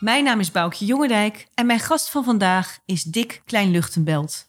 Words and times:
Mijn 0.00 0.24
naam 0.24 0.40
is 0.40 0.50
Boukje 0.50 0.84
Jongendijk 0.84 1.46
en 1.54 1.66
mijn 1.66 1.78
gast 1.78 2.10
van 2.10 2.24
vandaag 2.24 2.78
is 2.84 3.02
Dick 3.02 3.42
Kleinluchtenbelt. 3.44 4.48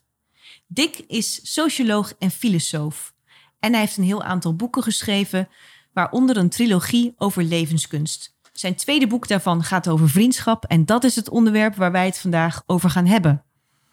Dick 0.68 1.04
is 1.08 1.54
socioloog 1.54 2.14
en 2.20 2.32
filosoof. 2.32 3.14
En 3.60 3.72
hij 3.72 3.82
heeft 3.82 3.98
een 3.98 4.04
heel 4.04 4.24
aantal 4.24 4.56
boeken 4.56 4.84
geschreven, 4.84 5.50
waaronder 5.94 6.38
een 6.38 6.50
trilogie 6.50 7.14
over 7.18 7.44
levenskunst. 7.44 8.36
Zijn 8.54 8.76
tweede 8.76 9.08
boek 9.08 9.28
daarvan 9.28 9.64
gaat 9.64 9.88
over 9.90 10.10
vriendschap 10.10 10.66
en 10.66 10.86
dat 10.86 11.04
is 11.04 11.16
het 11.16 11.30
onderwerp 11.30 11.76
waar 11.76 11.92
wij 11.92 12.06
het 12.06 12.20
vandaag 12.20 12.64
over 12.66 12.90
gaan 12.90 13.06
hebben. 13.06 13.44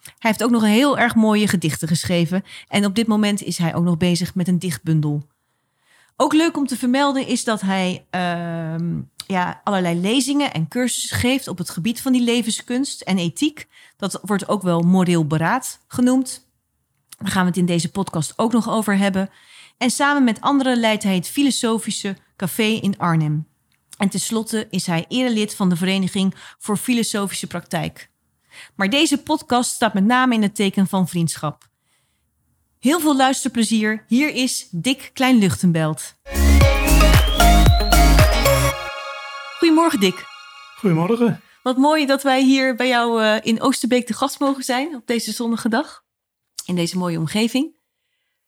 Hij 0.03 0.15
heeft 0.19 0.43
ook 0.43 0.51
nog 0.51 0.63
een 0.63 0.69
heel 0.69 0.99
erg 0.99 1.15
mooie 1.15 1.49
gedichten 1.49 1.89
geschreven 1.89 2.43
en 2.69 2.85
op 2.85 2.95
dit 2.95 3.07
moment 3.07 3.43
is 3.43 3.59
hij 3.59 3.75
ook 3.75 3.85
nog 3.85 3.97
bezig 3.97 4.35
met 4.35 4.49
een 4.49 4.59
dichtbundel. 4.59 5.27
Ook 6.17 6.33
leuk 6.33 6.57
om 6.57 6.67
te 6.67 6.77
vermelden 6.77 7.27
is 7.27 7.45
dat 7.45 7.61
hij 7.61 8.07
ehm, 8.11 9.01
ja, 9.29 9.61
allerlei 9.65 10.01
lezingen 10.01 10.53
en 10.53 10.69
cursussen 10.69 11.17
geeft 11.17 11.49
op 11.49 11.59
het 11.59 11.71
gebied 11.71 12.01
van 12.01 12.13
die 12.13 12.23
levenskunst 12.23 13.01
en 13.01 13.19
ethiek. 13.19 13.69
Dat 13.97 14.19
wordt 14.23 14.49
ook 14.49 14.63
wel 14.63 14.81
moreel 14.81 15.27
beraad 15.27 15.81
genoemd. 15.89 16.47
Daar 17.19 17.31
gaan 17.31 17.43
we 17.43 17.49
het 17.49 17.59
in 17.59 17.67
deze 17.67 17.91
podcast 17.91 18.33
ook 18.37 18.53
nog 18.53 18.69
over 18.69 18.97
hebben. 18.97 19.31
En 19.79 19.91
samen 19.91 20.25
met 20.25 20.41
anderen 20.41 20.81
leidt 20.81 21.03
hij 21.03 21.15
het 21.15 21.29
Filosofische 21.29 22.17
Café 22.37 22.63
in 22.63 22.99
Arnhem. 22.99 23.47
En 23.97 24.09
tenslotte 24.09 24.67
is 24.71 24.87
hij 24.87 25.05
erelid 25.09 25.55
van 25.55 25.69
de 25.69 25.77
Vereniging 25.77 26.35
voor 26.59 26.77
Filosofische 26.77 27.47
Praktijk. 27.47 28.11
Maar 28.75 28.91
deze 28.91 29.23
podcast 29.23 29.75
staat 29.75 29.95
met 29.95 30.05
name 30.05 30.35
in 30.35 30.43
het 30.43 30.55
teken 30.55 30.87
van 30.87 31.09
vriendschap. 31.09 31.69
Heel 32.79 33.01
veel 33.01 33.17
luisterplezier. 33.17 34.05
Hier 34.07 34.35
is 34.35 34.69
Dick 34.71 35.11
Kleinluchtenbelt. 35.13 36.15
Goedemorgen, 39.59 40.01
Dick. 40.01 40.25
Goedemorgen. 40.77 41.43
Wat 41.63 41.77
mooi 41.77 42.07
dat 42.07 42.23
wij 42.23 42.43
hier 42.43 42.75
bij 42.75 42.89
jou 42.89 43.23
eh, 43.23 43.37
in 43.43 43.61
Oosterbeek 43.61 44.07
te 44.07 44.13
gast 44.13 44.41
mogen 44.41 44.63
zijn 44.63 44.95
op 44.95 45.07
deze 45.07 45.33
zonnige 45.33 45.69
dag. 45.69 46.05
In 46.67 46.75
deze 46.75 46.99
mooie 46.99 47.19
omgeving. 47.19 47.77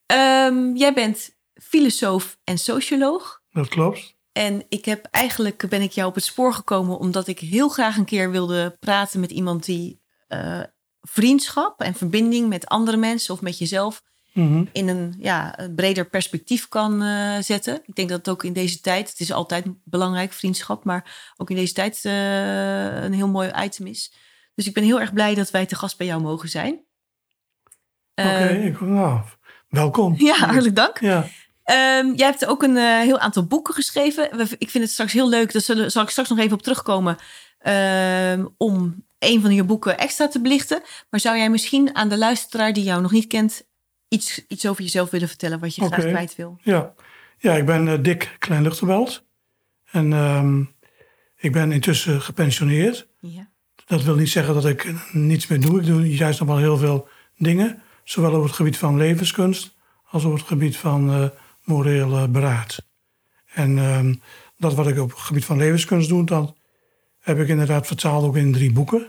Ehm, 0.06 0.74
jij 0.74 0.94
bent 0.94 1.36
filosoof 1.54 2.38
en 2.44 2.58
socioloog. 2.58 3.42
Dat 3.50 3.68
klopt. 3.68 4.14
En 4.32 4.66
ik 4.68 4.84
heb 4.84 5.06
eigenlijk 5.10 5.68
ben 5.68 5.82
ik 5.82 5.92
jou 5.92 6.08
op 6.08 6.14
het 6.14 6.24
spoor 6.24 6.54
gekomen 6.54 6.98
omdat 6.98 7.26
ik 7.26 7.38
heel 7.38 7.68
graag 7.68 7.96
een 7.96 8.04
keer 8.04 8.30
wilde 8.30 8.76
praten 8.80 9.20
met 9.20 9.30
iemand 9.30 9.64
die 9.64 10.02
eh, 10.26 10.62
vriendschap 11.00 11.80
en 11.80 11.94
verbinding 11.94 12.48
met 12.48 12.66
andere 12.66 12.96
mensen 12.96 13.34
of 13.34 13.40
met 13.40 13.58
jezelf 13.58 14.02
Mhm. 14.32 14.64
in 14.72 14.88
een, 14.88 15.14
ja, 15.18 15.58
een 15.58 15.74
breder 15.74 16.08
perspectief 16.08 16.68
kan 16.68 17.02
eh, 17.02 17.36
zetten. 17.40 17.82
Ik 17.86 17.94
denk 17.94 18.08
dat 18.08 18.18
het 18.18 18.28
ook 18.28 18.44
in 18.44 18.52
deze 18.52 18.80
tijd, 18.80 19.10
het 19.10 19.20
is 19.20 19.32
altijd 19.32 19.66
belangrijk, 19.84 20.32
vriendschap, 20.32 20.84
maar 20.84 21.32
ook 21.36 21.50
in 21.50 21.56
deze 21.56 21.72
tijd 21.72 22.00
eh, 22.04 23.02
een 23.02 23.12
heel 23.12 23.28
mooi 23.28 23.50
item 23.62 23.86
is. 23.86 24.12
Dus 24.54 24.66
ik 24.66 24.74
ben 24.74 24.84
heel 24.84 25.00
erg 25.00 25.12
blij 25.12 25.34
dat 25.34 25.50
wij 25.50 25.66
te 25.66 25.74
gast 25.76 25.96
bij 25.98 26.06
jou 26.06 26.20
mogen 26.22 26.48
zijn. 26.48 26.80
Oké, 28.14 28.28
Eh, 28.28 28.66
ik- 28.66 28.80
nou, 28.80 29.20
welkom. 29.68 30.14
Ja, 30.18 30.34
hartelijk 30.36 30.76
dank. 30.76 31.00
Ja, 31.00 31.26
Ehm, 31.64 32.12
jij 32.14 32.26
hebt 32.26 32.46
ook 32.46 32.62
een 32.62 32.76
eh, 32.76 32.98
heel 33.00 33.18
aantal 33.18 33.46
boeken 33.46 33.74
geschreven. 33.74 34.36
We- 34.36 34.54
Ik 34.58 34.70
vind 34.70 34.84
het 34.84 34.92
straks 34.92 35.12
heel 35.12 35.28
leuk, 35.28 35.52
daar 35.52 35.62
zullen- 35.62 35.90
zal 35.90 36.02
ik 36.02 36.08
straks 36.10 36.28
nog 36.28 36.38
even 36.38 36.52
op 36.56 36.62
terugkomen, 36.62 37.16
ehm, 37.58 38.46
om 38.56 39.04
een 39.18 39.40
van 39.40 39.54
je 39.54 39.64
boeken 39.64 39.98
extra 39.98 40.28
te 40.28 40.40
belichten. 40.40 40.82
Maar 41.10 41.20
zou 41.20 41.36
jij 41.36 41.50
misschien 41.50 41.94
aan 41.94 42.08
de 42.08 42.18
luisteraar 42.18 42.72
die 42.72 42.84
jou 42.84 43.02
nog 43.02 43.10
niet 43.10 43.26
kent, 43.26 43.62
iets, 44.10 44.46
iets 44.48 44.68
over 44.68 44.82
jezelf 44.82 45.10
willen 45.10 45.28
vertellen 45.28 45.60
wat 45.60 45.74
je 45.74 45.84
graag 45.84 46.04
kwijt 46.04 46.36
wil? 46.36 46.58
ja. 46.62 46.94
ja, 47.38 47.54
ik 47.54 47.66
ben 47.66 47.88
eh, 47.88 48.02
Dick 48.02 48.36
Kleinluchtenbelt. 48.38 49.24
En 49.90 50.12
ehm, 50.12 50.62
ik 51.36 51.52
ben 51.52 51.72
intussen 51.72 52.20
gepensioneerd. 52.20 53.08
Ja. 53.20 53.48
Dat 53.86 54.02
wil 54.02 54.14
niet 54.14 54.30
zeggen 54.30 54.54
dat 54.54 54.66
ik 54.66 54.92
niets 55.12 55.46
meer 55.46 55.60
doe. 55.60 55.80
Ik 55.80 55.86
doe 55.86 56.16
juist 56.16 56.38
nog 56.38 56.48
wel 56.48 56.58
heel 56.58 56.76
veel 56.76 57.08
dingen. 57.36 57.82
Zowel 58.04 58.36
op 58.36 58.42
het 58.42 58.52
gebied 58.52 58.78
van 58.78 58.96
levenskunst 58.96 59.74
als 60.04 60.24
op 60.24 60.32
het 60.32 60.42
gebied 60.42 60.76
van 60.76 61.10
eh 61.10 61.28
moreel 61.64 62.30
beraad. 62.30 62.86
En 63.52 63.78
ehm, 63.78 64.14
dat 64.56 64.74
wat 64.74 64.86
ik 64.86 64.98
op 64.98 65.10
het 65.10 65.18
gebied 65.18 65.44
van 65.44 65.56
levenskunst 65.56 66.08
doe, 66.08 66.24
dat 66.24 66.54
heb 67.20 67.38
ik 67.38 67.48
inderdaad 67.48 67.86
vertaald 67.86 68.24
ook 68.24 68.36
in 68.36 68.52
drie 68.52 68.72
boeken. 68.72 69.00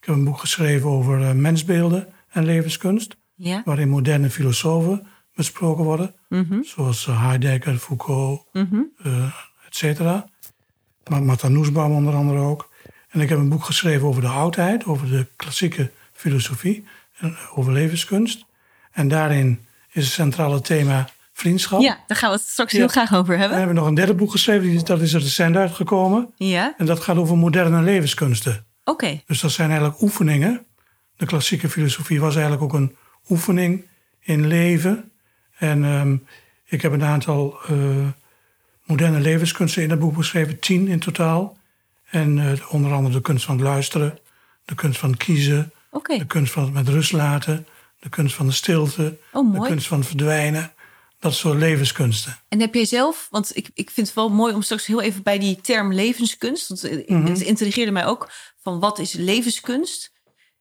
Ik 0.00 0.06
heb 0.06 0.14
een 0.14 0.24
boek 0.24 0.38
geschreven 0.38 0.88
over 0.88 1.22
eh, 1.22 1.32
mensbeelden 1.32 2.08
en 2.28 2.44
levenskunst. 2.44 3.16
Ja. 3.42 3.62
waarin 3.64 3.88
moderne 3.88 4.30
filosofen 4.30 5.06
besproken 5.34 5.84
worden, 5.84 6.14
Mhm. 6.28 6.62
zoals 6.62 7.06
eh, 7.06 7.26
Heidegger, 7.26 7.76
Foucault, 7.76 8.46
eh 8.52 9.24
et 9.66 9.76
cetera. 9.76 10.26
Maar 11.06 11.22
Martha 11.22 11.48
Nussbaum 11.48 11.92
onder 11.92 12.14
andere 12.14 12.38
ook. 12.40 12.68
En 13.08 13.20
ik 13.20 13.28
heb 13.28 13.38
een 13.38 13.48
boek 13.48 13.64
geschreven 13.64 14.06
over 14.08 14.22
de 14.22 14.28
oudheid, 14.28 14.84
over 14.84 15.08
de 15.10 15.26
klassieke 15.36 15.90
filosofie, 16.12 16.84
en 17.18 17.36
over 17.54 17.72
levenskunst. 17.72 18.44
En 18.92 19.08
daarin 19.08 19.60
is 19.92 20.04
het 20.04 20.12
centrale 20.12 20.60
thema 20.60 21.08
vriendschap. 21.32 21.80
ja, 21.80 21.98
daar 22.06 22.16
gaan 22.16 22.30
we 22.30 22.36
het 22.36 22.46
straks 22.46 22.72
Ja. 22.72 22.78
heel 22.78 22.88
graag 22.88 23.14
over 23.14 23.34
En 23.34 23.38
hebben. 23.40 23.50
we 23.58 23.62
hebben 23.64 23.76
nog 23.82 23.86
een 23.86 23.94
derde 23.94 24.14
boek 24.14 24.30
geschreven, 24.30 24.84
dat 24.84 25.00
is 25.00 25.12
er 25.12 25.20
recent 25.20 25.56
uitgekomen. 25.56 26.32
Ja, 26.36 26.74
En 26.78 26.86
dat 26.86 27.00
gaat 27.00 27.16
over 27.16 27.36
moderne 27.36 27.82
levenskunsten. 27.82 28.64
oké. 28.84 29.20
Dus 29.26 29.40
dat 29.40 29.50
zijn 29.50 29.68
eigenlijk 29.70 30.00
oefeningen. 30.00 30.64
De 31.16 31.26
klassieke 31.26 31.68
filosofie 31.68 32.20
was 32.20 32.32
eigenlijk 32.34 32.62
ook 32.64 32.72
een 32.72 32.96
oefening 33.28 33.86
in 34.20 34.46
leven. 34.46 35.10
En 35.58 35.84
ehm, 35.84 36.16
ik 36.64 36.82
heb 36.82 36.92
een 36.92 37.04
aantal 37.04 37.58
eh, 37.66 38.08
moderne 38.84 39.20
levenskunsten 39.20 39.82
in 39.82 39.88
dat 39.88 39.98
boek 39.98 40.16
beschreven, 40.16 40.58
tien 40.58 40.88
in 40.88 40.98
totaal. 41.00 41.58
En 42.10 42.38
eh, 42.38 42.72
onder 42.72 42.92
andere 42.92 43.14
de 43.14 43.20
kunst 43.20 43.44
van 43.44 43.54
het 43.56 43.64
luisteren, 43.64 44.18
de 44.64 44.74
kunst 44.74 44.98
van 44.98 45.16
kiezen, 45.16 45.72
de 46.06 46.26
kunst 46.26 46.52
van 46.52 46.64
het 46.64 46.72
met 46.72 46.88
rust 46.88 47.12
laten, 47.12 47.66
de 48.00 48.08
kunst 48.08 48.34
van 48.34 48.46
de 48.46 48.52
stilte, 48.52 49.18
oh 49.32 49.52
de 49.60 49.68
kunst 49.68 49.86
van 49.86 50.04
verdwijnen. 50.04 50.72
Dat 51.18 51.34
soort 51.34 51.58
levenskunsten. 51.58 52.38
En 52.48 52.60
heb 52.60 52.74
jij 52.74 52.84
zelf, 52.84 53.26
want 53.30 53.56
ik, 53.56 53.70
ik 53.74 53.90
vind 53.90 54.06
het 54.06 54.16
wel 54.16 54.28
mooi 54.28 54.54
om 54.54 54.62
straks 54.62 54.86
heel 54.86 55.00
even 55.00 55.22
bij 55.22 55.38
die 55.38 55.60
term 55.60 55.92
levenskunst, 55.92 56.68
want 56.68 56.84
eh, 56.84 57.08
Mhm. 57.08 57.26
het 57.26 57.40
intrigeerde 57.40 57.90
mij 57.92 58.06
ook, 58.06 58.30
van 58.62 58.80
wat 58.80 58.98
is 58.98 59.12
levenskunst? 59.12 60.12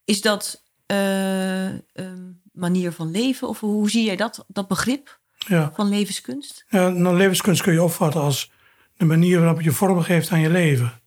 Is 0.06 0.22
dat 0.22 0.64
eh, 0.86 1.66
een 1.94 2.41
manier 2.59 2.92
van 2.92 3.12
leven 3.12 3.47
of 3.47 3.59
hoe 3.59 3.90
zie 3.90 4.06
jij 4.06 4.16
dat, 4.16 4.46
dat 4.47 4.68
begrip 4.68 5.20
Ja. 5.38 5.72
van 5.75 5.90
levenskunst? 5.90 6.66
Ja, 6.70 6.90
nou, 6.90 7.18
levenskunst 7.18 7.62
kun 7.62 7.74
je 7.74 7.84
opvatten 7.84 8.22
als 8.22 8.52
de 8.97 9.06
manier 9.06 9.40
waarop 9.40 9.62
je 9.62 9.72
vorm 9.72 10.02
geeft 10.02 10.31
aan 10.31 10.40
je 10.40 10.50
leven. 10.50 11.02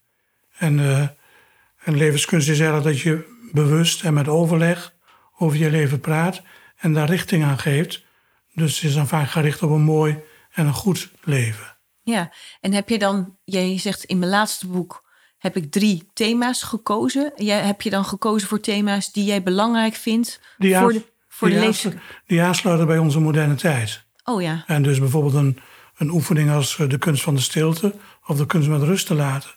En, 0.58 0.78
eh, 0.78 1.08
en 1.84 1.96
levenskunst 1.96 2.48
is 2.48 2.60
eigenlijk 2.60 2.88
dat 2.88 3.00
je 3.00 3.40
bewust 3.52 4.04
en 4.04 4.14
met 4.14 4.28
overleg 4.28 4.94
over 5.38 5.58
je 5.58 5.70
leven 5.70 6.00
praat 6.00 6.42
en 6.76 6.92
daar 6.92 7.08
richting 7.08 7.44
aan 7.44 7.58
geeft. 7.58 8.04
Dus 8.54 8.74
het 8.74 8.84
is 8.90 8.94
dan 8.94 9.08
vaak 9.08 9.30
gericht 9.30 9.62
op 9.62 9.70
een 9.70 9.82
mooi 9.82 10.18
en 10.52 10.66
een 10.66 10.72
goed 10.74 11.10
leven. 11.22 11.76
Ja, 12.02 12.32
en 12.60 12.72
heb 12.72 12.88
je 12.88 12.98
dan, 12.98 13.36
jij 13.44 13.78
zegt 13.78 14.04
in 14.04 14.18
mijn 14.18 14.30
laatste 14.30 14.66
boek 14.66 15.02
heb 15.42 15.56
ik 15.56 15.70
drie 15.70 16.10
thema's 16.12 16.62
gekozen. 16.62 17.32
Jij, 17.36 17.60
heb 17.60 17.82
je 17.82 17.90
dan 17.90 18.04
gekozen 18.04 18.48
voor 18.48 18.60
thema's 18.60 19.12
die 19.12 19.24
jij 19.24 19.42
belangrijk 19.42 19.94
vindt 19.94 20.40
Die, 20.58 20.76
voor 20.76 20.92
de, 20.92 21.11
voor 21.34 21.48
die 22.26 22.42
aansluiten 22.42 22.86
bij 22.86 22.98
onze 22.98 23.20
moderne 23.20 23.54
tijd. 23.54 24.04
Oh 24.24 24.42
ja, 24.42 24.64
En 24.66 24.82
dus 24.82 24.98
bijvoorbeeld 24.98 25.34
een, 25.34 25.58
een 25.96 26.10
oefening 26.10 26.50
als 26.50 26.78
eh, 26.78 26.88
de 26.88 26.98
kunst 26.98 27.22
van 27.22 27.34
de 27.34 27.40
stilte 27.40 27.94
of 28.26 28.36
de 28.36 28.46
kunst 28.46 28.68
met 28.68 28.82
rust 28.82 29.06
te 29.06 29.14
laten. 29.14 29.50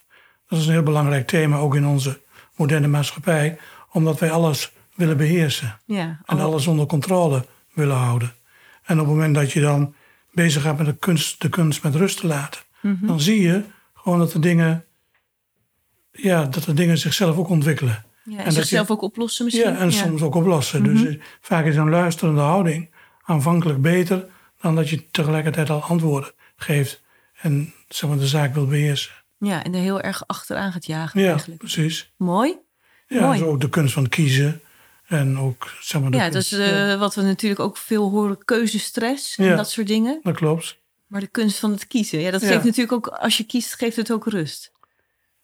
Dat 0.48 0.60
is 0.60 0.66
een 0.66 0.72
heel 0.72 0.84
belangrijk 0.84 1.28
thema 1.28 1.58
ook 1.58 1.76
in 1.76 1.86
onze 1.86 2.20
moderne 2.56 2.88
maatschappij, 2.88 3.58
omdat 3.92 4.20
wij 4.20 4.32
alles 4.32 4.72
willen 4.96 5.18
beheersen. 5.18 5.80
ja. 5.86 6.20
en 6.26 6.38
Oh, 6.38 6.44
alles 6.44 6.68
onder 6.68 6.86
controle 6.86 7.46
willen 7.74 7.96
houden. 7.98 8.34
En 8.84 9.00
op 9.00 9.06
het 9.06 9.16
moment 9.16 9.36
dat 9.36 9.52
je 9.52 9.62
dan 9.62 9.94
bezig 10.32 10.62
gaat 10.62 10.78
met 10.78 10.86
de 10.86 10.96
kunst, 10.96 11.42
de 11.42 11.50
kunst 11.50 11.84
met 11.84 11.96
rust 11.96 12.20
te 12.20 12.28
laten, 12.28 12.62
Mhm. 12.82 13.06
dan 13.08 13.20
zie 13.20 13.42
je 13.42 13.64
gewoon 13.94 14.20
dat 14.20 14.32
de 14.32 14.40
dingen, 14.40 14.86
ja, 16.12 16.44
dat 16.46 16.64
de 16.64 16.74
dingen 16.74 16.98
zichzelf 16.98 17.38
ook 17.38 17.50
ontwikkelen. 17.50 18.05
Ja, 18.26 18.38
en 18.38 18.46
je- 18.46 18.52
zichzelf 18.52 18.92
ook 18.92 19.02
oplossen 19.02 19.46
misschien? 19.46 19.72
Ja, 19.72 19.78
en 19.78 19.92
soms 19.92 20.22
ook 20.22 20.36
oplossen. 20.36 20.82
Mhm. 20.82 20.92
Dus 20.94 21.06
eh, 21.16 21.22
vaak 21.42 21.66
is 21.66 21.76
een 21.76 21.90
luisterende 21.90 22.42
houding 22.42 22.90
aanvankelijk 23.24 23.82
beter 23.82 24.26
dan 24.62 24.76
dat 24.76 24.90
je 24.90 25.10
tegelijkertijd 25.12 25.70
al 25.70 25.82
antwoorden 25.84 26.32
geeft 26.56 27.02
en 27.42 27.74
zeg 27.88 28.10
maar, 28.10 28.20
de 28.20 28.28
zaak 28.28 28.54
wil 28.54 28.68
beheersen. 28.68 29.12
Ja, 29.38 29.64
en 29.64 29.74
er 29.74 29.82
heel 29.82 30.02
erg 30.02 30.24
achteraan 30.28 30.72
gaat 30.72 30.86
jagen 30.86 31.22
Ja, 31.22 31.30
eigenlijk. 31.30 31.60
precies. 31.60 32.12
Mooi. 32.18 32.58
Ja, 33.08 33.22
Mooi. 33.22 33.40
dus 33.40 33.48
ook 33.48 33.62
de 33.62 33.70
kunst 33.70 33.94
van 33.94 34.10
kiezen 34.10 34.60
En 35.06 35.40
ook, 35.40 35.74
zeg 35.80 36.02
maar... 36.02 36.12
de 36.12 36.18
Ja, 36.18 36.30
dat 36.30 36.42
is 36.42 36.52
eh, 36.52 37.00
wat 37.00 37.16
we 37.16 37.22
natuurlijk 37.22 37.60
ook 37.62 37.78
veel 37.78 38.10
horen, 38.10 38.46
keuzestress 38.46 39.38
en 39.38 39.46
Ja. 39.46 39.56
dat 39.56 39.70
soort 39.70 39.88
dingen. 39.88 40.20
Dat 40.24 40.36
klopt. 40.36 40.78
Maar 41.08 41.20
de 41.22 41.28
kunst 41.28 41.60
van 41.60 41.72
het 41.72 41.88
kiezen, 41.88 42.20
ja, 42.20 42.32
dat 42.32 42.42
Ja. 42.42 42.48
geeft 42.48 42.64
natuurlijk 42.64 42.92
ook, 42.92 43.08
als 43.08 43.38
je 43.38 43.44
kiest, 43.44 43.76
geeft 43.76 43.96
het 43.96 44.12
ook 44.12 44.28
rust. 44.28 44.72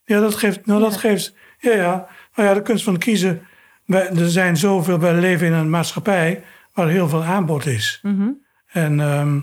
Ja, 0.06 0.20
dat 0.20 0.36
geeft... 0.36 0.66
Nou, 0.66 0.80
dat 0.82 0.98
geeft... 0.98 1.34
Ja, 1.60 1.72
ja. 1.72 2.08
Nou 2.36 2.48
ja, 2.48 2.54
de 2.54 2.62
kunst 2.62 2.84
van 2.84 2.98
kiezen... 2.98 3.48
Wij, 3.86 4.10
er 4.10 4.30
zijn 4.30 4.58
zoveel... 4.58 5.00
Wij 5.00 5.14
leven 5.14 5.48
in 5.48 5.54
een 5.54 5.70
maatschappij 5.70 6.44
waar 6.74 6.88
heel 6.88 7.10
veel 7.10 7.24
aanbod 7.24 7.66
is. 7.66 8.00
Mhm. 8.02 8.30
En, 8.68 9.00
ehm, 9.00 9.40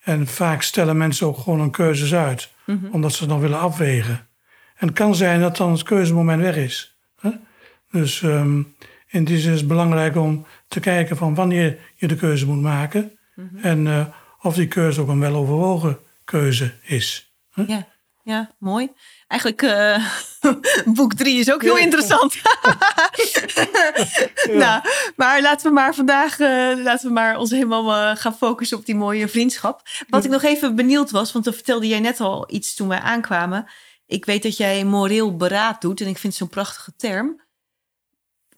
en 0.00 0.26
vaak 0.26 0.62
stellen 0.62 0.96
mensen 0.96 1.26
ook 1.26 1.38
gewoon 1.38 1.60
een 1.60 1.70
keuzes 1.70 2.14
uit. 2.14 2.50
Mhm. 2.66 2.86
Omdat 2.90 3.12
ze 3.12 3.26
dan 3.26 3.40
willen 3.40 3.60
afwegen. 3.60 4.28
En 4.76 4.86
het 4.86 4.96
kan 4.96 5.14
zijn 5.14 5.40
dat 5.40 5.56
dan 5.56 5.72
het 5.72 5.82
keuzemoment 5.82 6.42
weg 6.42 6.56
is. 6.56 6.96
Hè? 7.20 7.30
Dus 7.90 8.22
ehm, 8.22 8.62
in 9.06 9.24
die 9.24 9.38
zin 9.38 9.52
is 9.52 9.58
het 9.58 9.68
belangrijk 9.68 10.16
om 10.16 10.46
te 10.68 10.80
kijken 10.80 11.16
van 11.16 11.34
wanneer 11.34 11.78
je 11.94 12.06
de 12.06 12.16
keuze 12.16 12.46
moet 12.46 12.62
maken. 12.62 13.18
Mhm. 13.34 13.56
En 13.56 13.86
eh, 13.86 14.06
of 14.40 14.54
die 14.54 14.68
keuze 14.68 15.00
ook 15.00 15.08
een 15.08 15.20
weloverwogen 15.20 15.98
keuze 16.24 16.72
is. 16.82 17.34
Ja, 17.66 17.86
ja, 18.22 18.54
mooi. 18.58 18.88
Eigenlijk, 19.30 19.62
eh, 19.62 20.04
boek 20.96 21.14
drie 21.14 21.38
is 21.38 21.52
ook 21.52 21.62
heel 21.62 21.76
Ja. 21.76 21.82
interessant. 21.82 22.34
nou, 24.62 24.82
maar 25.16 25.42
laten 25.42 25.66
we 25.66 25.72
maar 25.72 25.94
vandaag 25.94 26.40
eh, 26.40 26.48
laten 26.82 27.06
we 27.06 27.12
maar 27.12 27.38
ons 27.38 27.50
helemaal 27.50 27.92
eh, 28.10 28.16
gaan 28.16 28.36
focussen 28.36 28.78
op 28.78 28.86
die 28.86 28.94
mooie 28.94 29.28
vriendschap. 29.28 29.82
Wat 30.08 30.24
ik 30.24 30.30
nog 30.30 30.42
even 30.42 30.74
benieuwd 30.76 31.10
was, 31.10 31.32
want 31.32 31.44
dan 31.44 31.54
vertelde 31.54 31.88
jij 31.88 32.00
net 32.00 32.20
al 32.20 32.44
iets 32.52 32.74
toen 32.74 32.88
wij 32.88 32.98
aankwamen. 32.98 33.66
Ik 34.06 34.24
weet 34.24 34.42
dat 34.42 34.56
jij 34.56 34.84
moreel 34.84 35.36
beraad 35.36 35.80
doet 35.80 36.00
en 36.00 36.06
ik 36.06 36.18
vind 36.18 36.32
het 36.32 36.42
zo'n 36.42 36.48
prachtige 36.48 36.92
term. 36.96 37.40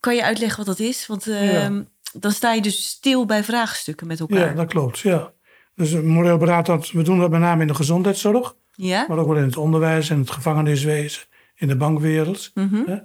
Kan 0.00 0.14
je 0.14 0.24
uitleggen 0.24 0.56
wat 0.56 0.66
dat 0.66 0.86
is? 0.86 1.06
Want 1.06 1.26
eh, 1.26 1.52
Ja. 1.52 1.84
dan 2.12 2.32
sta 2.32 2.52
je 2.52 2.60
dus 2.62 2.84
stil 2.88 3.24
bij 3.26 3.44
vraagstukken 3.44 4.06
met 4.06 4.20
elkaar. 4.20 4.38
Ja, 4.48 4.52
dat 4.54 4.66
klopt. 4.68 4.98
Ja. 4.98 5.32
Dus 5.74 5.90
moreel 5.92 6.36
beraad, 6.38 6.66
dat, 6.66 6.90
we 6.90 7.02
doen 7.02 7.18
dat 7.20 7.30
met 7.30 7.40
name 7.40 7.60
in 7.60 7.66
de 7.66 7.74
gezondheidszorg. 7.74 8.54
Ja? 8.86 9.04
Maar 9.08 9.18
ook 9.18 9.26
wel 9.26 9.36
in 9.36 9.42
het 9.42 9.56
onderwijs 9.56 10.10
en 10.10 10.18
het 10.18 10.30
gevangeniswezen. 10.30 11.22
In 11.54 11.68
de 11.68 11.76
bankwereld. 11.76 12.50
Mhm. 12.54 12.82
Hè? 12.86 12.96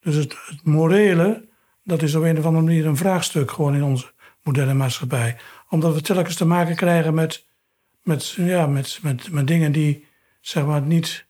Dus 0.00 0.14
het, 0.14 0.36
het 0.46 0.64
morele, 0.64 1.44
dat 1.84 2.02
is 2.02 2.14
op 2.14 2.22
een 2.22 2.38
of 2.38 2.44
andere 2.44 2.64
manier 2.64 2.86
een 2.86 2.96
vraagstuk 2.96 3.50
gewoon 3.50 3.74
in 3.74 3.82
onze 3.82 4.12
moderne 4.42 4.74
maatschappij. 4.74 5.36
Omdat 5.68 5.94
we 5.94 6.00
telkens 6.00 6.34
te 6.34 6.44
maken 6.44 6.76
krijgen 6.76 7.14
met, 7.14 7.46
met, 8.02 8.30
ja, 8.30 8.66
met, 8.66 8.98
met, 9.02 9.30
met 9.30 9.46
dingen 9.46 9.72
die 9.72 10.06
zeg 10.40 10.64
maar 10.66 10.82
niet, 10.82 11.26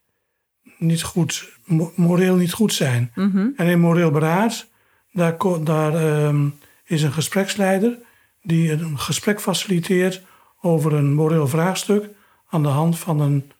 niet 0.79 1.03
goed, 1.03 1.49
mo- 1.65 1.93
moreel 1.97 2.37
niet 2.37 2.53
goed 2.53 2.73
zijn. 2.73 3.13
Mhm. 3.15 3.49
En 3.57 3.67
in 3.67 3.81
moreel 3.81 4.11
beraad, 4.11 4.67
daar, 5.13 5.37
daar 5.65 5.95
ehm, 5.95 6.49
is 6.85 7.03
een 7.03 7.13
gespreksleider 7.13 7.99
die 8.43 8.73
een 8.73 8.99
gesprek 8.99 9.41
faciliteert 9.41 10.23
over 10.61 10.93
een 10.93 11.15
moreel 11.15 11.49
vraagstuk 11.49 12.09
aan 12.49 12.63
de 12.63 12.69
hand 12.69 12.99
van 12.99 13.21
een, 13.21 13.51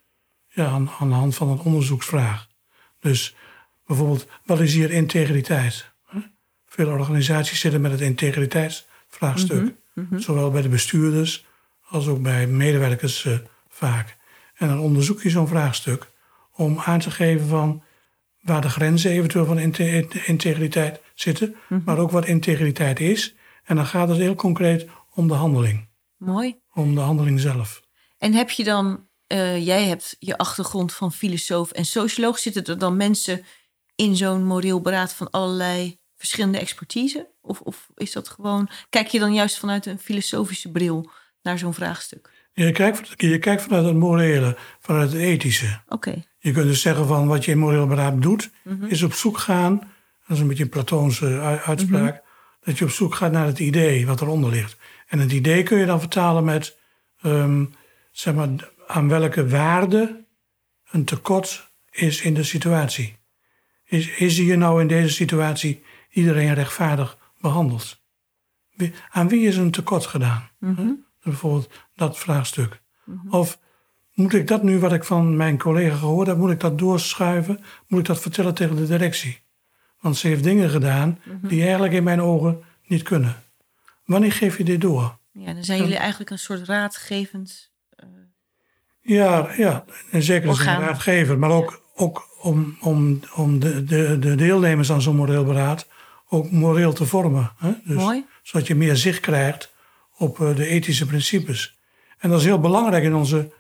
ja, 0.55 0.67
aan, 0.67 0.91
aan 0.99 1.09
de 1.09 1.15
hand 1.15 1.35
van 1.35 1.49
een 1.49 1.61
onderzoeksvraag. 1.61 2.47
Dus 3.01 3.35
bijvoorbeeld, 3.87 4.27
wat 4.45 4.61
is 4.61 4.75
hier 4.75 4.91
integriteit? 4.91 5.93
Veel 6.67 6.89
organisaties 6.89 7.61
zitten 7.61 7.81
met 7.81 7.91
het 7.91 8.01
integriteitsvraagstuk. 8.01 9.75
Zowel 10.17 10.51
bij 10.51 10.63
de 10.63 10.69
bestuurders 10.69 11.45
als 11.89 12.07
ook 12.07 12.23
bij 12.23 12.47
medewerkers 12.47 13.25
eh, 13.25 13.39
vaak. 13.69 14.17
En 14.55 14.69
dan 14.69 14.79
onderzoek 14.79 15.23
je 15.23 15.31
zo'n 15.31 15.49
vraagstuk 15.49 16.11
om 16.53 16.79
aan 16.79 16.99
te 17.01 17.11
geven 17.11 17.47
van 17.47 17.83
waar 18.41 18.61
de 18.61 18.69
grenzen 18.69 19.11
eventueel 19.11 19.45
van 19.45 19.59
inte- 19.59 20.09
integriteit 20.27 21.01
zitten, 21.15 21.55
maar 21.85 21.99
ook 21.99 22.11
wat 22.11 22.27
integriteit 22.27 23.01
is. 23.01 23.35
En 23.65 23.77
dan 23.77 23.87
gaat 23.87 24.09
het 24.09 24.19
heel 24.19 24.35
concreet 24.35 24.87
om 25.15 25.29
de 25.29 25.35
handeling, 25.35 25.89
Mooi. 26.17 26.57
om 26.73 26.95
de 26.95 27.01
handeling 27.01 27.41
zelf. 27.41 27.83
En 28.19 28.33
heb 28.33 28.51
je 28.51 28.65
dan, 28.65 29.09
eh, 29.27 29.67
jij 29.67 29.85
hebt 29.85 30.17
je 30.19 30.39
achtergrond 30.39 30.93
van 30.95 31.13
filosoof 31.13 31.71
en 31.71 31.85
socioloog. 31.85 32.39
Zitten 32.39 32.65
er 32.65 32.79
dan 32.79 32.97
mensen 32.97 33.45
in 33.95 34.17
zo'n 34.17 34.45
moreel 34.45 34.81
beraad 34.81 35.13
van 35.13 35.31
allerlei 35.31 35.99
verschillende 36.17 36.59
expertise? 36.59 37.29
Of, 37.41 37.61
of 37.61 37.89
is 37.95 38.13
dat 38.13 38.29
gewoon, 38.29 38.69
kijk 38.91 39.07
je 39.09 39.19
dan 39.19 39.35
juist 39.35 39.59
vanuit 39.59 39.87
een 39.87 39.99
filosofische 39.99 40.71
bril 40.71 41.11
naar 41.43 41.59
zo'n 41.59 41.75
vraagstuk? 41.75 42.31
Je 42.53 42.73
kijkt, 42.73 43.13
je 43.17 43.39
kijkt 43.39 43.63
vanuit 43.63 43.85
het 43.85 43.95
morele, 43.97 44.57
vanuit 44.81 45.13
het 45.13 45.21
ethische. 45.21 45.81
Oké, 45.89 46.25
Je 46.39 46.53
kunt 46.53 46.67
dus 46.67 46.81
zeggen 46.81 47.07
van 47.07 47.27
wat 47.27 47.45
je 47.45 47.51
in 47.51 47.59
moreel 47.59 47.87
beraad 47.87 48.23
doet, 48.23 48.51
Mhm. 48.63 48.85
is 48.85 49.03
op 49.03 49.13
zoek 49.13 49.39
gaan, 49.39 49.79
dat 50.27 50.37
is 50.37 50.39
een 50.39 50.49
beetje 50.49 50.63
een 50.63 50.69
Platoonse 50.69 51.39
uitspraak, 51.65 52.13
Mhm. 52.13 52.23
dat 52.61 52.79
je 52.79 52.85
op 52.85 52.91
zoek 52.91 53.15
gaat 53.15 53.33
naar 53.33 53.47
het 53.47 53.59
idee 53.59 54.07
wat 54.07 54.21
eronder 54.21 54.51
ligt. 54.51 54.77
En 55.07 55.19
het 55.19 55.33
idee 55.33 55.63
kun 55.63 55.79
je 55.79 55.87
dan 55.87 56.01
vertalen 56.01 56.45
met, 56.45 56.77
ehm, 57.23 57.65
zeg 58.13 58.35
maar, 58.35 58.49
aan 58.87 59.09
welke 59.09 59.49
waarde 59.49 60.25
een 60.91 61.05
tekort 61.05 61.73
is 61.91 62.23
in 62.23 62.35
de 62.35 62.43
situatie. 62.43 63.17
Is, 63.85 64.09
is 64.09 64.37
hier 64.37 64.59
nou 64.59 64.81
in 64.81 64.89
deze 64.89 65.15
situatie 65.15 65.83
iedereen 66.11 66.55
rechtvaardig 66.55 67.19
behandeld? 67.41 68.03
Aan 69.11 69.29
wie 69.29 69.47
is 69.47 69.57
een 69.57 69.71
tekort 69.71 70.07
gedaan? 70.07 70.49
Hè? 70.61 70.93
Bijvoorbeeld 71.23 71.71
dat 71.95 72.19
vraagstuk. 72.19 72.81
Of 73.31 73.59
moet 74.15 74.35
ik 74.35 74.49
dat 74.49 74.63
nu, 74.63 74.79
wat 74.79 74.93
ik 74.93 75.05
van 75.05 75.37
mijn 75.37 75.59
collega 75.59 75.97
gehoord 75.97 76.27
heb, 76.27 76.37
moet 76.37 76.51
ik 76.51 76.61
dat 76.61 76.79
doorschuiven? 76.79 77.61
Moet 77.87 78.01
ik 78.01 78.07
dat 78.07 78.21
vertellen 78.21 78.55
tegen 78.55 78.77
de 78.77 78.87
directie? 78.87 79.41
Want 80.01 80.17
ze 80.17 80.29
heeft 80.29 80.43
dingen 80.43 80.71
gedaan 80.71 81.19
die 81.43 81.63
eigenlijk 81.63 81.93
in 81.93 82.03
mijn 82.03 82.21
ogen 82.21 82.63
niet 82.87 83.03
kunnen. 83.03 83.43
Wanneer 84.05 84.33
geef 84.33 84.59
je 84.59 84.65
dit 84.65 84.81
door? 84.81 85.19
ja, 85.33 85.53
dan 85.53 85.65
zijn 85.65 85.79
jullie 85.79 85.97
eigenlijk 85.97 86.31
een 86.31 86.39
soort 86.39 86.63
raadgevend. 86.63 87.73
Ja, 89.05 89.49
ja 89.57 89.85
in 90.11 90.23
zekere 90.23 90.55
zin 90.55 90.67
Orgaan. 90.67 90.83
een 90.83 90.89
raadgever. 90.89 91.39
Maar 91.39 91.51
ook, 91.51 91.81
ook 91.95 92.29
om, 92.41 92.77
om, 92.81 93.21
om 93.35 93.59
de, 93.59 93.85
de, 93.85 94.19
de 94.19 94.35
deelnemers 94.35 94.93
aan 94.93 95.03
zo'n 95.03 95.17
moreel 95.17 95.45
beraad 95.45 95.87
ook 96.29 96.51
moreel 96.51 96.93
te 96.93 97.07
vormen. 97.07 97.53
Hè? 97.59 97.73
Dus, 97.85 97.97
Mooi. 97.97 98.25
Zodat 98.43 98.67
je 98.67 98.75
meer 98.75 98.97
zicht 98.97 99.21
krijgt 99.21 99.73
op 100.17 100.41
eh, 100.41 100.57
de 100.57 100.67
ethische 100.67 101.07
principes. 101.07 101.79
En 102.19 102.31
dat 102.31 102.39
is 102.39 102.45
heel 102.45 102.61
belangrijk 102.61 103.05
in 103.05 103.15
onze... 103.15 103.53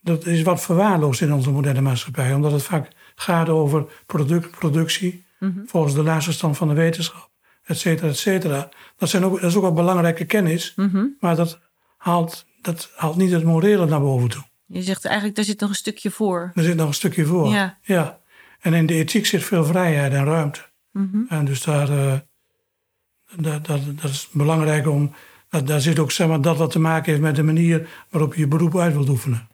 Dat 0.00 0.26
is 0.26 0.42
wat 0.42 0.62
verwaarloosd 0.62 1.20
in 1.20 1.32
onze 1.32 1.50
moderne 1.50 1.80
maatschappij. 1.80 2.34
Omdat 2.34 2.52
het 2.52 2.62
vaak 2.62 2.88
gaat 3.14 3.48
over 3.48 3.84
product, 4.06 4.50
productie... 4.50 5.26
volgens 5.66 5.94
de 5.94 6.02
laatste 6.02 6.32
stand 6.32 6.56
van 6.56 6.68
de 6.68 6.74
wetenschap, 6.74 7.30
et 7.64 7.78
cetera, 7.78 8.08
et 8.08 8.18
cetera. 8.18 8.68
Dat, 8.96 9.08
zijn 9.08 9.24
ook, 9.24 9.40
dat 9.40 9.50
is 9.50 9.56
ook 9.56 9.62
wel 9.62 9.72
belangrijke 9.72 10.24
kennis. 10.24 10.74
Maar 11.20 11.36
dat 11.36 11.58
haalt, 11.96 12.46
dat 12.62 12.90
haalt 12.96 13.16
niet 13.16 13.30
het 13.30 13.44
morele 13.44 13.86
naar 13.86 14.00
boven 14.00 14.28
toe. 14.28 14.42
Je 14.68 14.82
zegt 14.82 15.04
eigenlijk, 15.04 15.36
daar 15.36 15.44
zit 15.44 15.60
nog 15.60 15.68
een 15.68 15.74
stukje 15.74 16.10
voor. 16.10 16.52
Er 16.54 16.62
zit 16.62 16.76
nog 16.76 16.88
een 16.88 16.94
stukje 16.94 17.24
voor. 17.26 17.48
Ja. 17.48 17.78
ja. 17.82 18.20
En 18.60 18.74
in 18.74 18.86
de 18.86 18.94
ethiek 18.94 19.26
zit 19.26 19.44
veel 19.44 19.64
vrijheid 19.64 20.12
en 20.12 20.24
ruimte. 20.24 20.60
Mhm. 20.92 21.18
En 21.28 21.44
dus 21.44 21.62
daar, 21.62 21.88
eh, 21.90 22.18
dat, 23.36 23.66
dat, 23.66 23.80
dat 24.00 24.10
is 24.10 24.28
belangrijk 24.32 24.86
om. 24.88 25.12
Dat, 25.50 25.66
daar 25.66 25.80
zit 25.80 25.98
ook 25.98 26.10
zeg 26.10 26.28
maar, 26.28 26.40
dat 26.40 26.56
wat 26.56 26.70
te 26.70 26.78
maken 26.78 27.10
heeft 27.10 27.22
met 27.22 27.36
de 27.36 27.42
manier 27.42 27.88
waarop 28.10 28.34
je 28.34 28.40
je 28.40 28.48
beroep 28.48 28.76
uit 28.78 28.92
wilt 28.92 29.08
oefenen. 29.08 29.48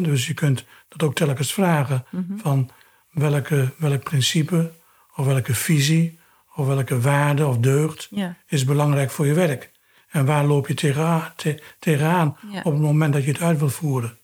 Dus 0.00 0.26
je 0.26 0.34
kunt 0.34 0.64
dat 0.88 1.02
ook 1.02 1.14
telkens 1.14 1.52
vragen 1.52 2.04
Mhm. 2.10 2.36
van 2.38 2.70
welke, 3.10 3.72
welk 3.78 4.02
principe 4.02 4.70
of 5.16 5.26
welke 5.26 5.54
visie 5.54 6.18
of 6.54 6.66
welke 6.66 7.00
waarde 7.00 7.46
of 7.46 7.58
deugd 7.58 8.08
Ja. 8.10 8.36
is 8.46 8.64
belangrijk 8.64 9.10
voor 9.10 9.26
je 9.26 9.34
werk. 9.34 9.70
En 10.08 10.24
waar 10.24 10.44
loop 10.44 10.68
je 10.68 10.74
tegenaan, 10.74 11.32
te- 11.36 11.62
tegenaan 11.78 12.36
Ja. 12.52 12.58
op 12.58 12.72
het 12.72 12.82
moment 12.82 13.12
dat 13.12 13.24
je 13.24 13.30
het 13.32 13.40
uit 13.42 13.58
wilt 13.58 13.72
voeren. 13.72 14.18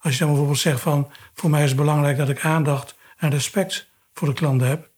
Als 0.00 0.12
je 0.12 0.18
dan 0.18 0.28
bijvoorbeeld 0.28 0.58
zegt 0.58 0.80
van, 0.80 1.10
voor 1.34 1.50
mij 1.50 1.62
is 1.62 1.68
het 1.68 1.78
belangrijk 1.78 2.16
dat 2.16 2.28
ik 2.28 2.44
aandacht 2.44 2.94
en 3.16 3.30
respect 3.30 3.88
voor 4.14 4.28
de 4.28 4.34
klant 4.34 4.60
heb. 4.60 4.90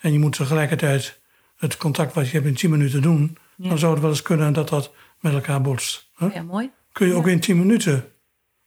En 0.00 0.12
je 0.12 0.18
moet 0.18 0.36
tegelijkertijd 0.36 1.20
het 1.56 1.76
contact 1.76 2.14
wat 2.14 2.26
je 2.26 2.32
hebt 2.32 2.46
in 2.46 2.54
10 2.54 2.70
minuten 2.70 3.02
doen. 3.02 3.38
Ja. 3.56 3.68
Dan 3.68 3.78
zou 3.78 3.92
het 3.92 4.00
wel 4.00 4.10
eens 4.10 4.22
kunnen 4.22 4.52
dat 4.52 4.68
dat 4.68 4.92
met 5.20 5.32
elkaar 5.32 5.60
botst. 5.60 6.08
hè? 6.16 6.26
ja, 6.26 6.42
mooi. 6.42 6.70
Kun 6.92 7.06
je 7.06 7.14
ook 7.14 7.26
in 7.26 7.40
10 7.40 7.58
minuten 7.58 8.12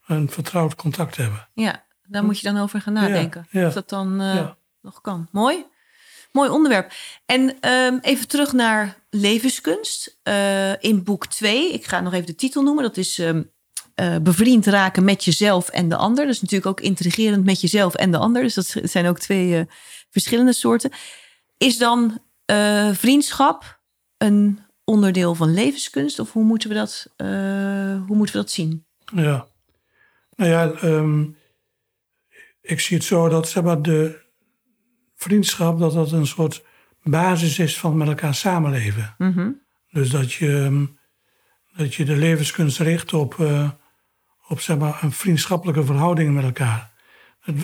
een 0.06 0.30
vertrouwd 0.30 0.76
contact 0.76 1.16
hebben. 1.16 1.48
Ja, 1.54 1.84
daar 2.08 2.24
moet 2.24 2.40
je 2.40 2.52
dan 2.52 2.62
over 2.62 2.82
gaan 2.82 2.94
nadenken. 2.94 3.48
ja. 3.50 3.68
Of 3.68 3.74
dat 3.74 3.90
dan 3.90 4.22
eh, 4.22 4.50
nog 4.82 5.02
kan. 5.02 5.28
Mooi. 5.32 5.66
Mooi 6.32 6.50
onderwerp. 6.50 6.92
En 7.26 7.60
ehm, 7.60 7.98
even 8.02 8.28
terug 8.28 8.54
naar 8.54 8.98
levenskunst. 9.10 10.20
Eh, 10.24 10.84
in 10.84 11.04
boek 11.04 11.26
2, 11.28 11.74
ik 11.74 11.86
ga 11.86 12.00
nog 12.00 12.14
even 12.14 12.26
de 12.26 12.36
titel 12.36 12.64
noemen. 12.64 12.84
Dat 12.84 12.98
is 12.98 13.20
ehm, 13.20 13.44
eh, 13.96 14.16
Bevriend 14.22 14.66
raken 14.66 15.04
met 15.04 15.24
jezelf 15.24 15.70
en 15.70 15.90
de 15.90 15.96
ander. 15.96 16.28
Is 16.28 16.42
natuurlijk 16.42 16.70
ook 16.70 16.82
intrigerend 16.82 17.46
met 17.46 17.62
jezelf 17.62 17.96
en 17.96 18.12
de 18.12 18.18
ander. 18.18 18.42
Dus 18.42 18.54
dat 18.54 18.76
zijn 18.84 19.06
ook 19.06 19.20
twee 19.20 19.58
eh, 19.58 19.66
verschillende 20.10 20.54
soorten. 20.54 20.92
Is 21.58 21.78
dan 21.78 22.20
eh, 22.46 22.92
vriendschap 22.94 23.80
een 24.18 24.60
onderdeel 24.84 25.36
van 25.36 25.54
levenskunst? 25.54 26.20
Of 26.20 26.32
hoe 26.32 26.44
moeten 26.44 26.70
we 26.70 26.76
dat, 26.76 27.08
hoe 28.08 28.16
moeten 28.16 28.36
we 28.36 28.42
dat 28.42 28.52
zien? 28.52 28.86
Ja. 29.16 29.48
Nou 30.36 30.52
ja, 30.52 30.72
ehm, 30.72 31.26
ik 32.62 32.80
zie 32.80 32.98
het 32.98 33.06
zo 33.06 33.30
dat 33.30 33.50
zeg 33.50 33.64
maar, 33.64 33.82
de 33.82 34.22
vriendschap 35.16 35.80
dat 35.80 35.94
dat 35.94 36.12
een 36.12 36.28
soort 36.28 36.64
basis 37.04 37.60
is 37.60 37.80
van 37.80 37.98
met 37.98 38.08
elkaar 38.08 38.36
samenleven. 38.36 39.16
Mhm. 39.18 39.50
Dus 39.92 40.10
dat 40.10 40.34
je, 40.34 40.58
ehm, 40.58 40.86
dat 41.76 41.96
je 41.96 42.06
de 42.06 42.16
levenskunst 42.16 42.80
richt 42.80 43.14
op, 43.14 43.36
op 44.52 44.60
zeg 44.60 44.78
maar, 44.78 45.00
een 45.02 45.12
vriendschappelijke 45.12 45.84
verhouding 45.86 46.34
met 46.34 46.44
elkaar. 46.44 46.90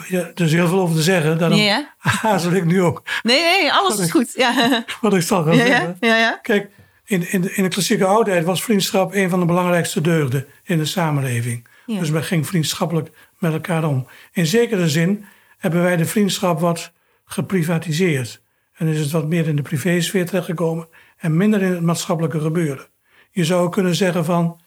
Ja, 0.07 0.31
er 0.35 0.41
is 0.41 0.53
heel 0.53 0.67
veel 0.67 0.79
over 0.79 0.95
te 0.95 1.01
zeggen, 1.01 1.37
daarom 1.37 1.59
Ja, 1.59 1.93
hazel 1.97 2.51
ik 2.61 2.65
nu 2.65 2.81
ook 2.81 3.03
Nee, 3.23 3.41
nee, 3.41 3.73
alles 3.73 3.99
is 3.99 4.11
goed. 4.11 4.33
Ja, 4.35 4.83
wat 5.01 5.13
ik 5.13 5.21
zal 5.21 5.43
gaan 5.43 5.55
ja, 5.55 5.65
zeggen. 5.65 5.97
ja. 5.99 6.39
Kijk, 6.41 6.69
in, 7.05 7.31
in, 7.31 7.41
de, 7.41 7.53
in 7.53 7.63
de 7.63 7.69
klassieke 7.69 8.05
oudheid 8.05 8.45
was 8.45 8.63
vriendschap 8.63 9.13
een 9.13 9.29
van 9.29 9.39
de 9.39 9.45
belangrijkste 9.45 10.01
deugden 10.01 10.47
in 10.63 10.77
de 10.77 10.85
samenleving. 10.85 11.67
Dus 11.85 12.09
men 12.09 12.23
ging 12.23 12.47
vriendschappelijk 12.47 13.09
met 13.39 13.53
elkaar 13.53 13.83
om. 13.83 14.07
In 14.33 14.45
zekere 14.45 14.89
zin 14.89 15.25
hebben 15.57 15.83
wij 15.83 15.97
de 15.97 16.05
vriendschap 16.05 16.59
wat 16.59 16.91
geprivatiseerd. 17.25 18.41
En 18.73 18.87
is 18.87 18.99
het 18.99 19.11
wat 19.11 19.27
meer 19.27 19.47
in 19.47 19.55
de 19.55 19.61
privésfeer 19.61 20.25
terechtgekomen 20.25 20.87
en 21.17 21.37
minder 21.37 21.61
in 21.61 21.71
het 21.71 21.81
maatschappelijke 21.81 22.39
gebeuren. 22.39 22.87
Je 23.31 23.45
zou 23.45 23.69
kunnen 23.69 23.95
zeggen 23.95 24.25
van, 24.25 24.59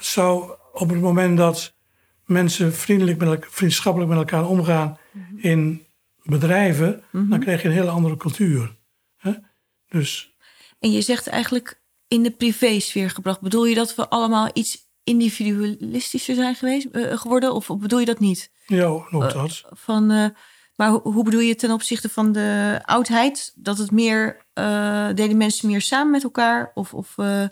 zou 0.00 0.54
op 0.74 0.88
het 0.90 1.00
moment 1.00 1.36
dat 1.36 1.74
mensen 2.24 2.74
vriendelijk 2.74 3.18
met 3.18 3.28
elkaar, 3.28 3.48
vriendschappelijk 3.50 4.10
met 4.10 4.18
elkaar 4.20 4.48
omgaan 4.48 4.98
in 5.36 5.86
bedrijven, 6.22 7.02
dan 7.10 7.38
krijg 7.40 7.62
je 7.62 7.68
een 7.68 7.74
hele 7.74 7.90
andere 7.90 8.16
cultuur. 8.16 8.76
hè? 9.16 9.32
Dus 9.88 10.34
En 10.80 10.92
je 10.92 11.00
zegt 11.00 11.26
eigenlijk 11.26 11.80
in 12.08 12.22
de 12.22 12.30
privésfeer 12.30 13.10
gebracht. 13.10 13.40
Bedoel 13.40 13.64
je 13.66 13.74
dat 13.74 13.94
we 13.94 14.08
allemaal 14.08 14.50
iets 14.52 14.88
individualistischer 15.04 16.34
zijn 16.34 16.54
geweest, 16.54 16.86
eh, 16.86 17.16
geworden? 17.18 17.54
Of 17.54 17.66
bedoel 17.78 17.98
je 17.98 18.04
dat 18.06 18.18
niet? 18.18 18.50
Ja, 18.66 18.84
ook 18.84 19.32
dat. 19.32 19.64
Van, 19.70 20.10
eh, 20.10 20.26
maar 20.76 20.88
ho- 20.90 21.00
hoe 21.02 21.24
bedoel 21.24 21.40
je 21.40 21.54
ten 21.54 21.70
opzichte 21.70 22.08
van 22.08 22.32
de 22.32 22.80
oudheid? 22.84 23.52
Dat 23.56 23.78
het 23.78 23.90
meer, 23.90 24.44
eh, 24.52 25.08
deden 25.14 25.36
mensen 25.36 25.68
meer 25.68 25.80
samen 25.80 26.10
met 26.10 26.22
elkaar? 26.22 26.70
Of, 26.74 26.94
of 26.94 27.18
eh, 27.18 27.44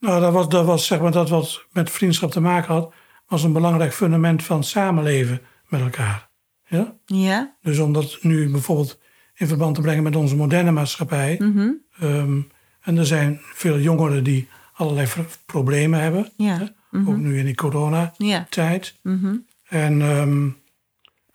Nou, 0.00 0.20
dat 0.20 0.32
was, 0.32 0.48
dat 0.48 0.64
was 0.64 0.86
zeg 0.86 1.00
maar 1.00 1.12
dat 1.12 1.28
wat 1.28 1.64
met 1.72 1.90
vriendschap 1.90 2.30
te 2.30 2.40
maken 2.40 2.74
had, 2.74 2.92
was 3.28 3.42
een 3.42 3.52
belangrijk 3.52 3.92
fundament 3.94 4.42
van 4.42 4.64
samenleven 4.64 5.40
met 5.68 5.80
elkaar. 5.80 6.28
Ja? 6.66 6.94
ja? 7.06 7.56
Dus 7.62 7.78
om 7.78 7.92
dat 7.92 8.18
nu 8.22 8.50
bijvoorbeeld 8.50 8.98
in 9.34 9.46
verband 9.46 9.74
te 9.74 9.80
brengen 9.80 10.02
met 10.02 10.16
onze 10.16 10.36
moderne 10.36 10.70
maatschappij. 10.70 11.36
Mhm. 11.38 11.68
ehm, 11.98 12.40
en 12.80 12.96
er 12.96 13.06
zijn 13.06 13.40
veel 13.54 13.78
jongeren 13.78 14.24
die 14.24 14.48
allerlei 14.72 15.08
problemen 15.46 16.00
hebben. 16.00 16.32
Ja. 16.36 16.58
hè, 16.58 16.64
Ook 17.08 17.16
nu 17.16 17.38
in 17.38 17.44
die 17.44 17.54
coronatijd. 17.54 18.14
Ja. 19.02 19.12
Mhm. 19.12 19.36
En 19.68 20.02
ehm, 20.02 20.48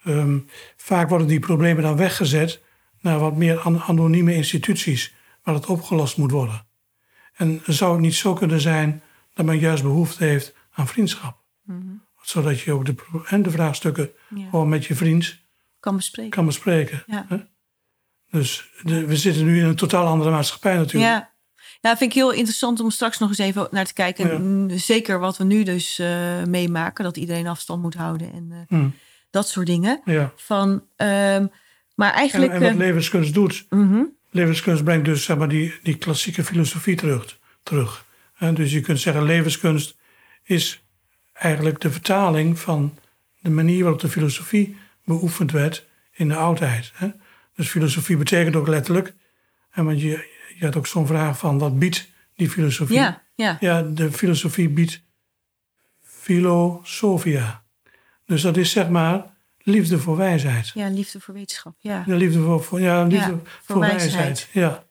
ehm, 0.03 0.38
vaak 0.77 1.10
worden 1.10 1.27
die 1.27 1.39
problemen 1.39 1.84
dan 1.84 1.96
weggezet 1.98 2.62
naar 3.01 3.20
wat 3.20 3.36
meer 3.36 3.60
an- 3.60 3.82
anonieme 3.82 4.34
instituties 4.36 5.13
waar 5.43 5.55
het 5.55 5.65
opgelost 5.65 6.17
moet 6.17 6.32
worden. 6.32 6.65
En 7.43 7.62
zou 7.65 7.91
het 7.91 8.01
niet 8.01 8.15
zo 8.15 8.33
kunnen 8.33 8.62
zijn 8.62 9.01
dat 9.33 9.45
men 9.45 9.59
juist 9.59 9.83
behoefte 9.83 10.23
heeft 10.23 10.53
aan 10.73 10.88
vriendschap? 10.88 11.38
Zodat 12.21 12.59
je 12.59 12.71
ook 12.71 12.85
de, 12.85 12.95
en 13.25 13.41
de 13.41 13.51
vraagstukken 13.51 14.09
Ja. 14.35 14.50
gewoon 14.50 14.69
met 14.69 14.85
je 14.85 14.95
vriend 14.95 15.38
Kan 15.79 15.95
bespreken. 15.95 16.31
kan 16.31 16.45
bespreken. 16.45 17.03
Ja. 17.07 17.25
hè? 17.29 17.38
Dus 18.31 18.69
de- 18.83 19.05
we 19.05 19.17
zitten 19.17 19.45
nu 19.45 19.59
in 19.59 19.65
een 19.65 19.75
totaal 19.75 20.05
andere 20.07 20.31
maatschappij 20.31 20.75
natuurlijk. 20.75 21.13
Ja. 21.13 21.31
Ja, 21.81 21.97
vind 21.97 22.09
ik 22.09 22.15
heel 22.15 22.31
interessant 22.31 22.79
om 22.79 22.89
straks 22.89 23.17
nog 23.17 23.29
eens 23.29 23.38
even 23.38 23.67
naar 23.71 23.85
te 23.85 23.93
kijken. 23.93 24.27
Ja. 24.27 24.38
Mm, 24.38 24.69
Zeker 24.77 25.19
wat 25.19 25.38
we 25.38 25.43
nu 25.43 25.63
dus 25.63 26.00
eh, 26.00 26.43
meemaken. 26.43 27.03
Dat 27.03 27.17
iedereen 27.17 27.47
afstand 27.47 27.81
moet 27.81 27.93
houden 27.93 28.33
en 28.33 28.47
eh, 28.51 28.57
Hm, 28.79 28.89
dat 29.29 29.47
soort 29.47 29.67
dingen. 29.67 30.01
ja. 30.05 30.33
Van, 30.35 30.83
ehm, 30.95 31.45
maar 31.95 32.12
En, 32.12 32.17
eigenlijk... 32.17 32.51
en 32.51 32.59
wat 32.62 32.69
eh, 32.69 32.75
levenskunst 32.77 33.33
doet, 33.33 33.65
mhm. 33.69 34.03
Levenskunst 34.33 34.83
brengt 34.83 35.05
dus 35.05 35.23
zeg 35.23 35.37
maar, 35.37 35.49
die, 35.49 35.73
die 35.83 35.97
klassieke 35.97 36.43
filosofie 36.43 36.95
terug. 36.95 37.39
terug. 37.63 38.05
Hè, 38.33 38.53
dus 38.53 38.71
je 38.71 38.81
kunt 38.81 38.99
zeggen, 38.99 39.23
levenskunst 39.23 39.97
is 40.43 40.83
eigenlijk 41.33 41.81
de 41.81 41.91
vertaling 41.91 42.59
van 42.59 42.97
de 43.39 43.49
manier 43.49 43.81
waarop 43.81 44.01
de 44.01 44.09
filosofie 44.09 44.77
beoefend 45.05 45.51
werd 45.51 45.87
in 46.11 46.27
de 46.27 46.35
oudheid. 46.35 46.91
Hè. 46.93 47.09
Dus 47.55 47.69
filosofie 47.69 48.17
betekent 48.17 48.55
ook 48.55 48.67
letterlijk, 48.67 49.13
en 49.71 49.85
want 49.85 50.01
je, 50.01 50.29
je 50.59 50.65
had 50.65 50.75
ook 50.75 50.87
zo'n 50.87 51.07
vraag 51.07 51.37
van, 51.37 51.59
wat 51.59 51.79
biedt 51.79 52.09
die 52.35 52.49
filosofie? 52.49 52.95
Ja, 52.95 53.23
ja. 53.35 53.57
Ja, 53.59 53.81
de 53.81 54.11
filosofie 54.11 54.69
biedt 54.69 55.01
filosofia. 56.01 57.63
Dus 58.25 58.41
dat 58.41 58.57
is 58.57 58.71
zeg 58.71 58.89
maar 58.89 59.32
liefde 59.63 60.00
voor 60.00 60.17
wijsheid. 60.17 60.72
ja, 60.74 60.88
liefde 60.88 61.20
voor 61.20 61.34
wetenschap. 61.34 61.75
Ja. 61.79 62.03
De 62.08 62.15
liefde 62.15 62.39
voor, 62.39 62.63
voor, 62.63 62.82
ja, 62.82 63.03
liefde 63.03 63.17
Ja, 63.17 63.27
voor, 63.27 63.41
voor 63.63 63.79
wijsheid. 63.79 64.13
wijsheid. 64.13 64.48
Ja. 64.51 64.84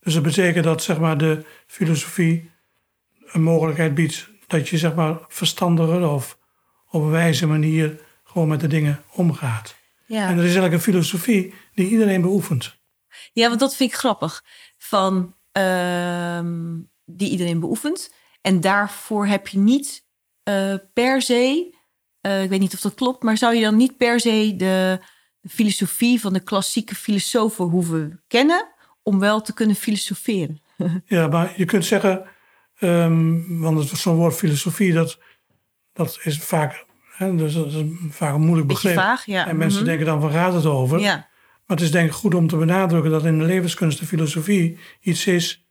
Dus 0.00 0.14
dat 0.14 0.22
betekent 0.22 0.64
dat 0.64 0.82
zeg 0.82 0.98
maar, 0.98 1.18
de 1.18 1.44
filosofie 1.66 2.50
een 3.26 3.42
mogelijkheid 3.42 3.94
biedt 3.94 4.28
dat 4.46 4.68
je 4.68 4.78
zeg 4.78 4.94
maar, 4.94 5.18
verstandiger 5.28 6.08
of 6.08 6.38
op 6.90 7.02
een 7.02 7.10
wijze 7.10 7.46
manier 7.46 8.00
gewoon 8.24 8.48
met 8.48 8.60
de 8.60 8.66
dingen 8.66 9.02
omgaat. 9.12 9.76
Ja. 10.06 10.22
En 10.22 10.28
dat 10.28 10.38
is 10.38 10.42
eigenlijk 10.42 10.74
een 10.74 10.80
filosofie 10.92 11.54
die 11.74 11.88
iedereen 11.88 12.20
beoefent. 12.20 12.76
ja, 13.32 13.48
want 13.48 13.60
dat 13.60 13.76
vind 13.76 13.90
ik 13.90 13.96
grappig. 13.96 14.44
Van, 14.78 15.34
ehm, 15.52 16.78
die 17.04 17.30
iedereen 17.30 17.60
beoefent. 17.60 18.12
En 18.40 18.60
daarvoor 18.60 19.26
heb 19.26 19.48
je 19.48 19.58
niet 19.58 20.04
eh, 20.42 20.74
per 20.92 21.22
se... 21.22 21.74
eh, 22.20 22.42
ik 22.42 22.48
weet 22.48 22.60
niet 22.60 22.74
of 22.74 22.80
dat 22.80 22.94
klopt, 22.94 23.22
maar 23.22 23.36
zou 23.36 23.54
je 23.54 23.62
dan 23.62 23.76
niet 23.76 23.96
per 23.96 24.20
se 24.20 24.54
de, 24.56 24.98
de 25.40 25.48
filosofie 25.48 26.20
van 26.20 26.32
de 26.32 26.40
klassieke 26.42 26.94
filosofen 26.94 27.64
hoeven 27.64 28.22
kennen 28.26 28.66
om 29.02 29.18
wel 29.18 29.40
te 29.40 29.54
kunnen 29.54 29.76
filosoferen? 29.76 30.60
Ja, 31.06 31.26
maar 31.28 31.52
je 31.56 31.64
kunt 31.64 31.84
zeggen, 31.84 32.24
ehm, 32.78 33.58
want 33.60 33.78
het 33.78 33.92
is 33.92 34.02
zo'n 34.02 34.16
woord 34.16 34.34
filosofie, 34.34 34.92
dat, 34.92 35.18
dat 35.92 36.18
is 36.22 36.38
vaak, 36.38 36.84
hè, 37.16 37.36
dus 37.36 37.54
dat 37.54 37.66
is 37.66 37.74
vaak 38.10 38.34
een 38.34 38.40
moeilijk 38.40 38.68
begrip. 38.68 38.94
vaag, 38.94 39.26
ja. 39.26 39.46
En 39.46 39.56
mensen 39.56 39.78
Mhm. 39.80 39.88
denken 39.88 40.06
dan, 40.06 40.20
waar 40.20 40.30
gaat 40.30 40.52
het 40.54 40.66
over? 40.66 40.98
Ja, 41.00 41.28
Maar 41.66 41.76
het 41.78 41.86
is 41.86 41.92
denk 41.92 42.08
ik 42.08 42.14
goed 42.14 42.34
om 42.34 42.46
te 42.48 42.56
benadrukken 42.56 43.10
dat 43.10 43.24
in 43.24 43.38
de 43.38 43.44
levenskunst 43.44 43.98
de 43.98 44.06
filosofie 44.06 44.78
iets 45.00 45.26
is. 45.26 45.66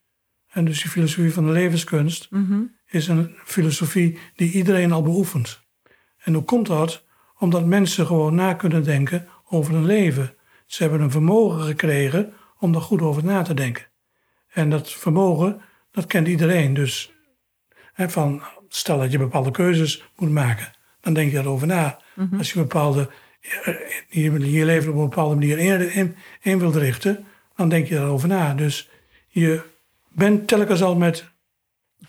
En 0.50 0.66
dus 0.66 0.82
die 0.82 0.92
filosofie 0.92 1.34
van 1.34 1.46
de 1.46 1.52
levenskunst 1.52 2.28
mhm. 2.30 2.62
is 2.88 3.08
een 3.08 3.36
filosofie 3.46 4.18
die 4.36 4.52
iedereen 4.52 4.92
al 4.92 5.02
beoefent. 5.02 5.68
En 6.24 6.34
hoe 6.34 6.44
komt 6.44 6.68
dat? 6.68 7.04
Omdat 7.38 7.66
mensen 7.66 8.06
gewoon 8.06 8.36
na 8.36 8.54
kunnen 8.54 8.84
denken 8.84 9.28
over 9.50 9.74
hun 9.74 9.86
leven. 9.86 10.34
Ze 10.66 10.84
hebben 10.84 11.02
een 11.02 11.12
vermogen 11.12 11.62
gekregen 11.62 12.34
om 12.60 12.72
daar 12.72 12.82
goed 12.82 13.02
over 13.02 13.24
na 13.24 13.42
te 13.42 13.54
denken. 13.54 13.86
En 14.50 14.70
dat 14.70 14.92
vermogen, 14.92 15.62
dat 15.92 16.06
kent 16.06 16.28
iedereen. 16.28 16.74
Dus 16.74 17.12
hè, 17.94 18.10
van, 18.10 18.42
stel 18.68 18.98
dat 18.98 19.12
je 19.12 19.18
bepaalde 19.18 19.52
keuzes 19.52 20.04
moet 20.18 20.32
maken, 20.32 20.72
dan 21.02 21.14
denk 21.14 21.30
je 21.30 21.36
daarover 21.36 21.68
na. 21.68 22.00
Als 22.38 22.54
je 22.54 22.60
bepaalde, 22.60 23.10
eh, 23.64 23.76
je, 24.10 24.52
je 24.52 24.66
leven 24.66 24.90
op 24.92 24.96
een 24.96 25.10
bepaalde 25.10 25.36
manier 25.36 25.58
in, 25.58 25.92
in, 25.92 26.16
in 26.42 26.60
wilt 26.60 26.76
richten, 26.76 27.26
dan 27.56 27.70
denk 27.70 27.88
je 27.88 27.96
daarover 27.96 28.28
na. 28.28 28.54
Dus 28.54 28.90
je 29.28 29.62
bent 30.08 30.48
telkens 30.48 30.82
al 30.82 30.96
met 30.96 31.26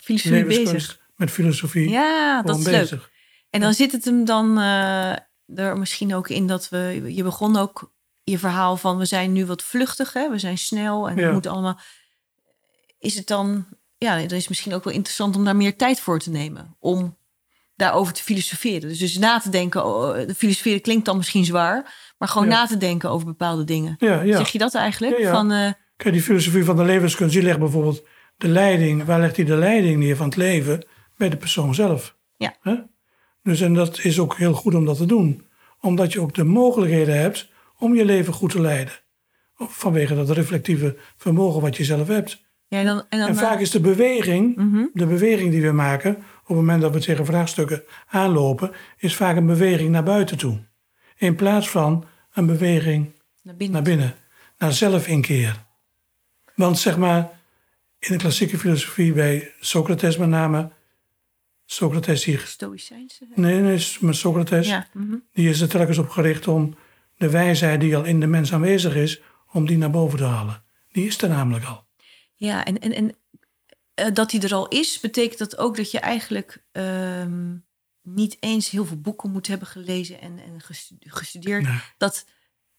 filosofie 0.00 0.44
bezig. 0.44 1.00
met 1.16 1.30
filosofie 1.30 1.90
Ja, 1.90 2.42
dat 2.42 2.58
is 2.58 2.64
leuk. 2.64 3.10
En 3.50 3.60
dan 3.60 3.74
zit 3.74 3.92
het 3.92 4.04
hem 4.04 4.24
dan 4.24 4.58
eh, 4.58 5.10
er 5.54 5.78
misschien 5.78 6.14
ook 6.14 6.28
in 6.28 6.46
dat 6.46 6.68
we... 6.68 7.02
Je 7.14 7.22
begon 7.22 7.56
ook 7.56 7.92
je 8.22 8.38
verhaal 8.38 8.76
van 8.76 8.96
we 8.98 9.04
zijn 9.04 9.32
nu 9.32 9.46
wat 9.46 9.62
vluchtig, 9.62 10.12
hè? 10.12 10.30
we 10.30 10.38
zijn 10.38 10.58
snel 10.58 11.08
en 11.08 11.16
Ja. 11.16 11.22
het 11.24 11.32
moet 11.32 11.46
allemaal... 11.46 11.78
Is 12.98 13.14
het 13.14 13.26
dan... 13.26 13.66
Ja, 13.98 14.16
dan 14.16 14.38
is 14.38 14.48
misschien 14.48 14.74
ook 14.74 14.84
wel 14.84 14.92
interessant 14.92 15.36
om 15.36 15.44
daar 15.44 15.56
meer 15.56 15.76
tijd 15.76 16.00
voor 16.00 16.18
te 16.18 16.30
nemen. 16.30 16.76
Om 16.78 17.16
daarover 17.76 18.12
te 18.14 18.22
filosoferen. 18.22 18.88
Dus, 18.88 18.98
dus 18.98 19.18
na 19.18 19.38
te 19.38 19.50
denken, 19.50 19.84
oh, 19.86 20.14
de 20.26 20.34
filosoferen 20.34 20.80
klinkt 20.80 21.04
dan 21.04 21.16
misschien 21.16 21.44
zwaar... 21.44 21.94
maar 22.18 22.28
gewoon 22.28 22.48
Ja. 22.48 22.54
na 22.54 22.66
te 22.66 22.76
denken 22.76 23.10
over 23.10 23.26
bepaalde 23.26 23.64
dingen. 23.64 23.94
Ja. 23.98 24.36
Zeg 24.36 24.48
je 24.48 24.58
dat 24.58 24.74
eigenlijk? 24.74 25.26
Van, 25.26 25.52
eh, 25.52 25.72
Kijk, 25.96 26.14
die 26.14 26.22
filosofie 26.22 26.64
van 26.64 26.76
de 26.76 26.84
levenskunst, 26.84 27.34
die 27.34 27.42
legt 27.42 27.58
bijvoorbeeld 27.58 28.02
de 28.36 28.48
leiding, 28.48 29.04
waar 29.04 29.20
legt 29.20 29.36
hij 29.36 29.44
de 29.44 29.56
leiding 29.56 29.98
neer 29.98 30.16
van 30.16 30.26
het 30.26 30.36
leven? 30.36 30.86
Bij 31.16 31.28
de 31.28 31.36
persoon 31.36 31.74
zelf. 31.74 32.16
Ja. 32.36 32.54
Dus 33.42 33.60
en 33.60 33.74
dat 33.74 34.04
is 34.04 34.18
ook 34.18 34.36
heel 34.36 34.52
goed 34.52 34.74
om 34.74 34.84
dat 34.84 34.96
te 34.96 35.06
doen. 35.06 35.44
Omdat 35.80 36.12
je 36.12 36.20
ook 36.20 36.34
de 36.34 36.44
mogelijkheden 36.44 37.18
hebt 37.18 37.48
om 37.78 37.94
je 37.94 38.04
leven 38.04 38.32
goed 38.32 38.50
te 38.50 38.60
leiden. 38.60 38.94
Vanwege 39.54 40.14
dat 40.14 40.30
reflectieve 40.30 40.96
vermogen 41.16 41.60
wat 41.60 41.76
je 41.76 41.84
zelf 41.84 42.08
hebt. 42.08 42.44
ja, 42.68 42.78
en 42.78 42.86
dan, 42.86 43.02
en 43.08 43.18
dan, 43.18 43.28
En 43.28 43.36
vaak 43.36 43.60
is 43.60 43.70
de 43.70 43.80
beweging, 43.80 44.56
mhm. 44.56 44.84
de 44.92 45.06
beweging 45.06 45.50
die 45.50 45.62
we 45.62 45.72
maken, 45.72 46.16
op 46.16 46.46
het 46.46 46.56
moment 46.56 46.82
dat 46.82 46.92
we 46.92 47.00
tegen 47.00 47.26
vraagstukken 47.26 47.82
aanlopen, 48.06 48.70
is 48.96 49.16
vaak 49.16 49.36
een 49.36 49.46
beweging 49.46 49.90
naar 49.90 50.02
buiten 50.02 50.38
toe. 50.38 50.58
In 51.16 51.34
plaats 51.34 51.70
van 51.70 52.04
een 52.32 52.46
beweging 52.46 53.12
naar 53.42 53.56
binnen. 53.56 53.74
naar 53.74 53.82
binnen, 53.82 54.14
naar 54.58 54.72
zelfinkeer. 54.72 55.64
Want 56.54 56.78
zeg 56.78 56.96
maar, 56.96 57.30
in 57.98 58.12
de 58.12 58.16
klassieke 58.16 58.58
filosofie 58.58 59.12
bij 59.12 59.52
Socrates 59.60 60.16
met 60.16 60.28
name, 60.28 60.70
Socrates 61.72 62.24
die, 62.24 62.38
Stoïcijnse. 62.38 63.26
nee, 63.34 63.60
nee, 63.60 63.86
maar 64.00 64.14
Socrates, 64.14 64.66
Ja, 64.68 64.88
mhm. 64.92 65.16
die 65.32 65.48
is 65.48 65.60
er 65.60 65.68
telkens 65.68 65.98
op 65.98 66.08
gericht 66.08 66.48
om 66.48 66.74
de 67.16 67.30
wijsheid 67.30 67.80
die 67.80 67.96
al 67.96 68.04
in 68.04 68.20
de 68.20 68.26
mens 68.26 68.52
aanwezig 68.52 68.94
is, 68.94 69.20
om 69.52 69.66
die 69.66 69.76
naar 69.78 69.90
boven 69.90 70.18
te 70.18 70.24
halen. 70.24 70.62
die 70.92 71.06
is 71.06 71.22
er 71.22 71.28
namelijk 71.28 71.64
al. 71.64 71.84
Ja, 72.34 72.64
en, 72.64 72.78
en, 72.78 72.92
en 72.94 73.16
eh, 73.94 74.06
dat 74.12 74.30
die 74.30 74.40
er 74.42 74.54
al 74.54 74.68
is, 74.68 75.00
betekent 75.00 75.38
dat 75.38 75.58
ook 75.58 75.76
dat 75.76 75.90
je 75.90 75.98
eigenlijk 76.00 76.64
ehm, 76.72 77.56
niet 78.02 78.36
eens 78.40 78.70
heel 78.70 78.84
veel 78.86 79.00
boeken 79.00 79.30
moet 79.30 79.46
hebben 79.46 79.68
gelezen 79.68 80.20
en, 80.20 80.38
en 80.38 80.60
gestu- 80.60 80.96
gestudeerd. 80.98 81.62
Nee. 81.62 81.78
Dat 81.98 82.24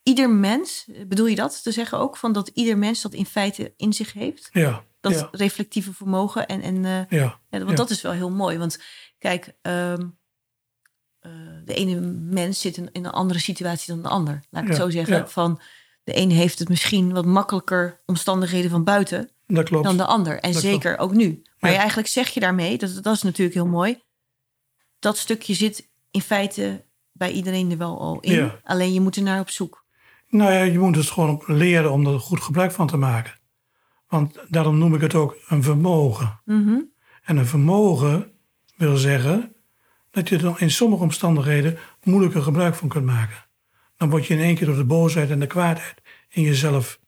ieder 0.03 0.29
mens, 0.29 0.87
bedoel 1.07 1.25
je 1.27 1.35
dat 1.35 1.63
te 1.63 1.71
zeggen 1.71 1.97
ook, 1.97 2.17
van 2.17 2.33
dat 2.33 2.47
ieder 2.53 2.77
mens 2.77 3.01
dat 3.01 3.13
in 3.13 3.25
feite 3.25 3.73
in 3.77 3.93
zich 3.93 4.13
heeft? 4.13 4.49
Ja, 4.51 4.83
Dat 5.01 5.13
ja, 5.13 5.27
reflectieve 5.31 5.93
vermogen 5.93 6.47
en, 6.47 6.61
en 6.61 6.85
eh, 6.85 7.19
ja, 7.19 7.39
Ja, 7.49 7.63
want 7.63 7.77
dat 7.77 7.89
is 7.89 8.01
wel 8.01 8.11
heel 8.11 8.31
mooi. 8.31 8.57
Want 8.57 8.79
kijk, 9.17 9.53
ehm, 9.61 10.07
eh, 11.19 11.31
de 11.65 11.73
ene 11.73 11.99
mens 12.09 12.61
zit 12.61 12.77
in, 12.77 12.89
in 12.91 13.05
een 13.05 13.11
andere 13.11 13.39
situatie 13.39 13.93
dan 13.93 14.03
de 14.03 14.09
ander. 14.09 14.43
Laat 14.49 14.63
ik 14.63 14.69
het 14.69 14.77
zo 14.77 14.89
zeggen. 14.89 15.29
Van 15.29 15.61
de 16.03 16.17
een 16.17 16.31
heeft 16.31 16.59
het 16.59 16.69
misschien 16.69 17.13
wat 17.13 17.25
makkelijker 17.25 18.01
omstandigheden 18.05 18.69
van 18.69 18.83
buiten 18.83 19.29
dat 19.47 19.63
klopt. 19.65 19.83
dan 19.83 19.97
de 19.97 20.05
ander. 20.05 20.39
En 20.39 20.51
Dat 20.51 20.61
zeker 20.61 20.97
ook 20.97 21.13
nu. 21.13 21.41
Maar 21.59 21.71
je 21.71 21.77
eigenlijk 21.77 22.07
zeg 22.07 22.29
je 22.29 22.39
daarmee, 22.39 22.77
dat, 22.77 23.03
dat 23.03 23.15
is 23.15 23.21
natuurlijk 23.21 23.55
heel 23.55 23.67
mooi. 23.67 24.01
Dat 24.99 25.17
stukje 25.17 25.53
zit 25.53 25.89
in 26.11 26.21
feite 26.21 26.85
bij 27.11 27.31
iedereen 27.31 27.71
er 27.71 27.77
wel 27.77 27.99
al 27.99 28.19
in. 28.19 28.51
Alleen 28.63 28.93
je 28.93 29.01
moet 29.01 29.15
er 29.15 29.23
naar 29.23 29.39
op 29.39 29.49
zoek. 29.49 29.85
Nou 30.27 30.51
ja, 30.51 30.61
je 30.61 30.79
moet 30.79 30.93
dus 30.93 31.09
gewoon 31.09 31.43
leren 31.45 31.91
om 31.91 32.07
er 32.07 32.19
goed 32.19 32.41
gebruik 32.41 32.71
van 32.71 32.87
te 32.87 32.97
maken. 32.97 33.39
Want 34.11 34.37
daarom 34.47 34.77
noem 34.77 34.95
ik 34.95 35.01
het 35.01 35.15
ook 35.15 35.35
een 35.47 35.63
vermogen. 35.63 36.39
Mhm. 36.45 36.79
En 37.23 37.37
een 37.37 37.45
vermogen 37.45 38.31
wil 38.75 38.97
zeggen 38.97 39.53
dat 40.11 40.29
je 40.29 40.37
er 40.37 40.55
in 40.61 40.71
sommige 40.71 41.03
omstandigheden 41.03 41.77
moeilijker 42.03 42.41
gebruik 42.41 42.75
van 42.75 42.87
kunt 42.87 43.05
maken. 43.05 43.37
Dan 43.97 44.09
word 44.09 44.25
je 44.25 44.33
in 44.33 44.39
één 44.39 44.55
keer 44.55 44.67
door 44.67 44.75
de 44.75 44.83
boosheid 44.83 45.29
en 45.29 45.39
de 45.39 45.47
kwaadheid 45.47 46.01
in 46.29 46.43
jezelf. 46.43 46.99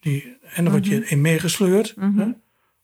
Die, 0.00 0.36
en 0.54 0.64
dan 0.64 0.72
word 0.72 0.86
je 0.86 1.06
in 1.06 1.20
meegesleurd. 1.20 1.94
hè? 2.16 2.26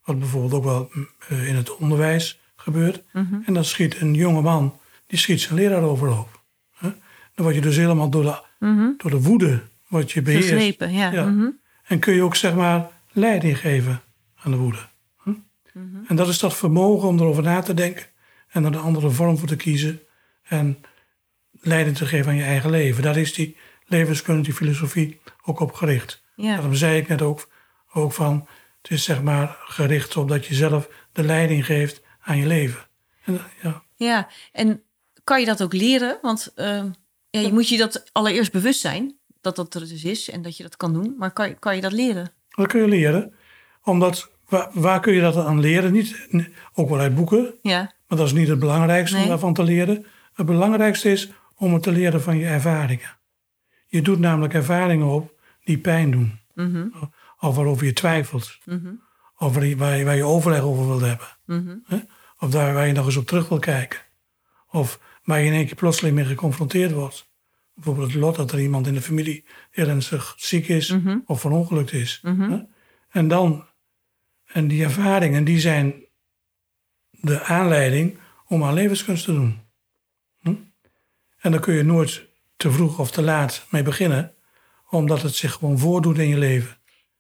Wat 0.04 0.18
bijvoorbeeld 0.18 0.52
ook 0.52 0.64
wel 0.64 0.90
eh, 1.28 1.49
in 1.49 1.54
het 1.57 1.76
onderwijs 1.76 2.40
gebeurt. 2.57 3.02
En 3.45 3.54
dan 3.54 3.64
schiet 3.64 4.00
een 4.00 4.14
jonge 4.14 4.42
man, 4.42 4.78
die 5.07 5.18
schiet 5.18 5.40
zijn 5.40 5.54
leraar 5.54 5.83
overhoop. 5.83 6.42
hè? 6.76 6.88
Dan 7.35 7.45
word 7.45 7.54
je 7.54 7.61
dus 7.61 7.76
helemaal 7.76 8.11
door 8.11 8.23
de, 8.23 8.95
door 8.97 9.11
de 9.11 9.21
woede 9.23 9.62
wat 9.88 10.12
je 10.12 10.23
beheerst. 10.23 10.49
Gegrepen, 10.49 10.92
ja. 10.92 11.12
Ja. 11.12 11.25
Mhm. 11.26 11.49
En 11.85 11.99
kun 11.99 12.14
je 12.14 12.23
ook 12.23 12.35
zeg 12.37 12.54
maar 12.54 12.90
leiding 13.12 13.59
geven 13.59 14.03
aan 14.35 14.50
de 14.50 14.57
woede. 14.57 14.87
Hm? 15.17 15.35
En 16.07 16.17
dat 16.17 16.29
is 16.29 16.38
dat 16.38 16.57
vermogen 16.57 17.09
om 17.09 17.19
erover 17.19 17.43
na 17.43 17.61
te 17.61 17.75
denken 17.75 18.07
en 18.49 18.65
er 18.65 18.73
een 18.73 18.81
andere 18.81 19.11
vorm 19.11 19.38
voor 19.38 19.49
te 19.49 19.57
kiezen 19.57 20.00
en 20.43 20.81
leiding 21.53 21.97
te 21.97 22.07
geven 22.07 22.31
aan 22.31 22.37
je 22.37 22.43
eigen 22.43 22.71
leven. 22.71 23.03
Daar 23.03 23.17
is 23.17 23.35
die 23.35 23.57
levenskunde, 23.87 24.43
die 24.43 24.55
filosofie 24.55 25.21
ook 25.45 25.61
op 25.61 25.73
gericht. 25.73 26.23
ja. 26.37 26.55
Daarom 26.55 26.75
zei 26.75 26.99
ik 26.99 27.09
net 27.09 27.23
ook, 27.23 27.49
ook 27.93 28.12
van, 28.12 28.49
het 28.83 28.91
is 28.91 29.05
zeg 29.05 29.23
maar 29.23 29.57
gericht 29.61 30.17
op 30.17 30.29
dat 30.29 30.47
je 30.47 30.55
zelf 30.55 30.88
de 31.12 31.23
leiding 31.23 31.67
geeft 31.67 32.03
aan 32.21 32.38
je 32.38 32.47
leven. 32.47 32.87
En, 33.25 33.41
ja, 33.62 33.83
Ja, 33.97 34.29
en 34.53 34.83
kan 35.25 35.41
je 35.41 35.47
dat 35.47 35.62
ook 35.62 35.73
leren? 35.73 36.19
Want 36.23 36.53
ehm, 36.55 36.91
ja, 37.31 37.41
je 37.41 37.53
moet 37.53 37.69
je 37.69 37.77
dat 37.77 38.05
allereerst 38.12 38.53
bewust 38.53 38.81
zijn 38.81 39.19
dat 39.41 39.57
dat 39.57 39.75
er 39.75 39.88
dus 39.88 40.05
is 40.05 40.31
en 40.31 40.43
dat 40.43 40.57
je 40.57 40.62
dat 40.62 40.77
kan 40.77 40.93
doen. 40.93 41.15
Maar 41.19 41.33
kan, 41.33 41.59
kan 41.59 41.75
je 41.75 41.81
dat 41.81 41.93
leren? 41.93 42.33
Dat 42.59 42.67
kun 42.67 42.81
je 42.81 42.88
leren. 42.88 43.35
Omdat, 43.85 44.31
waar, 44.49 44.69
waar 44.73 45.00
kun 45.00 45.15
je 45.15 45.21
dat 45.21 45.37
aan 45.37 45.61
leren? 45.61 45.93
Niet, 45.93 46.29
ook 46.75 46.88
wel 46.88 46.99
uit 46.99 47.15
boeken, 47.15 47.55
Ja, 47.62 47.95
Maar 48.09 48.19
dat 48.19 48.27
is 48.27 48.33
niet 48.33 48.49
het 48.49 48.59
belangrijkste 48.59 49.17
om 49.17 49.29
daarvan 49.29 49.55
te 49.55 49.62
leren. 49.62 50.07
Het 50.33 50.47
belangrijkste 50.47 51.11
is 51.11 51.31
om 51.57 51.73
het 51.73 51.83
te 51.83 51.93
leren 51.93 52.23
van 52.23 52.38
je 52.38 52.47
ervaringen. 52.47 53.17
Je 53.87 54.03
doet 54.03 54.19
namelijk 54.19 54.55
ervaringen 54.55 55.07
op 55.07 55.41
die 55.65 55.79
pijn 55.79 56.11
doen. 56.11 56.38
Mhm. 56.55 56.88
Of 57.38 57.57
waarover 57.57 57.87
je 57.87 57.93
twijfelt. 57.93 58.59
Mhm. 58.65 58.93
Of 59.38 59.55
waar 59.55 59.97
je, 59.97 60.05
waar 60.05 60.21
overleg 60.21 60.61
over 60.61 60.87
wilt 60.87 61.00
hebben. 61.00 61.27
Mhm. 61.45 62.00
Of 62.38 62.50
daar 62.50 62.75
waar 62.75 62.87
je 62.87 62.93
nog 62.93 63.07
eens 63.07 63.17
op 63.17 63.27
terug 63.27 63.49
wil 63.49 63.59
kijken. 63.59 64.01
Of 64.71 65.01
waar 65.25 65.40
je 65.40 65.47
in 65.47 65.53
één 65.53 65.66
keer 65.66 65.75
plotseling 65.75 66.14
mee 66.14 66.25
geconfronteerd 66.25 66.92
wordt. 66.92 67.29
Bijvoorbeeld 67.79 68.12
het 68.12 68.21
lot 68.21 68.37
dat 68.37 68.53
er 68.53 68.61
iemand 68.61 68.87
in 68.87 68.95
de 68.95 69.01
familie 69.03 69.45
ernstig 69.71 70.35
ziek 70.37 70.69
is 70.69 70.91
Mhm. 70.91 71.19
of 71.27 71.41
verongelukt 71.41 71.93
is. 71.93 72.19
Mhm. 72.23 72.61
En 73.09 73.29
dan, 73.29 73.67
en 74.47 74.69
die 74.69 74.85
ervaringen 74.85 75.45
die 75.45 75.61
zijn 75.61 75.95
de 77.11 77.43
aanleiding 77.43 78.19
om 78.47 78.64
aan 78.64 78.75
levenskunst 78.75 79.25
te 79.25 79.33
doen. 79.33 79.61
Hm? 80.41 80.55
En 81.38 81.51
dan 81.51 81.61
kun 81.61 81.75
je 81.75 81.83
nooit 81.83 82.27
te 82.57 82.71
vroeg 82.71 82.99
of 82.99 83.11
te 83.11 83.23
laat 83.23 83.67
mee 83.71 83.83
beginnen, 83.83 84.35
omdat 84.91 85.23
het 85.23 85.35
zich 85.35 85.53
gewoon 85.53 85.79
voordoet 85.79 86.19
in 86.19 86.29
je 86.29 86.38
leven. 86.38 86.77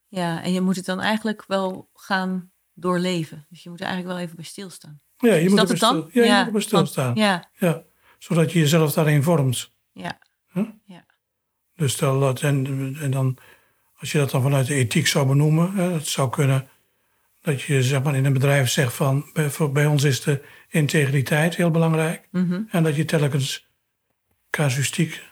ja, 0.08 0.42
en 0.42 0.52
je 0.52 0.60
moet 0.60 0.76
het 0.76 0.84
dan 0.84 1.00
eigenlijk 1.00 1.44
wel 1.46 1.90
gaan 1.94 2.50
doorleven. 2.74 3.46
Dus 3.48 3.62
je 3.62 3.70
moet 3.70 3.80
er 3.80 3.86
eigenlijk 3.86 4.14
wel 4.16 4.24
even 4.24 4.36
bij 4.36 4.44
stilstaan. 4.44 5.00
Ja, 5.18 5.34
je 5.34 5.40
Is 5.42 5.48
moet 5.48 5.58
dat 5.58 5.70
er 5.70 5.78
bij 5.78 5.88
dan? 5.90 6.08
stil- 6.10 6.22
ja, 6.24 6.28
je 6.28 6.30
moet 6.30 6.38
er 6.38 6.42
bij 6.44 6.52
want- 6.52 6.64
stilstaan. 6.64 7.14
Ja. 7.14 7.50
Ja, 7.52 7.82
zodat 8.18 8.52
je 8.52 8.58
jezelf 8.58 8.92
daarin 8.92 9.22
vormt. 9.22 9.72
ja, 9.92 10.18
Dus 11.76 11.92
stel 11.92 12.20
dat, 12.20 12.42
en, 12.42 12.96
en 13.00 13.10
dan, 13.10 13.38
als 13.98 14.12
je 14.12 14.18
dat 14.18 14.30
dan 14.30 14.42
vanuit 14.42 14.66
de 14.66 14.74
ethiek 14.74 15.06
zou 15.06 15.26
benoemen, 15.26 15.72
hè, 15.72 15.92
het 15.92 16.06
zou 16.06 16.30
kunnen 16.30 16.68
dat 17.42 17.62
je 17.62 17.82
zeg 17.82 18.02
maar, 18.02 18.14
in 18.14 18.24
een 18.24 18.32
bedrijf 18.32 18.70
zegt 18.70 18.94
van 18.94 19.30
bij, 19.32 19.50
voor- 19.50 19.72
bij 19.72 19.86
ons 19.86 20.04
is 20.04 20.20
de 20.20 20.44
integriteit 20.68 21.56
heel 21.56 21.70
belangrijk. 21.70 22.28
Mhm. 22.30 22.62
En 22.70 22.82
dat 22.82 22.96
je 22.96 23.04
telkens 23.04 23.66
casuïstiek 24.50 25.22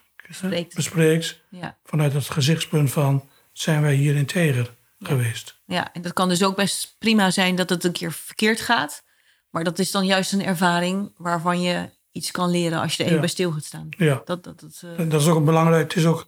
bespreekt 0.74 1.42
ja. 1.48 1.78
vanuit 1.84 2.12
het 2.12 2.30
gezichtspunt 2.30 2.92
van 2.92 3.28
zijn 3.52 3.82
wij 3.82 3.94
hier 3.94 4.16
integer 4.16 4.74
geweest. 5.00 5.60
Ja, 5.66 5.92
en 5.92 6.02
dat 6.02 6.12
kan 6.12 6.28
dus 6.28 6.42
ook 6.44 6.56
best 6.56 6.96
prima 6.98 7.30
zijn 7.30 7.56
dat 7.56 7.70
het 7.70 7.84
een 7.84 7.92
keer 7.92 8.12
verkeerd 8.12 8.60
gaat. 8.60 9.04
Maar 9.50 9.64
dat 9.64 9.78
is 9.78 9.90
dan 9.90 10.06
juist 10.06 10.32
een 10.32 10.44
ervaring 10.44 11.12
waarvan 11.16 11.60
je 11.60 11.90
iets 12.16 12.30
kan 12.30 12.50
leren 12.50 12.80
als 12.80 12.96
je 12.96 13.02
er 13.02 13.08
even 13.08 13.20
bij 13.20 13.28
stil 13.28 13.50
gaat 13.52 13.64
staan. 13.64 13.86
Ja, 13.90 14.22
Dat, 14.24 14.44
dat, 14.44 14.60
dat, 14.60 14.82
eh, 14.96 15.08
dat 15.10 15.20
is 15.20 15.26
ook 15.28 15.44
belangrijk. 15.44 15.82
Het 15.88 15.96
is 15.96 16.06
ook, 16.06 16.26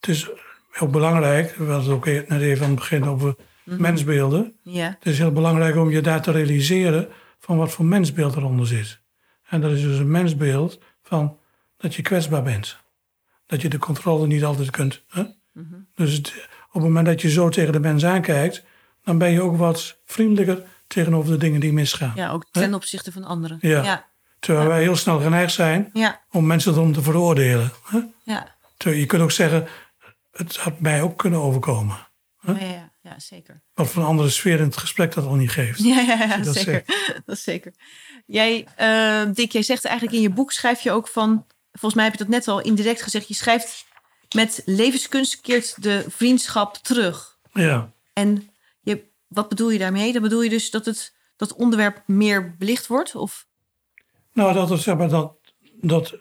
het 0.00 0.08
is 0.08 0.28
ook 0.78 0.90
belangrijk, 0.92 1.54
we 1.56 1.64
hadden 1.64 1.82
het 1.82 1.88
ook 1.90 2.06
e- 2.06 2.24
net 2.28 2.40
even 2.40 2.62
aan 2.64 2.70
het 2.70 2.78
begin 2.78 3.04
over 3.04 3.34
Mhm. 3.64 3.80
mensbeelden. 3.82 4.56
ja, 4.62 4.86
Het 4.98 5.06
is 5.06 5.18
heel 5.18 5.32
belangrijk 5.32 5.76
om 5.76 5.90
je 5.90 6.00
daar 6.00 6.22
te 6.22 6.30
realiseren 6.30 7.08
van 7.38 7.56
wat 7.56 7.70
voor 7.70 7.84
mensbeeld 7.84 8.36
eronder 8.36 8.66
zit. 8.66 9.00
En 9.48 9.60
dat 9.60 9.70
is 9.70 9.80
dus 9.82 9.98
een 9.98 10.10
mensbeeld 10.10 10.78
van 11.02 11.38
dat 11.76 11.94
je 11.94 12.02
kwetsbaar 12.02 12.42
bent. 12.42 12.76
Dat 13.46 13.62
je 13.62 13.68
de 13.68 13.78
controle 13.78 14.26
niet 14.26 14.44
altijd 14.44 14.70
kunt. 14.70 15.02
Hè? 15.08 15.24
Dus 15.94 16.12
het- 16.12 16.34
op 16.68 16.72
het 16.74 16.82
moment 16.82 17.06
dat 17.06 17.20
je 17.20 17.30
zo 17.30 17.48
tegen 17.48 17.72
de 17.72 17.80
mens 17.80 18.04
aankijkt, 18.04 18.64
dan 19.04 19.18
ben 19.18 19.30
je 19.30 19.42
ook 19.42 19.56
wat 19.56 19.98
vriendelijker 20.04 20.62
tegenover 20.86 21.32
de 21.32 21.38
dingen 21.38 21.60
die 21.60 21.72
misgaan. 21.72 22.12
ja, 22.14 22.30
ook 22.30 22.44
ten 22.50 22.74
opzichte 22.74 23.12
van 23.12 23.24
anderen. 23.24 23.58
Ja. 23.60 23.82
ja, 23.82 24.06
Terwijl 24.38 24.68
wij 24.68 24.82
heel 24.82 24.96
snel 24.96 25.20
geneigd 25.20 25.52
zijn 25.52 25.92
om 26.30 26.46
mensen 26.46 26.72
erom 26.72 26.92
te 26.92 27.02
veroordelen. 27.02 27.72
Hè? 27.84 28.00
ja. 28.22 28.56
Je 28.78 29.06
kunt 29.06 29.22
ook 29.22 29.30
zeggen, 29.30 29.68
het 30.32 30.56
had 30.56 30.80
mij 30.80 31.02
ook 31.02 31.18
kunnen 31.18 31.40
overkomen. 31.40 32.06
Ja, 32.40 32.58
ja, 32.58 32.92
ja, 33.02 33.18
zeker. 33.18 33.62
Wat 33.74 33.88
voor 33.88 34.02
een 34.02 34.08
andere 34.08 34.28
sfeer 34.28 34.58
in 34.58 34.64
het 34.64 34.76
gesprek 34.76 35.14
dat 35.14 35.26
al 35.26 35.34
niet 35.34 35.50
geeft. 35.50 35.82
Ja, 35.82 36.00
ja, 36.00 36.36
dat 36.36 36.54
zeker. 36.54 36.82
Dat 37.26 37.36
is 37.36 37.42
zeker. 37.42 37.72
Jij, 38.26 38.66
eh, 38.76 39.22
Dick, 39.34 39.52
jij 39.52 39.62
zegt 39.62 39.84
eigenlijk 39.84 40.16
in 40.16 40.22
je 40.22 40.30
boek, 40.30 40.52
schrijf 40.52 40.80
je 40.80 40.90
ook 40.90 41.08
van... 41.08 41.46
Volgens 41.72 41.94
mij 41.94 42.04
heb 42.04 42.12
je 42.12 42.24
dat 42.24 42.32
net 42.32 42.48
al 42.48 42.60
indirect 42.60 43.02
gezegd. 43.02 43.28
Je 43.28 43.34
schrijft 43.34 43.86
met 44.34 44.62
levenskunst 44.64 45.40
keert 45.40 45.82
de 45.82 46.04
vriendschap 46.08 46.76
terug. 46.76 47.38
Ja. 47.52 47.92
En 48.12 48.50
je, 48.80 49.04
wat 49.26 49.48
bedoel 49.48 49.70
je 49.70 49.78
daarmee? 49.78 50.12
Dan 50.12 50.22
bedoel 50.22 50.42
je 50.42 50.50
dus 50.50 50.70
dat 50.70 50.84
het 50.84 51.14
dat 51.36 51.54
onderwerp 51.54 52.02
meer 52.06 52.56
belicht 52.56 52.86
wordt? 52.86 53.14
Of? 53.14 53.46
Nou, 54.38 54.52
dat 54.52 54.68
het, 54.68 54.80
zeg 54.80 54.96
maar, 54.96 55.08
dat, 55.08 55.34
dat, 55.80 56.14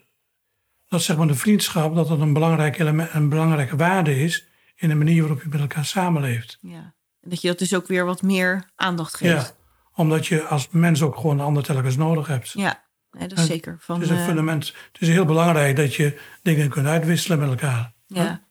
dat 0.87 1.01
zeg 1.01 1.17
maar 1.17 1.27
de 1.27 1.35
vriendschap, 1.35 1.95
dat 1.95 2.07
dat 2.07 2.19
een 2.19 2.33
belangrijk 2.33 2.79
element, 2.79 3.13
een 3.13 3.29
belangrijke 3.29 3.75
waarde 3.75 4.19
is 4.19 4.47
in 4.75 4.89
de 4.89 4.95
manier 4.95 5.21
waarop 5.21 5.41
je 5.41 5.49
met 5.49 5.59
elkaar 5.59 5.85
samenleeft. 5.85 6.57
Ja. 6.61 6.95
En 7.21 7.29
dat 7.29 7.41
je 7.41 7.47
dat 7.47 7.59
dus 7.59 7.75
ook 7.75 7.87
weer 7.87 8.05
wat 8.05 8.21
meer 8.21 8.71
aandacht 8.75 9.15
geeft. 9.15 9.47
Ja, 9.47 9.51
omdat 9.93 10.27
je 10.27 10.43
als 10.43 10.67
mens 10.69 11.01
ook 11.01 11.15
gewoon 11.15 11.39
een 11.39 11.45
ander 11.45 11.63
telkens 11.63 11.95
nodig 11.95 12.27
hebt. 12.27 12.51
Ja, 12.51 12.83
nee, 13.11 13.27
dat 13.27 13.37
is 13.37 13.43
En 13.43 13.49
zeker. 13.49 13.77
Van, 13.79 13.95
Het 13.95 14.03
is 14.03 14.09
een 14.09 14.17
eh, 14.17 14.25
fundament. 14.25 14.73
Het 14.91 15.01
is 15.01 15.07
heel 15.07 15.25
belangrijk 15.25 15.75
dat 15.75 15.95
je 15.95 16.19
dingen 16.41 16.69
kunt 16.69 16.87
uitwisselen 16.87 17.39
met 17.39 17.49
elkaar. 17.49 17.93
Ja. 18.07 18.41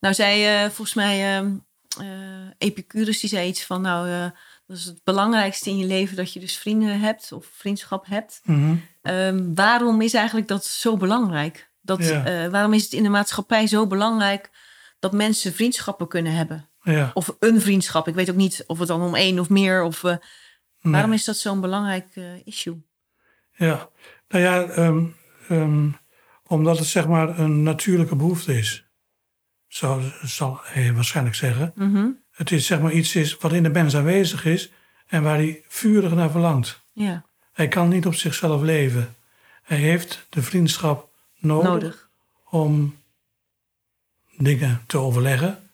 Nou, 0.00 0.14
zei 0.14 0.44
eh, 0.44 0.60
volgens 0.64 0.94
mij 0.94 1.36
ehm, 1.36 1.56
eh, 1.98 2.50
Epicurus, 2.58 3.20
die 3.20 3.30
zei 3.30 3.48
iets 3.48 3.64
van, 3.64 3.80
nou, 3.80 4.08
eh, 4.08 4.30
dat 4.66 4.76
is 4.76 4.84
het 4.84 5.00
belangrijkste 5.04 5.70
in 5.70 5.76
je 5.78 5.86
leven 5.86 6.16
dat 6.16 6.32
je 6.32 6.40
dus 6.40 6.56
vrienden 6.58 7.00
hebt 7.00 7.32
of 7.32 7.46
vriendschap 7.52 8.06
hebt. 8.06 8.40
Mhm. 8.44 8.74
Ehm, 9.02 9.54
waarom 9.54 10.00
is 10.00 10.14
eigenlijk 10.14 10.48
dat 10.48 10.64
zo 10.64 10.96
belangrijk? 10.96 11.70
Dat, 11.80 12.06
Ja. 12.06 12.24
eh, 12.24 12.50
waarom 12.50 12.72
is 12.72 12.82
het 12.82 12.92
in 12.92 13.02
de 13.02 13.08
maatschappij 13.08 13.66
zo 13.66 13.86
belangrijk 13.86 14.50
dat 14.98 15.12
mensen 15.12 15.52
vriendschappen 15.54 16.08
kunnen 16.08 16.32
hebben? 16.34 16.68
Ja. 16.82 17.10
Of 17.14 17.36
een 17.38 17.60
vriendschap. 17.60 18.08
Ik 18.08 18.14
weet 18.14 18.30
ook 18.30 18.36
niet 18.36 18.64
of 18.66 18.78
het 18.78 18.88
dan 18.88 19.02
om 19.02 19.14
één 19.14 19.38
of 19.38 19.48
meer. 19.50 19.82
Of, 19.82 20.04
eh, 20.04 20.16
Nee. 20.80 20.92
Waarom 20.92 21.12
is 21.12 21.24
dat 21.24 21.36
zo'n 21.36 21.60
belangrijk 21.60 22.06
eh, 22.14 22.46
issue? 22.46 22.82
Ja, 23.52 23.88
nou 24.28 24.42
ja, 24.44 24.62
ehm, 24.62 25.04
ehm, 25.48 25.88
omdat 26.46 26.78
het 26.78 26.86
zeg 26.86 27.06
maar 27.06 27.38
een 27.38 27.62
natuurlijke 27.62 28.16
behoefte 28.16 28.58
is. 28.58 28.86
Zo 29.66 30.00
zal 30.22 30.58
hij 30.62 30.92
waarschijnlijk 30.92 31.36
zeggen. 31.36 31.72
Mhm. 31.74 32.08
Het 32.34 32.50
is 32.50 32.66
zeg 32.66 32.80
maar 32.80 32.92
iets 32.92 33.14
is 33.14 33.36
wat 33.36 33.52
in 33.52 33.62
de 33.62 33.68
mens 33.68 33.96
aanwezig 33.96 34.44
is 34.44 34.70
en 35.06 35.22
waar 35.22 35.36
hij 35.36 35.62
vurig 35.68 36.14
naar 36.14 36.30
verlangt. 36.30 36.80
Ja, 36.92 37.24
Hij 37.52 37.68
kan 37.68 37.88
niet 37.88 38.06
op 38.06 38.14
zichzelf 38.14 38.62
leven. 38.62 39.14
Hij 39.62 39.78
heeft 39.78 40.26
de 40.28 40.42
vriendschap 40.42 41.08
nodig, 41.38 41.68
nodig. 41.70 42.08
om 42.50 42.96
dingen 44.36 44.82
te 44.86 44.98
overleggen, 44.98 45.70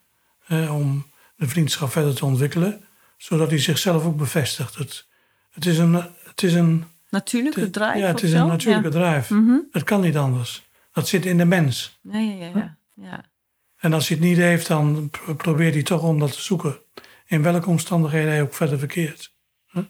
eh, 0.46 0.74
om 0.74 1.06
de 1.36 1.48
vriendschap 1.48 1.90
verder 1.90 2.14
te 2.14 2.24
ontwikkelen, 2.24 2.84
zodat 3.16 3.48
hij 3.50 3.58
zichzelf 3.58 4.04
ook 4.04 4.16
bevestigt. 4.16 4.74
Het, 4.74 5.06
het 5.50 5.66
is 5.66 5.78
een, 5.78 5.92
het 6.24 6.42
is 6.42 6.54
een, 6.54 6.84
Natuurlijke 7.08 7.70
drive 7.70 7.98
ja, 7.98 8.06
het 8.06 8.22
is 8.22 8.30
zo? 8.30 8.36
een 8.36 8.46
natuurlijke 8.46 8.88
drive. 8.88 9.34
Mhm. 9.34 9.58
Het 9.72 9.84
kan 9.84 10.00
niet 10.00 10.16
anders. 10.16 10.68
Dat 10.92 11.08
zit 11.08 11.26
in 11.26 11.38
de 11.38 11.44
mens. 11.44 11.98
Ja, 12.02 12.18
ja, 12.18 12.46
ja. 12.46 12.76
ja. 12.94 13.24
En 13.80 13.92
als 13.92 14.08
hij 14.08 14.16
het 14.16 14.26
niet 14.26 14.36
heeft, 14.36 14.66
dan 14.66 15.10
probeert 15.36 15.74
hij 15.74 15.82
toch 15.82 16.02
om 16.02 16.18
dat 16.18 16.32
te 16.32 16.40
zoeken. 16.40 16.78
In 17.26 17.42
welke 17.42 17.68
omstandigheden 17.68 18.30
hij 18.30 18.42
ook 18.42 18.54
verder 18.54 18.78
verkeert. 18.78 19.34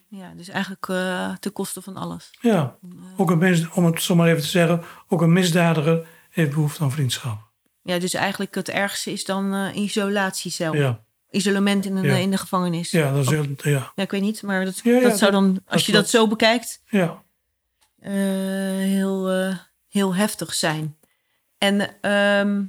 Ja, 0.09 0.33
dus 0.37 0.49
eigenlijk 0.49 0.89
eh 0.89 1.33
ten 1.41 1.53
koste 1.53 1.83
van 1.83 1.97
alles. 1.97 2.31
Ja, 2.41 2.77
ook 3.17 3.31
een 3.31 3.69
om 3.75 3.85
het 3.85 4.03
zo 4.03 4.15
maar 4.15 4.29
even 4.29 4.43
te 4.43 4.49
zeggen, 4.49 4.83
ook 5.09 5.23
een 5.23 5.33
misdadiger 5.33 6.07
heeft 6.31 6.51
behoefte 6.51 6.83
aan 6.83 6.93
vriendschap. 6.93 7.49
Ja, 7.83 7.99
dus 7.99 8.15
eigenlijk 8.15 8.55
het 8.55 8.69
ergste 8.69 9.13
is 9.13 9.25
dan 9.25 9.55
eh, 9.55 9.77
isolatiecel. 9.83 10.75
Ja, 10.75 11.01
Isolement 11.31 11.85
in, 11.87 11.97
een, 11.97 12.05
Ja. 12.05 12.17
in 12.17 12.31
de 12.31 12.39
gevangenis. 12.39 12.91
ja 12.91 13.13
dat 13.13 13.23
is 13.25 13.31
heel, 13.31 13.47
ja, 13.57 13.93
Ja, 13.95 14.03
ik 14.03 14.11
weet 14.11 14.21
niet, 14.21 14.43
maar 14.43 14.65
dat, 14.65 14.81
dat 14.85 15.19
zou 15.19 15.31
dan, 15.31 15.47
als 15.67 15.77
dat 15.77 15.85
je 15.85 15.93
dat 15.93 16.09
zo 16.09 16.27
bekijkt, 16.27 16.83
ja, 16.89 17.23
eh, 17.99 18.13
heel, 18.13 19.31
eh, 19.31 19.57
heel 19.89 20.15
heftig 20.15 20.55
zijn. 20.55 20.97
En 21.59 22.01
ehm, 22.01 22.63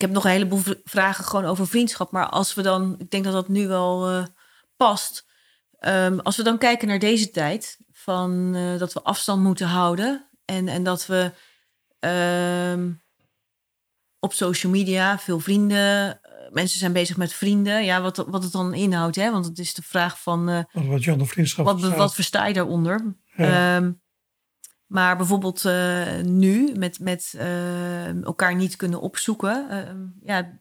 ik 0.00 0.06
heb 0.06 0.14
nog 0.14 0.24
een 0.24 0.30
heleboel 0.30 0.60
vragen 0.84 1.24
gewoon 1.24 1.44
over 1.44 1.66
vriendschap. 1.66 2.10
Maar 2.10 2.28
als 2.28 2.54
we 2.54 2.62
dan, 2.62 2.94
ik 2.98 3.10
denk 3.10 3.24
dat 3.24 3.32
dat 3.32 3.48
nu 3.48 3.68
wel 3.68 4.08
eh, 4.08 4.24
past. 4.76 5.26
Ehm, 5.78 6.18
als 6.18 6.36
we 6.36 6.42
dan 6.42 6.58
kijken 6.58 6.88
naar 6.88 6.98
deze 6.98 7.30
tijd, 7.30 7.78
van 7.92 8.54
eh, 8.54 8.78
dat 8.78 8.92
we 8.92 9.02
afstand 9.02 9.42
moeten 9.42 9.66
houden. 9.66 10.28
En, 10.44 10.68
en 10.68 10.82
dat 10.84 11.06
we 11.06 11.32
ehm, 11.98 12.90
op 14.18 14.32
social 14.32 14.72
media 14.72 15.18
veel 15.18 15.40
vrienden, 15.40 16.22
eh, 16.22 16.50
mensen 16.50 16.78
zijn 16.78 16.92
bezig 16.92 17.16
met 17.16 17.32
vrienden. 17.32 17.84
Ja, 17.84 18.00
wat, 18.00 18.16
wat 18.16 18.42
het 18.42 18.52
dan 18.52 18.74
inhoudt, 18.74 19.16
hè? 19.16 19.30
Want 19.30 19.46
het 19.46 19.58
is 19.58 19.74
de 19.74 19.82
vraag 19.82 20.20
van. 20.20 20.48
eh, 20.48 20.58
wat, 21.64 21.80
wat 21.80 21.90
wat 21.98 22.14
versta 22.14 22.46
je 22.46 22.54
daaronder? 22.54 23.16
Ja. 23.36 23.76
Ehm, 23.76 23.92
maar 24.90 25.16
bijvoorbeeld 25.16 25.64
eh, 25.64 26.20
nu, 26.22 26.72
met, 26.78 26.98
met 27.00 27.34
eh, 27.38 28.22
elkaar 28.22 28.54
niet 28.56 28.76
kunnen 28.76 29.00
opzoeken. 29.00 29.68
ehm, 29.70 29.98
ja, 30.22 30.58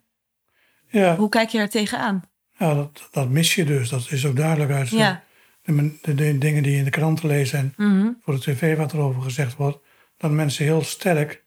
ja, 0.87 1.15
hoe 1.15 1.29
kijk 1.29 1.49
je 1.49 1.57
daar 1.57 1.69
tegenaan? 1.69 2.21
ja 2.57 2.73
dat, 2.73 3.07
dat 3.11 3.29
mis 3.29 3.55
je 3.55 3.65
dus. 3.65 3.89
Dat 3.89 4.11
is 4.11 4.25
ook 4.25 4.35
duidelijk 4.35 4.71
uit 4.71 4.89
Ja. 4.89 5.23
de, 5.63 5.97
de, 6.01 6.15
de 6.15 6.37
dingen 6.37 6.63
die 6.63 6.71
je 6.71 6.77
in 6.77 6.83
de 6.83 6.89
kranten 6.89 7.27
leest 7.27 7.53
en 7.53 7.73
Mhm. 7.77 8.09
voor 8.21 8.33
de 8.33 8.39
tv 8.41 8.77
wat 8.77 8.93
erover 8.93 9.21
gezegd 9.21 9.55
wordt. 9.55 9.77
Dat 10.17 10.31
mensen 10.31 10.65
heel 10.65 10.81
sterk, 10.83 11.43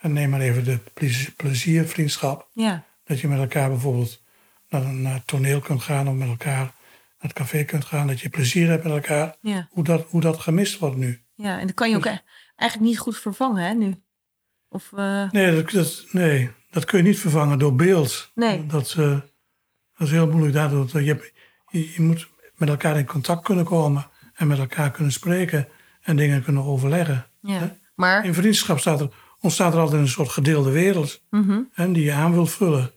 en 0.00 0.12
neem 0.12 0.30
maar 0.30 0.40
even 0.40 0.64
de 0.64 0.78
plezier- 0.94 1.32
pleziervriendschap, 1.36 2.48
ja. 2.52 2.84
Dat 3.04 3.20
je 3.20 3.28
met 3.28 3.38
elkaar 3.38 3.68
bijvoorbeeld 3.68 4.22
naar, 4.68 4.84
naar 4.92 5.14
het 5.14 5.26
toneel 5.26 5.60
kunt 5.60 5.82
gaan 5.82 6.08
of 6.08 6.14
met 6.14 6.28
elkaar 6.28 6.58
naar 6.58 6.72
het 7.18 7.32
café 7.32 7.64
kunt 7.64 7.84
gaan. 7.84 8.06
Dat 8.06 8.20
je 8.20 8.28
plezier 8.28 8.68
hebt 8.68 8.84
met 8.84 8.92
elkaar. 8.92 9.36
Ja. 9.40 9.68
Hoe 9.70 9.84
dat, 9.84 10.06
hoe 10.08 10.20
dat 10.20 10.38
gemist 10.40 10.78
wordt 10.78 10.96
nu. 10.96 11.20
Ja, 11.42 11.58
en 11.58 11.66
dat 11.66 11.74
kan 11.76 11.90
je 11.90 11.96
ook 11.96 12.04
e- 12.04 12.22
eigenlijk 12.56 12.90
niet 12.90 12.98
goed 12.98 13.16
vervangen, 13.18 13.64
hè, 13.64 13.74
nu? 13.74 13.94
Of, 14.68 14.92
eh, 14.96 15.30
Nee 15.30 15.54
dat, 15.54 15.70
dat, 15.70 16.04
nee, 16.10 16.50
dat 16.70 16.84
kun 16.84 16.98
je 16.98 17.04
niet 17.04 17.18
vervangen 17.18 17.58
door 17.58 17.74
beeld. 17.74 18.30
Nee. 18.34 18.66
Dat, 18.66 18.94
eh, 18.98 19.10
dat 19.96 20.06
is 20.06 20.10
heel 20.10 20.26
moeilijk 20.30 20.52
daardoor. 20.54 20.88
Je, 21.02 21.06
hebt- 21.12 21.32
je, 21.70 21.92
je 21.92 22.02
moet 22.02 22.28
met 22.56 22.68
elkaar 22.68 22.98
in 22.98 23.06
contact 23.06 23.44
kunnen 23.44 23.64
komen. 23.64 24.08
En 24.34 24.46
met 24.46 24.58
elkaar 24.58 24.90
kunnen 24.90 25.12
spreken. 25.12 25.68
En 26.00 26.16
dingen 26.16 26.42
kunnen 26.44 26.64
overleggen. 26.64 27.26
ja. 27.40 27.78
Maar, 27.94 28.24
In 28.24 28.34
vriendschap 28.34 28.78
staat 28.78 29.00
er, 29.00 29.08
ontstaat 29.40 29.72
er 29.74 29.80
altijd 29.80 30.00
een 30.00 30.08
soort 30.08 30.28
gedeelde 30.28 30.70
wereld. 30.70 31.22
mhm. 31.30 31.60
hè, 31.72 31.92
die 31.92 32.04
je 32.04 32.12
aan 32.12 32.32
wilt 32.32 32.50
vullen. 32.50 32.90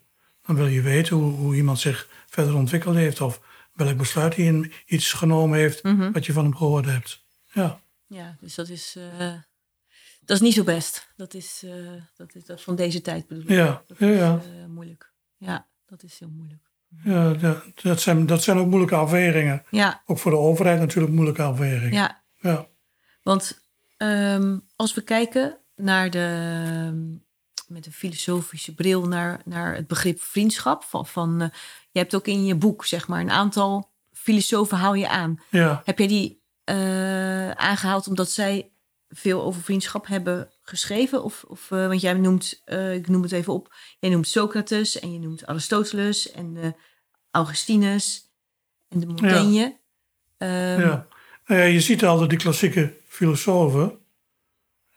Dan 0.45 0.55
wil 0.55 0.67
je 0.67 0.81
weten 0.81 1.15
hoe, 1.15 1.31
hoe 1.33 1.55
iemand 1.55 1.79
zich 1.79 2.07
verder 2.29 2.55
ontwikkeld 2.55 2.95
heeft. 2.95 3.21
Of 3.21 3.39
welk 3.73 3.97
besluit 3.97 4.35
hij 4.35 4.45
in 4.45 4.71
iets 4.85 5.13
genomen 5.13 5.57
heeft. 5.59 5.83
Mhm. 5.83 6.11
Wat 6.11 6.25
je 6.25 6.33
van 6.33 6.43
hem 6.43 6.55
gehoord 6.55 6.85
hebt. 6.85 7.23
Ja, 7.51 7.79
ja, 8.13 8.35
dus 8.39 8.55
dat 8.55 8.69
is, 8.69 8.95
eh, 8.97 9.33
dat 10.21 10.35
is 10.37 10.41
niet 10.41 10.53
zo 10.53 10.63
best. 10.63 11.11
Dat 11.15 11.33
is, 11.33 11.61
eh, 11.65 12.01
dat 12.15 12.35
is 12.35 12.45
dat 12.45 12.61
van 12.61 12.75
deze 12.75 13.01
tijd 13.01 13.27
bedoel 13.27 13.43
ik. 13.43 13.49
ja, 13.49 13.83
Dat 13.87 13.97
ja. 13.97 14.07
is 14.07 14.17
ja. 14.17 14.41
eh, 14.61 14.65
moeilijk. 14.67 15.11
Ja, 15.37 15.67
dat 15.85 16.03
is 16.03 16.19
heel 16.19 16.29
moeilijk. 16.29 16.61
ja 17.03 17.33
dat, 17.33 17.63
dat, 17.81 18.01
zijn, 18.01 18.25
dat 18.25 18.43
zijn 18.43 18.57
ook 18.57 18.67
moeilijke 18.67 18.95
afwegingen. 18.95 19.63
Ja, 19.69 20.01
Ook 20.05 20.19
voor 20.19 20.31
de 20.31 20.37
overheid 20.37 20.79
natuurlijk 20.79 21.13
moeilijke 21.13 21.41
afwegingen. 21.41 21.93
ja. 21.93 22.21
Ja. 22.39 22.67
Want 23.21 23.61
ehm, 23.97 24.59
als 24.75 24.93
we 24.93 25.01
kijken 25.01 25.57
naar 25.75 26.09
de, 26.09 27.17
met 27.67 27.85
een 27.85 27.91
filosofische 27.91 28.73
bril 28.73 29.07
naar, 29.07 29.41
naar 29.45 29.75
het 29.75 29.87
begrip 29.87 30.21
vriendschap. 30.21 30.83
Van, 30.83 31.05
van, 31.05 31.51
je 31.91 31.99
hebt 31.99 32.15
ook 32.15 32.27
in 32.27 32.45
je 32.45 32.55
boek 32.55 32.85
zeg 32.85 33.07
maar, 33.07 33.19
een 33.21 33.31
aantal 33.31 33.91
filosofen 34.11 34.77
hou 34.77 34.97
je 34.97 35.09
aan. 35.09 35.41
Ja. 35.49 35.81
Heb 35.85 35.97
jij 35.97 36.07
die 36.07 36.42
aangehaald 37.55 38.07
omdat 38.07 38.29
zij 38.29 38.73
veel 39.15 39.43
over 39.43 39.61
vriendschap 39.61 40.07
hebben 40.07 40.49
geschreven? 40.61 41.23
Of, 41.23 41.43
of, 41.47 41.71
eh, 41.71 41.87
want 41.87 42.01
jij 42.01 42.13
noemt, 42.13 42.61
eh, 42.65 42.93
ik 42.93 43.07
noem 43.07 43.21
het 43.21 43.31
even 43.31 43.53
op, 43.53 43.73
jij 43.99 44.09
noemt 44.09 44.27
Socrates 44.27 44.99
en 44.99 45.13
je 45.13 45.19
noemt 45.19 45.45
Aristoteles 45.45 46.31
en 46.31 46.57
eh, 46.57 46.69
Augustinus 47.31 48.31
en 48.89 48.99
de 48.99 49.05
Montaigne. 49.05 49.77
Ehm, 50.37 50.79
ja. 50.79 51.07
Nou 51.45 51.61
ja, 51.61 51.65
je 51.65 51.81
ziet 51.81 52.05
al 52.05 52.19
dat 52.19 52.29
die 52.29 52.37
klassieke 52.37 52.93
filosofen 53.07 53.99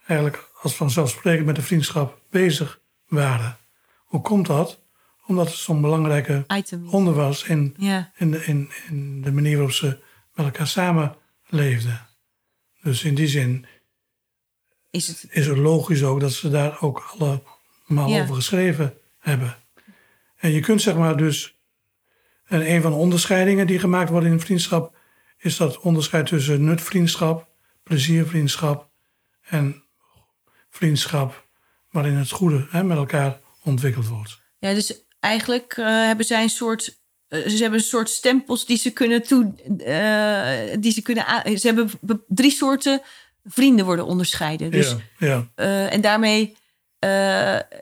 eigenlijk 0.07 0.51
als 0.61 0.75
vanzelfsprekend 0.75 1.47
met 1.47 1.57
de 1.57 1.63
vriendschap 1.63 2.21
bezig 2.31 2.81
waren. 3.07 3.57
Hoe 4.05 4.21
komt 4.21 4.47
dat? 4.47 4.85
Omdat 5.27 5.47
het 5.47 5.57
zo'n 5.57 5.81
belangrijke 5.81 6.45
Item. 6.49 6.89
onder 6.89 7.15
was 7.15 7.45
in, 7.45 7.75
Ja, 7.79 8.13
in, 8.17 8.31
de, 8.31 8.45
in, 8.45 8.71
in 8.89 9.23
de 9.23 9.33
manier 9.33 9.57
waarop 9.57 9.75
ze 9.75 9.99
met 10.35 10.47
elkaar 10.47 10.67
samenleefden. 11.51 12.07
Dus 12.83 13.05
in 13.05 13.15
die 13.15 13.29
zin 13.29 13.67
is 14.91 15.07
het 15.09 15.27
is 15.31 15.47
het 15.47 15.57
logisch 15.57 16.03
ook 16.03 16.21
dat 16.21 16.33
ze 16.33 16.51
daar 16.51 16.81
ook 16.81 17.15
allemaal 17.19 18.09
Ja. 18.09 18.23
over 18.23 18.35
geschreven 18.35 18.99
hebben. 19.19 19.57
En 20.37 20.51
je 20.51 20.61
kunt 20.61 20.83
zeg 20.83 20.97
maar 20.97 21.17
dus... 21.17 21.55
En 22.45 22.71
een 22.71 22.83
van 22.83 22.91
de 22.91 22.97
onderscheidingen 22.97 23.67
die 23.67 23.79
gemaakt 23.79 24.11
worden 24.11 24.31
in 24.31 24.41
vriendschap... 24.41 24.97
is 25.39 25.57
dat 25.57 25.79
onderscheid 25.79 26.27
tussen 26.27 26.65
nutvriendschap, 26.65 27.49
pleziervriendschap... 27.83 28.91
en 29.43 29.85
vriendschap 30.71 31.47
waarin 31.91 32.15
het 32.15 32.31
goede 32.31 32.67
hè, 32.71 32.85
met 32.85 32.97
elkaar 32.97 33.41
ontwikkeld 33.63 34.07
wordt. 34.07 34.41
Ja, 34.59 34.75
dus 34.75 35.05
eigenlijk 35.21 35.73
eh, 35.77 35.85
hebben 35.87 36.27
zij 36.27 36.43
een 36.43 36.49
soort. 36.49 37.05
Eh, 37.29 37.47
ze 37.49 37.57
hebben 37.63 37.79
een 37.79 37.85
soort 37.85 38.09
stempels 38.11 38.67
die 38.67 38.77
ze 38.77 38.91
kunnen 38.91 39.23
toe. 39.23 39.53
eh, 39.85 40.77
die 40.81 40.93
ze 40.93 41.03
kunnen 41.03 41.25
Ze 41.59 41.67
hebben 41.67 41.91
be- 42.01 42.21
drie 42.29 42.51
soorten 42.51 43.01
vrienden 43.45 43.85
worden 43.85 44.07
onderscheiden. 44.07 44.71
Dus, 44.71 44.97
ja, 45.19 45.27
ja. 45.27 45.47
eh, 45.55 45.93
en 45.93 46.01
daarmee 46.01 46.57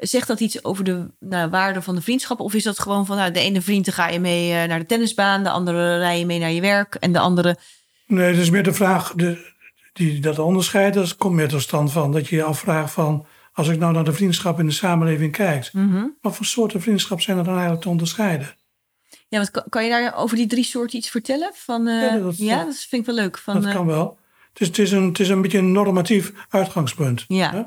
zegt 0.00 0.26
dat 0.26 0.40
iets 0.40 0.64
over 0.64 0.84
de 0.84 1.06
nou, 1.20 1.50
waarde 1.50 1.82
van 1.82 1.94
de 1.94 2.00
vriendschap? 2.00 2.40
Of 2.40 2.54
is 2.54 2.62
dat 2.62 2.78
gewoon 2.78 3.06
van 3.06 3.16
nou, 3.16 3.30
de 3.30 3.40
ene 3.40 3.60
vriend 3.62 3.92
ga 3.92 4.08
je 4.08 4.20
mee 4.20 4.66
naar 4.66 4.78
de 4.78 4.86
tennisbaan, 4.86 5.42
de 5.42 5.50
andere 5.50 5.98
rij 5.98 6.18
je 6.18 6.26
mee 6.26 6.38
naar 6.38 6.50
je 6.50 6.60
werk 6.60 6.94
en 6.94 7.12
de 7.12 7.18
andere. 7.18 7.56
Nee, 8.06 8.26
het 8.30 8.36
is 8.40 8.50
meer 8.50 8.62
de 8.62 8.72
vraag 8.72 9.12
de, 9.14 9.52
die 9.92 10.20
dat 10.20 10.38
onderscheid, 10.38 10.94
dat 10.94 11.16
komt 11.16 11.34
meer 11.34 11.48
tot 11.48 11.62
stand 11.62 11.92
van 11.92 12.12
dat 12.12 12.28
je 12.28 12.36
je 12.36 12.42
afvraagt 12.42 12.92
van 12.92 13.26
als 13.52 13.68
ik 13.68 13.78
nou 13.78 13.92
naar 13.92 14.04
de 14.04 14.12
vriendschap 14.12 14.58
in 14.58 14.66
de 14.66 14.72
samenleving 14.72 15.32
kijk, 15.32 15.70
Mhm. 15.72 16.04
wat 16.20 16.36
voor 16.36 16.46
soorten 16.46 16.80
vriendschap 16.82 17.20
zijn 17.20 17.38
er 17.38 17.44
dan 17.44 17.52
eigenlijk 17.52 17.82
te 17.82 17.88
onderscheiden? 17.88 18.54
Ja, 19.34 19.40
wat, 19.40 19.50
kan, 19.50 19.64
kan 19.68 19.84
je 19.84 19.90
daar 19.90 20.14
over 20.16 20.36
die 20.36 20.46
drie 20.46 20.64
soorten 20.64 20.98
iets 20.98 21.10
vertellen? 21.10 21.50
Van, 21.54 21.86
eh, 21.88 22.30
Ja, 22.36 22.64
dat- 22.64 22.76
vind 22.76 23.00
ik 23.00 23.06
wel 23.06 23.14
leuk. 23.14 23.38
Van, 23.38 23.54
dat 23.54 23.64
eh, 23.64 23.72
kan 23.74 23.86
wel. 23.86 24.18
Het 24.52 24.60
is, 24.60 24.66
het, 24.66 24.78
is 24.78 24.92
een, 24.92 25.04
het 25.08 25.20
is 25.20 25.28
een 25.28 25.42
beetje 25.42 25.58
een 25.58 25.72
normatief 25.72 26.32
uitgangspunt. 26.48 27.24
Ja. 27.28 27.50
Hè? 27.50 27.62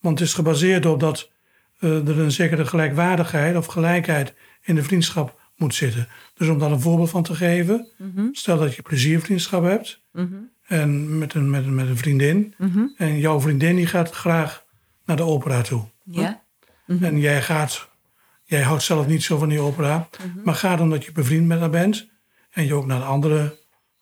Want 0.00 0.18
het 0.18 0.28
is 0.28 0.34
gebaseerd 0.34 0.86
op 0.86 1.00
dat 1.00 1.30
eh, 1.78 2.08
er 2.08 2.18
een 2.18 2.32
zekere 2.32 2.66
gelijkwaardigheid 2.66 3.56
of 3.56 3.66
gelijkheid 3.66 4.34
in 4.62 4.74
de 4.74 4.82
vriendschap 4.82 5.40
moet 5.56 5.74
zitten. 5.74 6.08
Dus 6.34 6.48
om 6.48 6.58
daar 6.58 6.70
een 6.70 6.80
voorbeeld 6.80 7.10
van 7.10 7.22
te 7.22 7.34
geven, 7.34 7.88
mhm, 7.98 8.26
stel 8.32 8.58
dat 8.58 8.74
je 8.74 8.82
pleziervriendschap 8.82 9.62
hebt 9.64 10.00
mhm, 10.12 10.34
en 10.66 11.18
met 11.18 11.34
een, 11.34 11.50
met, 11.50 11.64
een, 11.64 11.74
met 11.74 11.88
een 11.88 11.96
vriendin. 11.96 12.54
mhm. 12.58 12.84
En 12.96 13.18
jouw 13.18 13.40
vriendin 13.40 13.76
die 13.76 13.86
gaat 13.86 14.10
graag 14.10 14.64
naar 15.04 15.16
de 15.16 15.22
opera 15.22 15.62
toe. 15.62 15.84
Ja. 16.04 16.42
En 17.00 17.18
jij 17.20 17.42
gaat, 17.42 17.88
jij 18.52 18.62
houdt 18.62 18.82
zelf 18.82 19.06
niet 19.06 19.22
zo 19.22 19.38
van 19.38 19.48
die 19.48 19.60
opera, 19.60 20.08
maar 20.44 20.54
gaat 20.54 20.80
omdat 20.80 21.04
je 21.04 21.12
bevriend 21.12 21.46
met 21.46 21.60
haar 21.60 21.70
bent 21.70 22.08
en 22.50 22.66
je 22.66 22.74
ook 22.74 22.86
naar 22.86 23.02
andere 23.02 23.58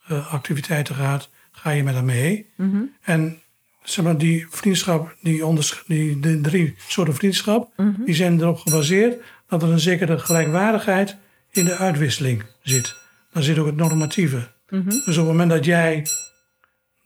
eh, 0.06 0.32
activiteiten 0.32 0.94
gaat, 0.94 1.30
ga 1.50 1.70
je 1.70 1.82
met 1.82 1.94
haar 1.94 2.04
mee. 2.04 2.50
mhm, 2.56 2.82
En 3.02 3.42
zeg 3.82 4.04
maar, 4.04 4.18
die 4.18 4.46
vriendschap, 4.50 5.16
die, 5.20 5.46
onders- 5.46 5.82
die 5.86 6.20
de 6.20 6.40
drie 6.40 6.74
soorten 6.88 7.14
vriendschap, 7.14 7.72
mhm. 7.76 8.04
die 8.04 8.14
zijn 8.14 8.40
erop 8.40 8.58
gebaseerd 8.58 9.22
dat 9.48 9.62
er 9.62 9.68
een 9.68 9.80
zekere 9.80 10.18
gelijkwaardigheid 10.18 11.16
in 11.50 11.64
de 11.64 11.76
uitwisseling 11.76 12.44
zit. 12.62 12.96
Dan 13.32 13.42
zit 13.42 13.58
ook 13.58 13.66
het 13.66 13.76
normatieve. 13.76 14.48
Dus 15.04 15.16
op 15.18 15.26
het 15.26 15.32
moment 15.36 15.50
dat 15.50 15.64
jij, 15.64 16.06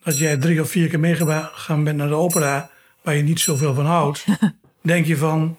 dat 0.02 0.18
jij 0.18 0.36
drie 0.36 0.60
of 0.60 0.70
vier 0.70 0.88
keer 0.88 1.00
meegegaan 1.00 1.84
bent 1.84 1.96
naar 1.96 2.08
de 2.08 2.14
opera, 2.14 2.70
waar 3.02 3.14
je 3.14 3.22
niet 3.22 3.40
zoveel 3.40 3.74
van 3.74 3.86
houdt, 3.86 4.24
denk 4.82 5.06
je 5.06 5.16
van, 5.16 5.58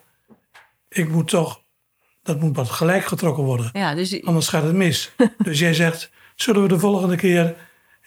ik 0.89 1.10
moet 1.10 1.28
toch, 1.28 1.62
dat 2.25 2.39
moet 2.39 2.55
wat 2.55 2.69
gelijk 2.69 3.05
getrokken 3.05 3.43
worden. 3.43 3.69
Ja, 3.73 3.95
dus 3.95 4.23
Anders 4.23 4.47
gaat 4.47 4.63
het 4.63 4.73
mis. 4.73 5.11
dus 5.38 5.59
jij 5.59 5.73
zegt, 5.73 6.09
zullen 6.35 6.61
we 6.61 6.67
de 6.67 6.79
volgende 6.79 7.15
keer 7.15 7.55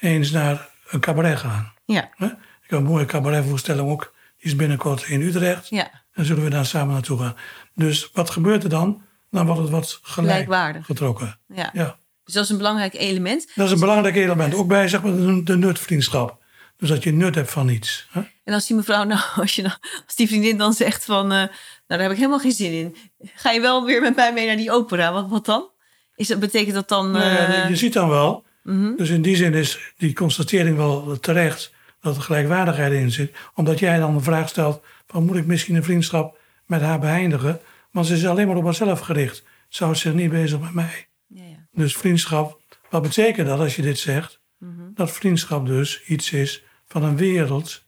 eens 0.01 0.31
naar 0.31 0.69
een 0.89 1.01
cabaret 1.01 1.39
gaan? 1.39 1.73
ja? 1.85 2.11
Ik 2.19 2.75
heb 2.75 2.79
een 2.79 2.85
mooie 2.85 3.05
cabaretvoorstelling 3.05 3.91
ook. 3.91 4.15
Die 4.37 4.47
is 4.47 4.57
binnenkort 4.57 5.03
in 5.03 5.21
Utrecht. 5.21 5.69
ja, 5.69 5.91
En 6.13 6.25
zullen 6.25 6.45
we 6.45 6.51
daar 6.51 6.67
samen 6.67 6.93
naartoe 6.93 7.19
gaan. 7.19 7.37
Dus 7.75 8.11
wat 8.13 8.31
gebeurt 8.31 8.63
er 8.63 8.69
dan? 8.69 9.03
Dan 9.31 9.47
wordt 9.47 9.61
het 9.61 9.71
wat 9.71 9.99
gelijk 10.03 10.49
getrokken. 10.83 11.39
ja. 11.55 11.71
Ja. 11.73 11.99
Dus 12.25 12.35
dat 12.37 12.45
is 12.45 12.51
een 12.51 12.57
belangrijk 12.57 12.95
element. 12.95 13.51
Dat 13.55 13.67
is 13.67 13.73
een 13.73 13.81
belangrijk 13.81 14.17
element. 14.17 14.55
Ook 14.55 14.69
bij 14.69 14.89
zeg 14.89 15.03
maar, 15.03 15.13
de, 15.45 15.57
nutvriendschap. 15.57 16.43
Dus 16.77 16.89
dat 16.89 17.03
je 17.03 17.13
nut 17.13 17.35
hebt 17.35 17.51
van 17.51 17.69
iets. 17.69 18.07
Hè? 18.11 18.21
En 18.45 18.55
als 18.55 18.67
die 18.67 18.77
mevrouw, 18.77 19.05
nou, 19.05 19.21
als, 19.43 19.55
je, 19.57 19.63
nou- 19.63 19.75
als 20.07 20.15
die 20.15 20.27
vriendin 20.27 20.59
dan 20.59 20.73
zegt 20.73 21.05
van, 21.05 21.33
eh, 21.33 21.49
daar 21.89 22.01
heb 22.01 22.11
ik 22.11 22.17
helemaal 22.17 22.39
geen 22.39 22.53
zin 22.53 22.73
in. 22.73 22.97
Ga 23.35 23.51
je 23.51 23.61
wel 23.61 23.85
weer 23.85 24.01
met 24.01 24.17
mij 24.17 24.33
mee 24.33 24.47
naar 24.47 24.57
die 24.57 24.73
opera? 24.73 25.13
Wat, 25.13 25.29
wat 25.29 25.45
dan? 25.45 25.71
Is 26.15 26.29
dat, 26.29 26.41
betekent 26.41 26.75
dat 26.75 26.89
dan... 26.89 27.11
Nou 27.11 27.25
ja, 27.25 27.63
eh, 27.63 27.69
je 27.69 27.77
ziet 27.77 27.93
dan 27.93 28.09
wel. 28.09 28.45
mhm. 28.63 28.97
Dus 28.97 29.11
in 29.11 29.23
die 29.23 29.37
zin 29.37 29.55
is 29.55 29.79
die 29.97 30.15
constatering 30.15 30.77
wel 30.77 31.19
terecht. 31.21 31.73
Dat 32.01 32.17
er 32.17 32.23
gelijkwaardigheid 32.23 32.93
in 32.93 33.11
zit. 33.11 33.37
Omdat 33.55 33.79
jij 33.79 33.99
dan 33.99 34.15
de 34.17 34.23
vraag 34.23 34.49
stelt. 34.49 34.83
Van, 35.07 35.25
moet 35.25 35.37
ik 35.37 35.47
misschien 35.47 35.75
een 35.75 35.85
vriendschap 35.85 36.39
met 36.67 36.81
haar 36.81 36.99
beëindigen? 36.99 37.61
Want 37.91 38.07
ze 38.07 38.15
is 38.15 38.27
alleen 38.27 38.47
maar 38.47 38.57
op 38.57 38.65
haarzelf 38.65 39.01
gericht. 39.01 39.43
Ze 39.69 39.85
houdt 39.85 39.99
zich 39.99 40.13
niet 40.15 40.31
bezig 40.31 40.61
met 40.61 40.75
mij. 40.75 41.09
ja, 41.27 41.43
ja. 41.43 41.67
Dus 41.73 41.97
vriendschap, 41.97 42.61
wat 42.91 43.03
betekent 43.03 43.47
dat 43.47 43.59
als 43.59 43.77
je 43.77 43.83
dit 43.83 43.99
zegt? 43.99 44.41
Mhm. 44.59 44.73
Dat 44.95 45.13
vriendschap 45.13 45.67
dus 45.67 46.03
iets 46.05 46.33
is 46.33 46.63
van 46.87 47.03
een 47.05 47.17
wereld 47.17 47.85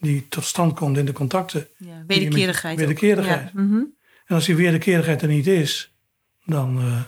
die 0.00 0.28
tot 0.28 0.44
stand 0.44 0.74
komt 0.74 0.96
in 0.96 1.04
de 1.04 1.12
contacten. 1.12 1.68
ja. 1.78 2.04
Wederkerigheid. 2.78 3.50
Ja. 3.54 3.60
mhm. 3.60 3.82
En 4.26 4.34
als 4.34 4.44
die 4.44 4.56
wederkerigheid 4.56 5.22
er 5.22 5.28
niet 5.28 5.46
is, 5.46 5.92
dan, 6.44 6.78
eh, 6.78 7.02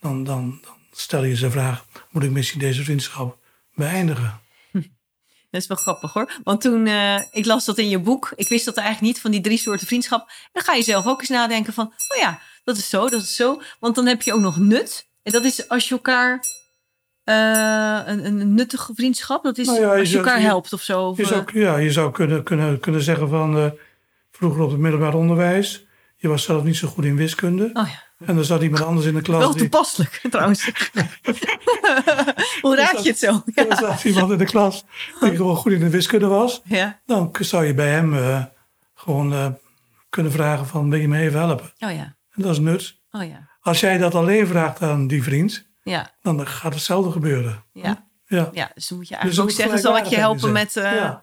dan, 0.00 0.24
dan, 0.24 0.58
dan 0.62 0.76
stel 0.92 1.24
je 1.24 1.34
de 1.34 1.50
vraag: 1.50 1.84
moet 2.10 2.22
ik 2.22 2.30
misschien 2.30 2.60
deze 2.60 2.84
vriendschap 2.84 3.38
beëindigen? 3.74 4.40
Dat 5.50 5.60
is 5.60 5.66
wel 5.66 5.76
grappig 5.76 6.12
hoor. 6.12 6.32
Want 6.44 6.60
toen 6.60 6.86
eh, 6.86 7.22
ik 7.32 7.44
las 7.44 7.64
dat 7.64 7.78
in 7.78 7.88
je 7.88 7.98
boek, 7.98 8.32
ik 8.36 8.48
wist 8.48 8.64
dat 8.64 8.76
eigenlijk 8.76 9.06
niet 9.12 9.22
van 9.22 9.30
die 9.30 9.40
drie 9.40 9.58
soorten 9.58 9.86
vriendschap. 9.86 10.28
En 10.28 10.50
dan 10.52 10.62
ga 10.62 10.74
je 10.74 10.82
zelf 10.82 11.06
ook 11.06 11.20
eens 11.20 11.28
nadenken 11.28 11.72
van, 11.72 11.86
oh 11.86 12.18
ja, 12.18 12.40
dat 12.64 12.76
is 12.76 12.88
zo, 12.88 13.08
dat 13.08 13.22
is 13.22 13.36
zo. 13.36 13.62
Want 13.80 13.94
dan 13.94 14.06
heb 14.06 14.22
je 14.22 14.32
ook 14.32 14.40
nog 14.40 14.58
nut. 14.58 15.08
En 15.22 15.32
dat 15.32 15.44
is 15.44 15.68
als 15.68 15.88
je 15.88 15.94
elkaar 15.94 16.44
eh, 17.30 18.12
een, 18.12 18.24
een 18.40 18.54
nuttige 18.54 18.92
vriendschap, 18.94 19.42
dat 19.42 19.58
is 19.58 19.66
Nou 19.66 19.80
ja, 19.80 19.92
je 19.94 19.98
als 20.00 20.10
je 20.10 20.16
elkaar 20.16 20.40
helpt 20.40 20.72
of 20.72 20.82
zo. 20.82 21.02
Of, 21.08 21.16
Je 21.16 21.26
zou, 21.26 21.44
ja, 21.58 21.76
je 21.76 21.92
zou 21.92 22.10
kunnen, 22.12 22.42
kunnen, 22.42 22.80
kunnen 22.80 23.02
zeggen 23.02 23.28
van 23.28 23.56
eh, 23.56 23.66
vroeger 24.30 24.62
op 24.62 24.70
het 24.70 24.80
middelbaar 24.80 25.14
onderwijs, 25.14 25.86
je 26.16 26.28
was 26.28 26.42
zelf 26.42 26.62
niet 26.64 26.76
zo 26.76 26.88
goed 26.88 27.04
in 27.04 27.16
wiskunde. 27.16 27.70
eh, 27.74 27.82
oh 27.82 27.88
ja, 27.88 28.26
En 28.26 28.36
er 28.38 28.44
zat 28.44 28.62
iemand 28.62 28.82
anders 28.84 29.06
in 29.06 29.14
de 29.14 29.22
klas. 29.22 29.38
wel 29.38 29.50
die, 29.52 29.60
toepasselijk 29.60 30.20
trouwens. 30.30 30.70
Hoe 32.60 32.76
raad 32.76 33.02
je 33.02 33.08
het 33.10 33.18
zo? 33.18 33.42
er 33.54 33.66
Ja. 33.68 33.76
zat 33.76 34.04
iemand 34.04 34.30
in 34.32 34.38
de 34.38 34.44
klas 34.44 34.84
die 35.20 35.36
gewoon 35.36 35.56
goed 35.56 35.72
in 35.72 35.80
de 35.80 35.90
wiskunde 35.90 36.26
was. 36.26 36.60
ja. 36.64 37.00
Dan 37.06 37.30
zou 37.40 37.64
je 37.64 37.74
bij 37.74 37.90
hem 37.90 38.14
eh, 38.16 38.44
gewoon 38.94 39.32
eh, 39.32 39.46
kunnen 40.10 40.32
vragen 40.32 40.66
van 40.66 40.90
wil 40.90 40.98
je 41.00 41.08
me 41.08 41.18
even 41.18 41.38
helpen? 41.38 41.72
Oh 41.78 41.90
ja, 41.92 42.16
En 42.30 42.42
dat 42.42 42.52
is 42.52 42.58
nut. 42.58 42.96
oh 43.10 43.22
ja, 43.28 43.48
Als 43.60 43.80
jij 43.80 43.98
dat 43.98 44.14
alleen 44.14 44.46
vraagt 44.46 44.82
aan 44.82 45.06
die 45.06 45.22
vriend, 45.22 45.68
ja, 45.82 46.10
dan 46.22 46.46
gaat 46.46 46.74
hetzelfde 46.74 47.10
gebeuren. 47.10 47.64
ja. 47.72 48.08
Ja. 48.26 48.50
Ja, 48.52 48.70
dus 48.74 48.86
dan 48.88 48.98
moet 48.98 49.08
je 49.08 49.14
Dus 49.14 49.22
eigenlijk 49.24 49.38
ook 49.38 49.44
ook 49.44 49.50
zeggen, 49.50 49.78
zal 49.78 49.96
ik 49.96 50.04
je 50.04 50.16
helpen 50.16 50.52
met, 50.52 50.76
eh, 50.76 50.82
Ja. 50.94 51.22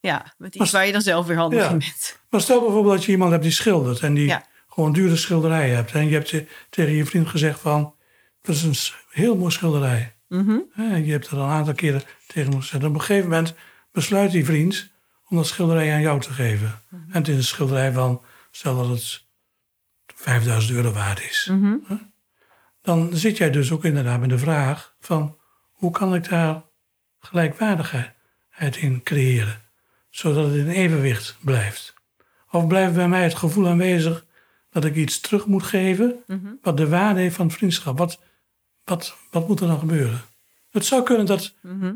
ja. 0.00 0.34
met 0.38 0.54
iets 0.54 0.70
waar 0.70 0.86
je 0.86 0.92
dan 0.92 1.00
zelf 1.00 1.26
weer 1.26 1.36
handig 1.36 1.58
Ja. 1.62 1.70
in 1.70 1.78
bent. 1.78 2.18
Maar 2.30 2.40
stel 2.40 2.60
bijvoorbeeld 2.60 2.94
dat 2.94 3.04
je 3.04 3.10
iemand 3.12 3.30
hebt 3.30 3.42
die 3.42 3.52
schildert 3.52 4.00
en 4.00 4.14
die 4.14 4.26
Ja. 4.26 4.46
gewoon 4.68 4.92
dure 4.92 5.16
schilderijen 5.16 5.74
hebt. 5.76 5.92
En 5.92 6.06
je 6.08 6.12
hebt 6.14 6.30
je- 6.30 6.46
tegen 6.70 6.92
je 6.92 7.04
vriend 7.06 7.28
gezegd 7.28 7.60
van, 7.60 7.94
dat 8.42 8.54
is 8.54 8.62
een 8.62 8.74
heel 9.10 9.36
mooi 9.36 9.52
schilderij. 9.52 10.16
Mhm. 10.28 10.58
En 10.74 11.04
je 11.04 11.12
hebt 11.12 11.26
er 11.26 11.38
een 11.38 11.48
aantal 11.48 11.74
keren 11.74 12.02
tegen 12.26 12.50
hem 12.50 12.60
gezegd. 12.60 12.82
En 12.82 12.88
op 12.88 12.94
een 12.94 13.00
gegeven 13.00 13.28
moment 13.28 13.54
besluit 13.92 14.30
die 14.30 14.44
vriend 14.44 14.88
om 15.28 15.36
dat 15.36 15.46
schilderij 15.46 15.92
aan 15.94 16.00
jou 16.00 16.20
te 16.20 16.32
geven. 16.32 16.80
Mhm. 16.88 17.02
En 17.02 17.18
het 17.18 17.28
is 17.28 17.36
een 17.36 17.44
schilderij 17.44 17.92
van, 17.92 18.22
stel 18.50 18.76
dat 18.76 18.88
het 18.88 19.24
5000 20.14 20.76
euro 20.76 20.92
waard 20.92 21.20
is. 21.22 21.48
Mhm. 21.50 21.74
Dan 22.88 23.08
zit 23.12 23.36
jij 23.36 23.50
dus 23.50 23.72
ook 23.72 23.84
inderdaad 23.84 24.20
met 24.20 24.28
de 24.28 24.38
vraag 24.38 24.94
van, 25.00 25.36
hoe 25.72 25.90
kan 25.90 26.14
ik 26.14 26.28
daar 26.28 26.62
gelijkwaardigheid 27.18 28.76
in 28.76 29.02
creëren? 29.02 29.60
Zodat 30.10 30.44
het 30.46 30.54
in 30.54 30.68
evenwicht 30.68 31.36
blijft. 31.40 31.94
Of 32.50 32.66
blijft 32.66 32.94
bij 32.94 33.08
mij 33.08 33.22
het 33.22 33.34
gevoel 33.34 33.68
aanwezig 33.68 34.24
dat 34.70 34.84
ik 34.84 34.94
iets 34.94 35.20
terug 35.20 35.46
moet 35.46 35.62
geven, 35.62 36.14
Mhm. 36.26 36.46
wat 36.62 36.76
de 36.76 36.88
waarde 36.88 37.20
heeft 37.20 37.34
van 37.36 37.50
vriendschap? 37.50 37.98
Wat, 37.98 38.20
wat, 38.84 39.16
wat 39.30 39.48
moet 39.48 39.60
er 39.60 39.66
dan 39.66 39.78
gebeuren? 39.78 40.20
Het 40.70 40.84
zou 40.84 41.02
kunnen 41.02 41.26
dat 41.26 41.54
Mhm. 41.62 41.94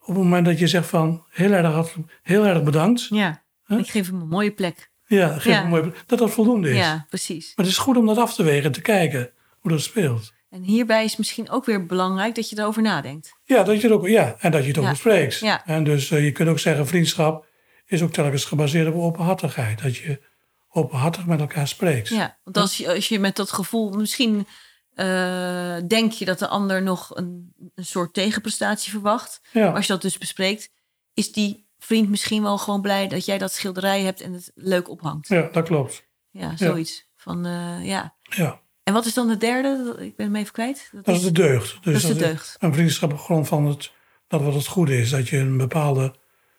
op 0.00 0.06
het 0.06 0.16
moment 0.16 0.46
dat 0.46 0.58
je 0.58 0.66
zegt 0.66 0.88
van 0.88 1.24
heel 1.30 1.52
erg, 1.52 1.94
heel 2.22 2.46
erg 2.46 2.62
bedankt, 2.62 3.06
Ja, 3.10 3.42
ik 3.68 3.88
geef 3.90 4.06
hem 4.06 4.20
een 4.20 4.28
mooie 4.28 4.52
plek. 4.52 4.90
ja, 5.06 5.38
geef 5.38 5.52
Ja. 5.52 5.64
mooi, 5.64 5.92
dat 6.06 6.18
dat 6.18 6.30
voldoende 6.30 6.70
is. 6.70 6.76
Ja, 6.76 7.06
precies. 7.08 7.52
Maar 7.56 7.64
het 7.64 7.74
is 7.74 7.80
goed 7.80 7.96
om 7.96 8.06
dat 8.06 8.18
af 8.18 8.34
te 8.34 8.42
wegen 8.42 8.64
en 8.64 8.72
te 8.72 8.80
kijken 8.80 9.30
hoe 9.66 9.74
dat 9.76 9.84
speelt. 9.84 10.32
En 10.50 10.62
hierbij 10.62 11.04
is 11.04 11.16
misschien 11.16 11.50
ook 11.50 11.64
weer 11.64 11.86
belangrijk 11.86 12.34
dat 12.34 12.50
je 12.50 12.58
erover 12.58 12.82
nadenkt. 12.82 13.32
Ja, 13.44 13.62
dat 13.62 13.80
je 13.80 13.82
het 13.88 13.96
ook, 13.96 14.08
ja 14.08 14.36
en 14.38 14.50
dat 14.50 14.62
je 14.62 14.68
het 14.68 14.78
ook 14.78 14.84
Ja. 14.84 14.90
bespreekt. 14.90 15.38
Ja. 15.38 15.64
En 15.66 15.84
dus 15.84 16.10
eh, 16.10 16.24
je 16.24 16.32
kunt 16.32 16.48
ook 16.48 16.58
zeggen, 16.58 16.86
vriendschap 16.86 17.46
is 17.86 18.02
ook 18.02 18.12
telkens 18.12 18.44
gebaseerd 18.44 18.88
op 18.88 18.94
openhartigheid. 19.02 19.82
Dat 19.82 19.96
je 19.96 20.22
openhartig 20.68 21.26
met 21.26 21.40
elkaar 21.40 21.68
spreekt. 21.68 22.08
Ja, 22.08 22.38
want 22.44 22.56
als 22.56 22.76
je, 22.76 22.88
als 22.94 23.08
je 23.08 23.18
met 23.18 23.36
dat 23.36 23.52
gevoel, 23.52 23.90
misschien 23.90 24.46
eh, 24.94 25.76
denk 25.86 26.12
je 26.12 26.24
dat 26.24 26.38
de 26.38 26.48
ander 26.48 26.82
nog 26.82 27.16
een, 27.16 27.52
een 27.74 27.84
soort 27.84 28.14
tegenprestatie 28.14 28.90
verwacht. 28.90 29.40
Ja. 29.52 29.70
Als 29.72 29.86
je 29.86 29.92
dat 29.92 30.02
dus 30.02 30.18
bespreekt, 30.18 30.70
is 31.14 31.32
die 31.32 31.66
vriend 31.78 32.08
misschien 32.08 32.42
wel 32.42 32.58
gewoon 32.58 32.80
blij 32.80 33.08
dat 33.08 33.24
jij 33.24 33.38
dat 33.38 33.52
schilderij 33.52 34.02
hebt 34.02 34.20
en 34.20 34.32
het 34.32 34.50
leuk 34.54 34.88
ophangt. 34.88 35.28
ja, 35.28 35.48
dat 35.52 35.64
klopt. 35.64 36.04
Ja, 36.30 36.56
zoiets. 36.56 37.04
Van, 37.16 37.46
eh, 37.46 37.86
ja. 37.86 38.16
Ja, 38.22 38.60
En 38.86 38.92
wat 38.92 39.06
is 39.06 39.14
dan 39.14 39.28
de 39.28 39.36
derde? 39.36 39.96
Ik 39.98 40.16
ben 40.16 40.26
hem 40.26 40.36
even 40.36 40.52
kwijt. 40.52 40.90
dat 41.02 41.14
is 41.16 41.22
de 41.22 41.32
deugd. 41.32 41.78
Dus 41.82 42.02
dat 42.02 42.10
is 42.10 42.18
de 42.18 42.24
deugd. 42.24 42.56
Een 42.58 42.74
vriendschap 42.74 43.12
op 43.12 43.18
grond 43.18 43.48
van 43.48 43.66
het, 43.66 43.92
dat 44.28 44.42
wat 44.42 44.54
het 44.54 44.66
goede 44.66 44.98
is. 44.98 45.10
Dat 45.10 45.28
je 45.28 45.38
een 45.38 45.56
bepaalde 45.56 46.14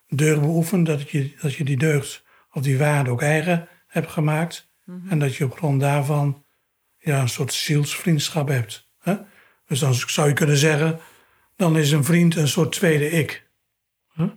deugd 0.07 0.41
beoefent. 0.41 0.85
Dat 0.85 1.09
je, 1.09 1.33
dat 1.41 1.53
je 1.53 1.63
die 1.63 1.77
deugd 1.77 2.23
of 2.51 2.61
die 2.61 2.77
waarde 2.77 3.09
ook 3.09 3.21
eigen 3.21 3.67
hebt 3.87 4.11
gemaakt. 4.11 4.69
Mhm. 4.83 5.09
En 5.09 5.19
dat 5.19 5.35
je 5.35 5.43
op 5.43 5.57
grond 5.57 5.81
daarvan 5.81 6.43
ja, 6.97 7.21
een 7.21 7.29
soort 7.29 7.53
zielsvriendschap 7.53 8.47
hebt. 8.47 8.89
Hè? 8.99 9.15
Dus 9.67 9.79
dan 9.79 9.93
zou 9.93 10.27
je 10.27 10.33
kunnen 10.33 10.57
zeggen, 10.57 10.99
dan 11.55 11.77
is 11.77 11.91
een 11.91 12.03
vriend 12.03 12.35
een 12.35 12.47
soort 12.47 12.71
tweede 12.71 13.09
ik. 13.09 13.49
Hè? 14.13 14.27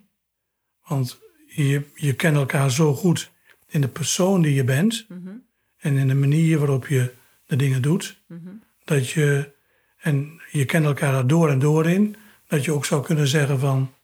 Want 0.87 1.19
je, 1.47 1.83
je 1.95 2.13
kent 2.15 2.37
elkaar 2.37 2.71
zo 2.71 2.95
goed 2.95 3.31
in 3.69 3.81
de 3.81 3.89
persoon 3.89 4.43
die 4.43 4.55
je 4.55 4.65
bent 4.65 5.07
Mhm. 5.09 5.29
en 5.77 5.97
in 5.97 6.09
de 6.09 6.15
manier 6.15 6.59
waarop 6.59 6.87
je 6.87 7.19
de 7.51 7.57
dingen 7.57 7.83
doet, 7.83 8.21
Mhm. 8.27 8.49
dat 8.85 9.09
je, 9.11 9.53
en 9.97 10.41
je 10.51 10.65
kent 10.65 10.85
elkaar 10.85 11.13
daar 11.13 11.27
door 11.27 11.51
en 11.51 11.59
door 11.59 11.89
in, 11.91 12.17
dat 12.49 12.65
je 12.65 12.73
ook 12.73 12.85
zou 12.85 13.03
kunnen 13.05 13.29
zeggen 13.29 13.59
van, 13.59 13.95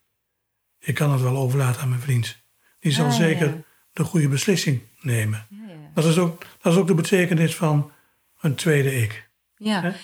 ik 0.78 0.94
kan 0.94 1.12
het 1.12 1.20
wel 1.20 1.36
overlaten 1.36 1.80
aan 1.80 1.88
mijn 1.88 2.00
vriend. 2.00 2.36
Die 2.80 2.92
zal 2.92 3.04
Ah, 3.04 3.10
ja. 3.10 3.16
zeker 3.16 3.64
de 3.92 4.04
goede 4.04 4.28
beslissing 4.28 4.80
nemen. 5.00 5.46
Ja, 5.50 5.68
ja. 5.72 5.90
Dat 5.94 6.04
is, 6.04 6.18
ook, 6.18 6.44
dat 6.62 6.72
is 6.72 6.78
ook 6.78 6.86
de 6.86 6.94
betekenis 6.94 7.54
van 7.56 7.92
een 8.40 8.54
tweede 8.54 8.94
ik. 8.94 9.28
Ja, 9.56 9.94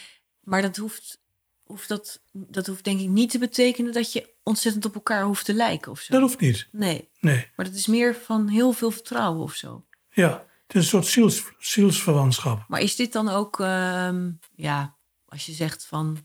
maar 0.41 0.63
dat 0.63 0.77
hoeft, 0.77 1.21
hoeft 1.63 1.89
dat, 1.89 2.23
dat 2.33 2.67
hoeft 2.67 2.85
denk 2.85 3.01
ik 3.01 3.09
niet 3.09 3.31
te 3.31 3.39
betekenen 3.39 3.93
dat 3.93 4.13
je 4.13 4.29
ontzettend 4.43 4.85
op 4.85 4.95
elkaar 4.95 5.23
hoeft 5.25 5.45
te 5.45 5.55
lijken 5.55 5.91
of 5.91 6.01
zo. 6.01 6.13
Dat 6.13 6.23
hoeft 6.23 6.41
niet. 6.41 6.69
Nee, 6.73 7.09
Nee. 7.21 7.47
maar 7.57 7.67
dat 7.67 7.75
is 7.75 7.87
meer 7.87 8.15
van 8.15 8.49
heel 8.49 8.73
veel 8.73 8.91
vertrouwen 8.91 9.43
of 9.43 9.55
zo. 9.55 9.85
Ja, 10.11 10.45
het 10.73 10.83
is 10.83 10.93
een 10.93 11.03
soort 11.03 11.07
ziels, 11.07 11.45
zielsverwantschap. 11.59 12.65
Maar 12.69 12.81
is 12.81 12.97
dit 12.97 13.13
dan 13.13 13.29
ook, 13.29 13.61
ehm, 13.61 14.31
ja, 14.55 14.97
als 15.25 15.47
je 15.47 15.53
zegt 15.53 15.87
van 15.87 16.19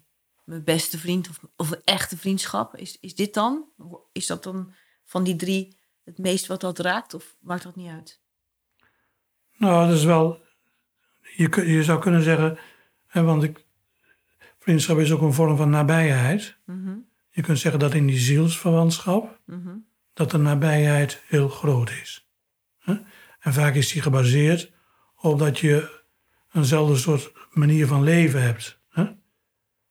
mijn 0.44 0.64
beste 0.64 0.98
vriend 1.00 1.30
of, 1.30 1.40
of 1.56 1.72
een 1.72 1.82
echte 1.84 2.18
vriendschap, 2.18 2.76
is, 2.76 2.98
is 3.00 3.16
dit 3.16 3.34
dan? 3.34 3.66
Is 4.12 4.26
dat 4.26 4.44
dan 4.44 4.74
van 5.06 5.24
die 5.24 5.36
drie 5.36 5.78
het 6.04 6.18
meest 6.18 6.48
wat 6.48 6.62
dat 6.62 6.80
raakt 6.80 7.14
of 7.14 7.36
maakt 7.40 7.64
dat 7.64 7.76
niet 7.76 7.90
uit? 7.90 8.22
Nou, 9.58 9.88
dat 9.88 9.98
is 9.98 10.04
wel. 10.04 10.42
Je, 11.36 11.64
je 11.66 11.84
zou 11.84 12.00
kunnen 12.00 12.24
zeggen. 12.24 12.58
Hè, 13.08 13.24
want 13.24 13.44
ik, 13.44 13.66
vriendschap 14.60 14.98
is 14.98 15.12
ook 15.12 15.22
een 15.22 15.34
vorm 15.34 15.58
van 15.58 15.70
nabijheid. 15.70 16.58
Mhm, 16.66 16.96
Je 17.30 17.42
kunt 17.42 17.60
zeggen 17.60 17.80
dat 17.80 17.94
in 17.94 18.06
die 18.08 18.20
zielsverwantschap. 18.20 19.40
mhm, 19.46 19.76
dat 20.14 20.32
de 20.32 20.38
nabijheid 20.38 21.24
heel 21.28 21.50
groot 21.50 21.90
is. 21.90 22.27
En 23.48 23.54
vaak 23.54 23.76
is 23.76 23.92
die 23.92 24.02
gebaseerd 24.02 24.72
op 25.16 25.40
dat 25.40 25.60
je 25.60 26.02
eenzelfde 26.54 26.98
soort 26.98 27.32
manier 27.52 27.88
van 27.88 28.04
leven 28.04 28.42
hebt. 28.42 28.80
Hè? 28.90 29.06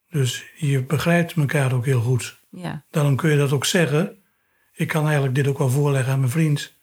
Dus 0.09 0.45
je 0.55 0.83
begrijpt 0.83 1.33
elkaar 1.33 1.73
ook 1.73 1.85
heel 1.85 2.01
goed. 2.01 2.39
Ja. 2.49 2.85
Daarom 2.89 3.15
kun 3.15 3.29
je 3.29 3.37
dat 3.37 3.51
ook 3.51 3.65
zeggen. 3.65 4.23
Ik 4.73 4.87
kan 4.87 5.03
eigenlijk 5.03 5.35
dit 5.35 5.47
ook 5.47 5.57
wel 5.57 5.69
voorleggen 5.69 6.13
aan 6.13 6.19
mijn 6.19 6.31
vriend. 6.31 6.73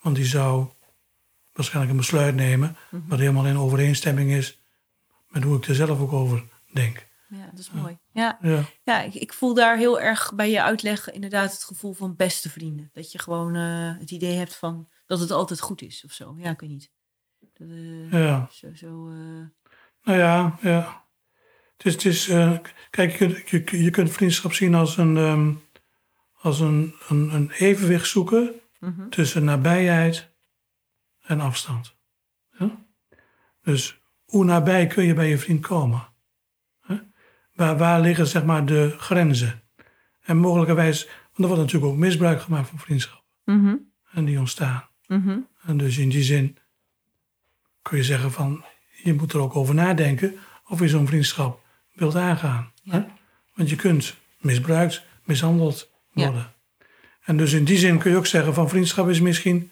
Want 0.00 0.16
die 0.16 0.24
zou 0.24 0.68
waarschijnlijk 1.52 1.92
een 1.92 2.00
besluit 2.00 2.34
nemen... 2.34 2.76
wat 2.90 3.18
helemaal 3.18 3.46
in 3.46 3.58
overeenstemming 3.58 4.30
is 4.30 4.60
met 5.28 5.42
hoe 5.42 5.56
ik 5.56 5.66
er 5.66 5.74
zelf 5.74 6.00
ook 6.00 6.12
over 6.12 6.44
denk. 6.72 7.06
ja, 7.28 7.46
dat 7.50 7.58
is 7.58 7.70
mooi. 7.70 7.98
Ja, 8.12 8.38
Ja, 8.40 8.64
ja 8.84 9.02
ik, 9.02 9.14
ik 9.14 9.32
voel 9.32 9.54
daar 9.54 9.76
heel 9.76 10.00
erg 10.00 10.34
bij 10.34 10.50
je 10.50 10.62
uitleg 10.62 11.10
inderdaad 11.10 11.52
het 11.52 11.64
gevoel 11.64 11.92
van 11.92 12.16
beste 12.16 12.50
vrienden. 12.50 12.90
Dat 12.92 13.12
je 13.12 13.18
gewoon 13.18 13.54
eh, 13.54 13.98
het 13.98 14.10
idee 14.10 14.36
hebt 14.36 14.56
van 14.56 14.88
dat 15.06 15.20
het 15.20 15.30
altijd 15.30 15.60
goed 15.60 15.82
is 15.82 16.04
of 16.04 16.12
zo. 16.12 16.34
Ja, 16.38 16.50
ik 16.50 16.60
weet 16.60 16.70
niet. 16.70 16.90
Dat, 17.38 17.68
eh, 17.68 18.12
ja. 18.12 18.48
Zo, 18.50 18.74
zo, 18.74 19.08
eh, 19.08 19.46
Nou 20.02 20.18
ja, 20.18 20.58
ja. 20.60 21.04
Het 21.76 21.86
is, 21.86 21.92
het 21.92 22.04
is, 22.04 22.28
eh, 22.28 22.58
kijk, 22.90 23.12
je, 23.18 23.42
kunt- 23.42 23.70
je, 23.70 23.82
je 23.82 23.90
kunt 23.90 24.10
vriendschap 24.10 24.52
zien 24.52 24.74
als 24.74 24.96
een, 24.96 25.16
ehm, 25.16 25.54
als 26.32 26.60
een, 26.60 26.94
een, 27.08 27.34
een 27.34 27.50
evenwicht 27.50 28.08
zoeken 28.08 28.54
mhm. 28.80 29.08
tussen 29.08 29.44
nabijheid 29.44 30.32
en 31.20 31.40
afstand. 31.40 31.96
Ja? 32.58 32.86
Dus 33.62 34.00
hoe 34.24 34.44
nabij 34.44 34.86
kun 34.86 35.04
je 35.04 35.14
bij 35.14 35.28
je 35.28 35.38
vriend 35.38 35.66
komen? 35.66 36.12
Waar, 37.54 37.78
waar 37.78 38.00
liggen 38.00 38.26
zeg 38.26 38.44
maar 38.44 38.66
de 38.66 38.94
grenzen? 38.98 39.62
En 40.20 40.36
mogelijkerwijs, 40.36 41.04
want 41.06 41.38
er 41.38 41.46
wordt 41.46 41.60
natuurlijk 41.62 41.92
ook 41.92 41.98
misbruik 41.98 42.40
gemaakt 42.40 42.68
van 42.68 42.78
vriendschap. 42.78 43.24
Mhm, 43.44 43.76
En 44.12 44.24
die 44.24 44.38
ontstaan. 44.38 44.88
Mhm. 45.08 45.38
En 45.62 45.76
dus 45.76 45.98
in 45.98 46.08
die 46.08 46.22
zin 46.22 46.56
kun 47.82 47.96
je 47.96 48.04
zeggen 48.04 48.32
van, 48.32 48.64
je 49.02 49.14
moet 49.14 49.32
er 49.32 49.40
ook 49.40 49.56
over 49.56 49.74
nadenken 49.74 50.34
of 50.68 50.80
je 50.80 50.88
zo'n 50.88 51.06
vriendschap 51.06 51.60
wilt 51.92 52.16
aangaan. 52.16 52.72
Hè? 52.84 53.04
Want 53.54 53.70
je 53.70 53.76
kunt 53.76 54.16
misbruikt, 54.40 55.02
mishandeld 55.24 55.90
Ja. 56.12 56.24
worden. 56.24 56.52
En 57.24 57.36
dus 57.36 57.52
in 57.52 57.64
die 57.64 57.78
zin 57.78 57.98
kun 57.98 58.10
je 58.10 58.16
ook 58.16 58.26
zeggen 58.26 58.54
van 58.54 58.68
vriendschap 58.68 59.08
is 59.08 59.20
misschien, 59.20 59.70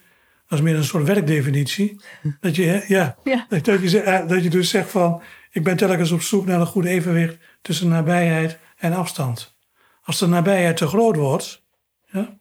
dat 0.48 0.58
is 0.58 0.64
meer 0.64 0.76
een 0.76 0.84
soort 0.84 1.06
werkdefinitie. 1.06 2.00
dat, 2.40 2.56
je, 2.56 2.84
ja, 2.88 3.16
Ja. 3.24 3.46
Dat, 3.48 3.64
dat, 3.64 3.90
je, 3.90 4.00
eh, 4.00 4.28
dat 4.28 4.42
je 4.42 4.50
dus 4.50 4.70
zegt 4.70 4.90
van, 4.90 5.22
ik 5.50 5.64
ben 5.64 5.76
telkens 5.76 6.10
op 6.10 6.22
zoek 6.22 6.46
naar 6.46 6.60
een 6.60 6.66
goed 6.66 6.84
evenwicht 6.84 7.36
tussen 7.62 7.88
nabijheid 7.88 8.58
en 8.78 8.92
afstand. 8.92 9.56
Als 10.02 10.18
de 10.18 10.26
nabijheid 10.26 10.76
te 10.76 10.86
groot 10.86 11.16
wordt, 11.16 11.62
ja, 12.06 12.38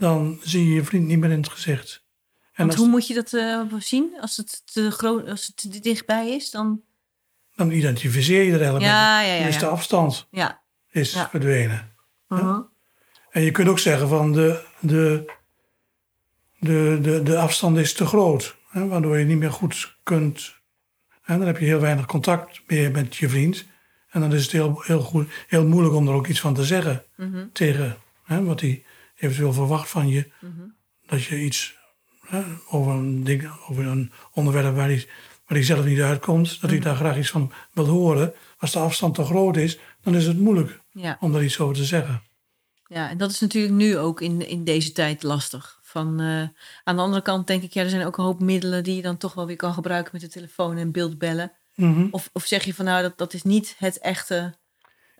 dan 0.00 0.38
zie 0.42 0.68
je 0.68 0.74
je 0.74 0.84
vriend 0.84 1.06
niet 1.06 1.18
meer 1.18 1.30
in 1.30 1.38
het 1.38 1.48
gezicht. 1.48 2.04
En 2.52 2.66
Want 2.66 2.78
hoe 2.78 2.88
moet 2.88 3.06
je 3.06 3.14
dat 3.14 3.32
eh, 3.32 3.60
zien? 3.78 4.16
Als 4.20 4.36
het 4.36 4.62
te 4.72 4.90
groot, 4.90 5.28
als 5.28 5.46
het 5.46 5.56
te 5.56 5.80
dichtbij 5.80 6.30
is, 6.30 6.50
dan. 6.50 6.80
dan 7.56 7.70
identificeer 7.70 8.42
je 8.42 8.50
er 8.52 8.56
eigenlijk 8.56 8.84
Ja, 8.84 9.20
ja, 9.20 9.34
ja. 9.34 9.58
de 9.58 9.66
afstand 9.66 10.26
Ja. 10.30 10.62
is 10.90 11.26
verdwenen. 11.30 11.92
Mhm. 12.28 12.60
En 13.30 13.42
je 13.42 13.50
kunt 13.50 13.68
ook 13.68 13.78
zeggen 13.78 14.08
van 14.08 14.32
de, 14.32 14.64
de, 14.78 15.32
de, 16.58 16.98
de, 17.02 17.22
de 17.22 17.38
afstand 17.38 17.78
is 17.78 17.94
te 17.94 18.06
groot. 18.06 18.56
Hè, 18.68 18.86
waardoor 18.86 19.18
je 19.18 19.24
niet 19.24 19.38
meer 19.38 19.52
goed 19.52 19.96
kunt. 20.02 20.54
En 21.24 21.38
dan 21.38 21.46
heb 21.46 21.58
je 21.58 21.64
heel 21.64 21.80
weinig 21.80 22.06
contact 22.06 22.62
meer 22.66 22.90
met 22.90 23.16
je 23.16 23.28
vriend. 23.28 23.64
En 24.10 24.20
dan 24.20 24.34
is 24.34 24.42
het 24.42 24.52
heel, 24.52 24.82
heel, 24.86 25.00
goed, 25.00 25.30
heel 25.46 25.66
moeilijk 25.66 25.94
om 25.94 26.08
er 26.08 26.14
ook 26.14 26.26
iets 26.26 26.40
van 26.40 26.54
te 26.54 26.64
zeggen. 26.64 27.04
Mhm. 27.16 27.46
Tegen 27.52 27.96
hè, 28.24 28.44
wat 28.44 28.60
hij 28.60 28.84
eventueel 29.20 29.52
verwacht 29.52 29.90
van 29.90 30.08
je. 30.08 30.30
Mhm. 30.40 30.52
Dat 31.06 31.22
je 31.24 31.40
iets 31.40 31.76
hè, 32.26 32.42
over, 32.70 32.92
een 32.92 33.24
ding, 33.24 33.50
over 33.68 33.86
een 33.86 34.12
onderwerp 34.32 34.74
waar 34.74 34.86
hij, 34.88 35.06
waar 35.46 35.58
hij 35.58 35.62
zelf 35.62 35.84
niet 35.84 36.00
uitkomt. 36.00 36.60
Dat 36.60 36.70
hij 36.70 36.78
daar 36.78 36.96
graag 36.96 37.18
iets 37.18 37.30
van 37.30 37.52
wil 37.72 37.86
horen. 37.86 38.34
Als 38.58 38.72
de 38.72 38.78
afstand 38.78 39.14
te 39.14 39.24
groot 39.24 39.56
is, 39.56 39.78
dan 40.02 40.14
is 40.14 40.26
het 40.26 40.38
moeilijk 40.38 40.80
Ja. 40.92 41.16
om 41.20 41.32
daar 41.32 41.44
iets 41.44 41.58
over 41.58 41.74
te 41.74 41.84
zeggen. 41.84 42.22
ja, 42.86 43.08
en 43.10 43.18
dat 43.18 43.30
is 43.30 43.40
natuurlijk 43.40 43.74
nu 43.74 43.96
ook 43.98 44.20
in, 44.20 44.48
in 44.48 44.64
deze 44.64 44.92
tijd 44.92 45.22
lastig. 45.22 45.78
Van, 45.82 46.20
eh, 46.20 46.42
aan 46.84 46.96
de 46.96 47.02
andere 47.02 47.22
kant 47.22 47.46
denk 47.46 47.62
ik, 47.62 47.72
ja, 47.72 47.82
er 47.82 47.90
zijn 47.90 48.06
ook 48.06 48.18
een 48.18 48.24
hoop 48.24 48.40
middelen 48.40 48.84
die 48.84 48.96
je 48.96 49.02
dan 49.02 49.16
toch 49.16 49.34
wel 49.34 49.46
weer 49.46 49.56
kan 49.56 49.72
gebruiken 49.74 50.10
met 50.12 50.20
de 50.20 50.28
telefoon 50.28 50.76
en 50.76 50.92
beeldbellen. 50.92 51.52
Mhm. 51.74 52.06
Of, 52.10 52.30
of 52.32 52.44
zeg 52.46 52.64
je 52.64 52.74
van 52.74 52.84
nou, 52.84 53.02
dat, 53.02 53.18
dat 53.18 53.34
is 53.34 53.42
niet 53.42 53.74
het 53.78 53.98
echte. 53.98 54.58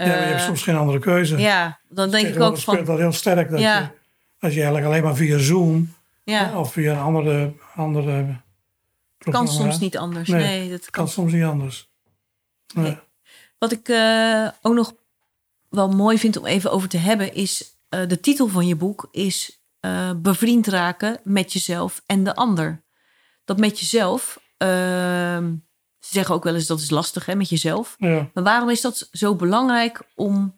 Ja, 0.09 0.13
maar 0.15 0.21
je 0.21 0.29
hebt 0.29 0.41
eh, 0.41 0.47
soms 0.47 0.63
geen 0.63 0.77
andere 0.77 0.99
keuze. 0.99 1.39
ja, 1.39 1.79
dan 1.89 2.11
denk 2.11 2.13
ik 2.13 2.19
ook 2.19 2.25
Tegenwoordig 2.33 2.61
speelt 2.61 2.77
van. 2.77 2.85
dat 2.87 2.99
heel 2.99 3.13
sterk. 3.13 3.51
Dat, 3.51 3.61
Ja. 3.61 3.79
je, 3.81 3.89
dat 4.39 4.51
je 4.53 4.57
eigenlijk 4.57 4.87
alleen 4.87 5.03
maar 5.03 5.15
via 5.15 5.39
Zoom 5.39 5.95
Ja, 6.25 6.59
of 6.59 6.73
via 6.73 6.93
een 6.93 6.99
andere, 6.99 7.53
andere 7.75 8.15
kan 8.23 8.37
programma- 9.19 9.51
soms 9.51 9.79
niet 9.79 9.97
anders. 9.97 10.29
Nee, 10.29 10.43
Nee, 10.43 10.71
dat 10.71 10.81
kan 10.81 10.91
Kan 11.05 11.09
soms 11.09 11.33
niet 11.33 11.45
anders. 11.45 11.89
Nee. 12.75 12.85
Nee. 12.85 12.99
Wat 13.59 13.73
ik 13.73 13.89
eh, 13.89 14.49
ook 14.63 14.75
nog 14.75 14.93
wel 15.69 15.89
mooi 15.89 16.19
vind 16.19 16.37
om 16.37 16.47
even 16.47 16.71
over 16.73 16.89
te 16.89 16.99
hebben, 16.99 17.35
is 17.35 17.75
eh, 17.89 18.01
de 18.09 18.21
titel 18.21 18.49
van 18.49 18.67
je 18.67 18.77
boek 18.77 19.09
is 19.11 19.59
Bevriend 20.17 20.67
raken 20.67 21.21
met 21.25 21.53
jezelf 21.53 22.03
en 22.07 22.25
de 22.25 22.35
ander. 22.35 22.83
Dat 23.45 23.59
met 23.59 23.81
jezelf, 23.81 24.41
ehm, 24.57 25.53
ze 26.11 26.17
zeggen 26.17 26.35
ook 26.35 26.45
wel 26.45 26.55
eens 26.55 26.67
dat 26.67 26.81
is 26.81 26.91
lastig 26.91 27.27
hè, 27.27 27.35
met 27.35 27.49
jezelf. 27.49 27.95
Ja. 27.99 28.31
Maar 28.35 28.45
waarom 28.45 28.71
is 28.71 28.81
dat 28.81 29.09
zo 29.13 29.35
belangrijk 29.35 30.03
om 30.15 30.57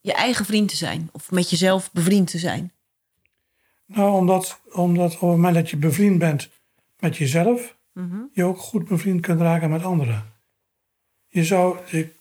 je 0.00 0.12
eigen 0.12 0.44
vriend 0.44 0.68
te 0.68 0.76
zijn? 0.76 1.08
Of 1.12 1.30
met 1.30 1.50
jezelf 1.50 1.92
bevriend 1.92 2.30
te 2.30 2.38
zijn? 2.38 2.72
Nou, 3.86 4.12
omdat, 4.16 4.60
omdat 4.72 5.14
op 5.14 5.20
het 5.20 5.30
moment 5.30 5.54
dat 5.54 5.70
je 5.70 5.76
bevriend 5.76 6.18
bent 6.18 6.48
met 6.98 7.16
jezelf, 7.16 7.74
Mhm. 7.92 8.16
je 8.32 8.44
ook 8.44 8.58
goed 8.58 8.88
bevriend 8.88 9.20
kunt 9.20 9.40
raken 9.40 9.70
met 9.70 9.82
anderen. 9.84 10.32
Je 11.26 11.44
zou, 11.44 11.78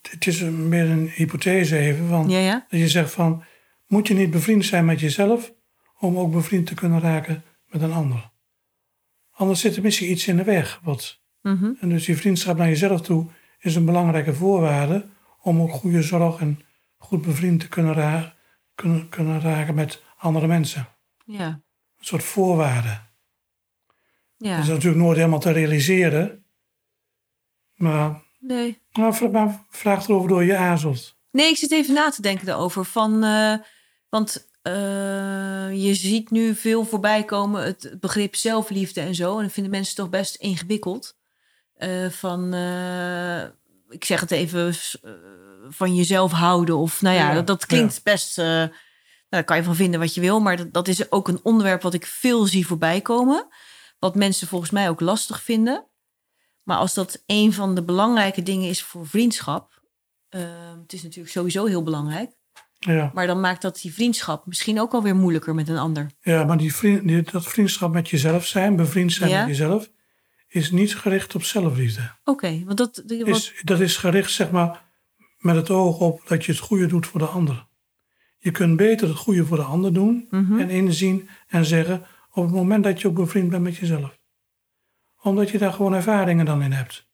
het 0.09 0.27
is 0.27 0.41
meer 0.41 0.89
een 0.89 1.09
hypothese 1.09 1.77
even, 1.77 2.07
van, 2.07 2.29
Ja, 2.29 2.39
ja? 2.39 2.65
dat 2.69 2.79
je 2.79 2.87
zegt 2.89 3.11
van, 3.11 3.43
moet 3.87 4.07
je 4.07 4.13
niet 4.13 4.31
bevriend 4.31 4.65
zijn 4.65 4.85
met 4.85 4.99
jezelf 4.99 5.53
om 5.99 6.17
ook 6.17 6.31
bevriend 6.31 6.67
te 6.67 6.73
kunnen 6.73 6.99
raken 6.99 7.43
met 7.67 7.81
een 7.81 7.91
ander? 7.93 8.31
Anders 9.31 9.59
zit 9.59 9.75
er 9.75 9.81
misschien 9.81 10.11
iets 10.11 10.27
in 10.27 10.37
de 10.37 10.43
weg. 10.43 10.79
Wat, 10.83 11.19
Mhm. 11.53 11.71
en 11.79 11.89
dus 11.89 12.05
die 12.05 12.17
vriendschap 12.17 12.57
naar 12.57 12.67
jezelf 12.67 13.01
toe 13.01 13.27
is 13.59 13.75
een 13.75 13.85
belangrijke 13.85 14.33
voorwaarde 14.33 15.05
om 15.41 15.61
ook 15.61 15.71
goede 15.71 16.01
zorg 16.01 16.39
en 16.39 16.59
goed 16.97 17.21
bevriend 17.21 17.59
te 17.59 17.67
kunnen, 17.67 17.93
ra- 17.93 18.33
kunnen, 18.75 19.09
kunnen 19.09 19.41
raken 19.41 19.75
met 19.75 20.01
andere 20.17 20.47
mensen. 20.47 20.87
Ja. 21.25 21.47
Een 21.47 22.05
soort 22.05 22.23
voorwaarde. 22.23 22.99
ja. 24.37 24.55
Dat 24.55 24.63
is 24.63 24.69
natuurlijk 24.69 25.03
nooit 25.03 25.17
helemaal 25.17 25.39
te 25.39 25.51
realiseren. 25.51 26.45
Maar, 27.75 28.23
Nee. 28.39 28.81
maar 29.31 29.65
vraag 29.69 30.07
erover 30.07 30.29
door 30.29 30.43
je 30.43 30.57
aarzelt. 30.57 31.15
Nee, 31.31 31.49
ik 31.49 31.57
zit 31.57 31.71
even 31.71 31.93
na 31.93 32.09
te 32.09 32.21
denken 32.21 32.45
daarover. 32.45 32.85
Van, 32.85 33.23
eh, 33.23 33.53
want 34.09 34.49
eh, 34.61 34.73
je 35.83 35.93
ziet 35.93 36.31
nu 36.31 36.55
veel 36.55 36.85
voorbij 36.85 37.23
komen 37.23 37.63
het 37.63 37.97
begrip 37.99 38.35
zelfliefde 38.35 39.01
en 39.01 39.15
zo. 39.15 39.37
En 39.37 39.43
dat 39.43 39.51
vinden 39.53 39.71
mensen 39.71 39.95
toch 39.95 40.09
best 40.09 40.35
ingewikkeld. 40.35 41.17
Eh, 41.75 42.09
van, 42.09 42.53
eh, 42.53 43.43
ik 43.89 44.05
zeg 44.05 44.19
het 44.19 44.31
even, 44.31 44.73
eh, 45.01 45.11
van 45.69 45.95
jezelf 45.95 46.31
houden. 46.31 46.77
Of 46.77 47.01
nou 47.01 47.15
ja, 47.15 47.27
Ja, 47.27 47.33
dat, 47.33 47.47
dat 47.47 47.65
klinkt 47.65 48.03
best... 48.03 48.37
nou, 48.37 48.69
daar 49.29 49.43
kan 49.43 49.57
je 49.57 49.63
van 49.63 49.75
vinden 49.75 49.99
wat 49.99 50.13
je 50.13 50.21
wil. 50.21 50.39
Maar 50.39 50.57
dat, 50.57 50.73
dat 50.73 50.87
is 50.87 51.11
ook 51.11 51.27
een 51.27 51.39
onderwerp 51.43 51.81
wat 51.81 51.93
ik 51.93 52.05
veel 52.05 52.45
zie 52.45 52.67
voorbij 52.67 53.01
komen. 53.01 53.47
Wat 53.99 54.15
mensen 54.15 54.47
volgens 54.47 54.71
mij 54.71 54.89
ook 54.89 54.99
lastig 54.99 55.43
vinden. 55.43 55.87
Maar 56.63 56.77
als 56.77 56.93
dat 56.93 57.23
een 57.25 57.53
van 57.53 57.75
de 57.75 57.83
belangrijke 57.83 58.43
dingen 58.43 58.69
is 58.69 58.83
voor 58.83 59.07
vriendschap... 59.07 59.83
Uh, 60.29 60.41
het 60.81 60.93
is 60.93 61.03
natuurlijk 61.03 61.33
sowieso 61.33 61.65
heel 61.65 61.83
belangrijk. 61.83 62.31
Ja, 62.79 63.11
Maar 63.13 63.27
dan 63.27 63.39
maakt 63.39 63.61
dat 63.61 63.79
die 63.81 63.93
vriendschap 63.93 64.45
misschien 64.45 64.79
ook 64.79 64.93
alweer 64.93 65.15
moeilijker 65.15 65.55
met 65.55 65.69
een 65.69 65.77
ander. 65.77 66.11
ja 66.21 66.43
maar 66.43 66.57
die 66.57 66.75
vriend, 66.75 67.07
die, 67.07 67.21
dat 67.31 67.43
vriendschap 67.45 67.93
met 67.93 68.09
jezelf 68.09 68.45
zijn, 68.45 68.75
bevriend 68.75 69.13
zijn 69.13 69.29
Ja. 69.29 69.39
met 69.39 69.47
jezelf, 69.47 69.89
is 70.55 70.71
niet 70.71 70.95
gericht 70.95 71.35
op 71.35 71.43
zelfliefde. 71.43 72.11
Oké, 72.23 72.61
want 72.65 72.77
dat. 72.77 73.03
wat- 73.07 73.27
Is, 73.27 73.53
dat 73.63 73.79
is 73.79 73.97
gericht, 73.97 74.31
zeg 74.31 74.51
maar, 74.51 74.83
met 75.37 75.55
het 75.55 75.69
oog 75.69 75.99
op 75.99 76.21
dat 76.27 76.45
je 76.45 76.51
het 76.51 76.61
goede 76.61 76.85
doet 76.87 77.07
voor 77.07 77.19
de 77.19 77.25
ander. 77.25 77.65
Je 78.39 78.51
kunt 78.51 78.77
beter 78.77 79.07
het 79.07 79.17
goede 79.17 79.45
voor 79.45 79.57
de 79.57 79.63
ander 79.63 79.93
doen 79.93 80.27
Mhm. 80.29 80.59
en 80.59 80.69
inzien 80.69 81.29
en 81.47 81.65
zeggen 81.65 82.05
op 82.33 82.43
het 82.43 82.53
moment 82.53 82.83
dat 82.83 83.01
je 83.01 83.07
ook 83.07 83.13
bevriend 83.15 83.49
bent 83.49 83.63
met 83.63 83.75
jezelf. 83.75 84.19
Omdat 85.21 85.49
je 85.49 85.57
daar 85.57 85.73
gewoon 85.73 85.93
ervaringen 85.93 86.45
dan 86.45 86.61
in 86.61 86.71
hebt. 86.71 87.05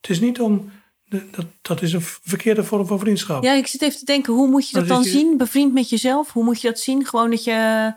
Het 0.00 0.10
is 0.10 0.20
niet 0.20 0.40
om, 0.40 0.70
dat, 1.08 1.22
dat 1.62 1.82
is 1.82 1.92
een 1.92 2.02
verkeerde 2.02 2.64
vorm 2.64 2.86
van 2.86 2.98
vriendschap. 2.98 3.42
Ja, 3.42 3.52
ik 3.52 3.66
zit 3.66 3.82
even 3.82 3.98
te 3.98 4.04
denken, 4.04 4.32
hoe 4.32 4.48
moet 4.48 4.68
je 4.68 4.76
dat 4.76 4.86
Dan 4.86 4.94
dan 4.96 5.04
zit 5.04 5.12
je- 5.12 5.18
zien? 5.18 5.36
Bevriend 5.36 5.72
met 5.72 5.88
jezelf? 5.90 6.32
Hoe 6.32 6.44
moet 6.44 6.60
je 6.60 6.68
dat 6.68 6.78
zien? 6.78 7.06
Gewoon 7.06 7.30
dat 7.30 7.44
je 7.44 7.94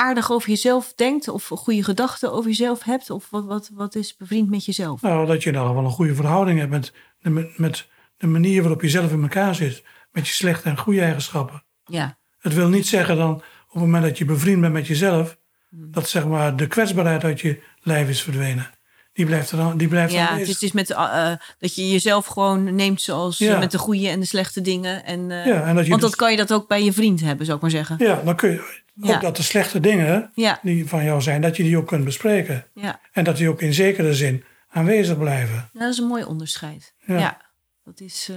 aardig 0.00 0.30
over 0.32 0.48
jezelf 0.48 0.92
denkt 0.96 1.28
of 1.28 1.46
goede 1.48 1.84
gedachten 1.84 2.32
over 2.32 2.50
jezelf 2.50 2.82
hebt? 2.82 3.10
Of 3.10 3.26
wat, 3.30 3.44
wat, 3.44 3.70
wat 3.74 3.94
is 3.94 4.16
bevriend 4.16 4.50
met 4.50 4.64
jezelf? 4.64 5.02
Nou, 5.02 5.26
dat 5.26 5.42
je 5.42 5.50
nou 5.50 5.74
wel 5.74 5.84
een 5.84 5.90
goede 5.90 6.14
verhouding 6.14 6.58
hebt 6.58 6.70
met 6.70 6.92
de, 7.20 7.30
met, 7.30 7.58
met 7.58 7.86
de 8.16 8.26
manier 8.26 8.60
waarop 8.62 8.82
je 8.82 8.88
zelf 8.88 9.12
in 9.12 9.22
elkaar 9.22 9.54
zit. 9.54 9.82
Met 10.12 10.28
je 10.28 10.34
slechte 10.34 10.68
en 10.68 10.78
goede 10.78 11.00
eigenschappen. 11.00 11.62
Ja, 11.84 12.18
Het 12.38 12.54
wil 12.54 12.68
niet 12.68 12.86
zeggen 12.86 13.16
dan 13.16 13.30
op 13.34 13.42
het 13.72 13.82
moment 13.82 14.02
dat 14.04 14.18
je 14.18 14.24
bevriend 14.24 14.60
bent 14.60 14.72
met 14.72 14.86
jezelf, 14.86 15.38
Hmm. 15.70 15.92
dat 15.92 16.08
zeg 16.08 16.26
maar 16.26 16.56
de 16.56 16.66
kwetsbaarheid 16.66 17.24
uit 17.24 17.40
je 17.40 17.60
lijf 17.82 18.08
is 18.08 18.22
verdwenen. 18.22 18.70
die 19.12 19.26
blijft 19.26 19.50
er 19.50 19.56
dan, 19.56 19.76
die 19.76 19.88
blijft 19.88 20.12
Ja, 20.12 20.28
aanwezig. 20.28 20.52
het 20.54 20.62
is 20.62 20.72
met 20.72 20.90
eh, 20.90 21.30
eh, 21.32 21.38
dat 21.58 21.74
je 21.74 21.90
jezelf 21.90 22.26
gewoon 22.26 22.74
neemt 22.74 23.00
zoals 23.02 23.38
Ja. 23.38 23.58
met 23.58 23.70
de 23.70 23.78
goede 23.78 24.08
en 24.08 24.20
de 24.20 24.26
slechte 24.26 24.60
dingen. 24.60 25.04
En, 25.04 25.30
eh, 25.30 25.46
Ja, 25.46 25.62
en 25.64 25.74
dat 25.74 25.84
je 25.84 25.90
want 25.90 26.00
dus- 26.02 26.10
dat 26.10 26.16
kan 26.18 26.30
je 26.30 26.36
dat 26.36 26.52
ook 26.52 26.68
bij 26.68 26.84
je 26.84 26.92
vriend 26.92 27.20
hebben, 27.20 27.44
zou 27.44 27.56
ik 27.56 27.62
maar 27.62 27.70
zeggen. 27.72 27.96
Ja, 27.98 28.20
dan 28.24 28.36
kun 28.36 28.50
je 28.50 28.80
ook 29.02 29.20
dat 29.20 29.36
de 29.36 29.42
slechte 29.42 29.80
dingen 29.80 30.30
Ja, 30.34 30.58
die 30.62 30.88
van 30.88 31.04
jou 31.04 31.20
zijn, 31.22 31.40
dat 31.40 31.56
je 31.56 31.62
die 31.62 31.76
ook 31.76 31.86
kunt 31.86 32.04
bespreken. 32.04 32.66
ja. 32.74 33.00
En 33.12 33.24
dat 33.24 33.36
die 33.36 33.48
ook 33.48 33.60
in 33.62 33.74
zekere 33.74 34.14
zin 34.14 34.44
aanwezig 34.68 35.18
blijven. 35.18 35.68
Dat 35.72 35.92
is 35.92 35.98
een 35.98 36.06
mooi 36.06 36.24
onderscheid. 36.24 36.94
Ja. 37.06 37.40
Dat 37.84 38.00
is. 38.00 38.28
eh, 38.30 38.36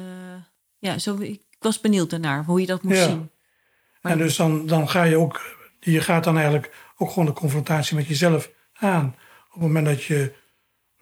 ja, 0.79 0.97
zo, 0.97 1.17
ik 1.19 1.41
was 1.59 1.81
benieuwd 1.81 2.09
daarnaar 2.09 2.43
hoe 2.43 2.59
je 2.61 2.65
dat 2.67 2.83
moest 2.83 3.01
zien. 3.03 3.29
Maar- 4.01 4.11
En 4.11 4.17
dus 4.17 4.35
dan, 4.35 4.65
dan 4.67 4.89
ga 4.89 5.03
je 5.03 5.17
ook, 5.17 5.41
je 5.79 6.01
gaat 6.01 6.23
dan 6.23 6.35
eigenlijk 6.35 6.75
ook 6.97 7.09
gewoon 7.09 7.25
de 7.25 7.33
confrontatie 7.33 7.95
met 7.95 8.07
jezelf 8.07 8.49
aan. 8.73 9.05
Op 9.47 9.53
het 9.53 9.61
moment 9.61 9.85
dat 9.85 10.03
je 10.03 10.33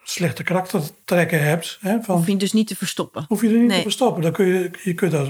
slechte 0.02 0.42
karaktertrekken 0.42 1.42
hebt, 1.44 1.78
hè, 1.80 2.02
van, 2.02 2.16
Hoef 2.16 2.26
je 2.26 2.36
dus 2.36 2.52
niet 2.52 2.66
te 2.66 2.76
verstoppen. 2.76 3.24
hoef 3.28 3.40
je 3.42 3.48
er 3.48 3.54
niet 3.58 3.66
Nee. 3.66 3.76
te 3.76 3.82
verstoppen. 3.82 4.22
Dan 4.22 4.32
kun 4.32 4.46
je, 4.46 4.70
je 4.82 4.94
kunt 4.94 5.12
daar 5.12 5.26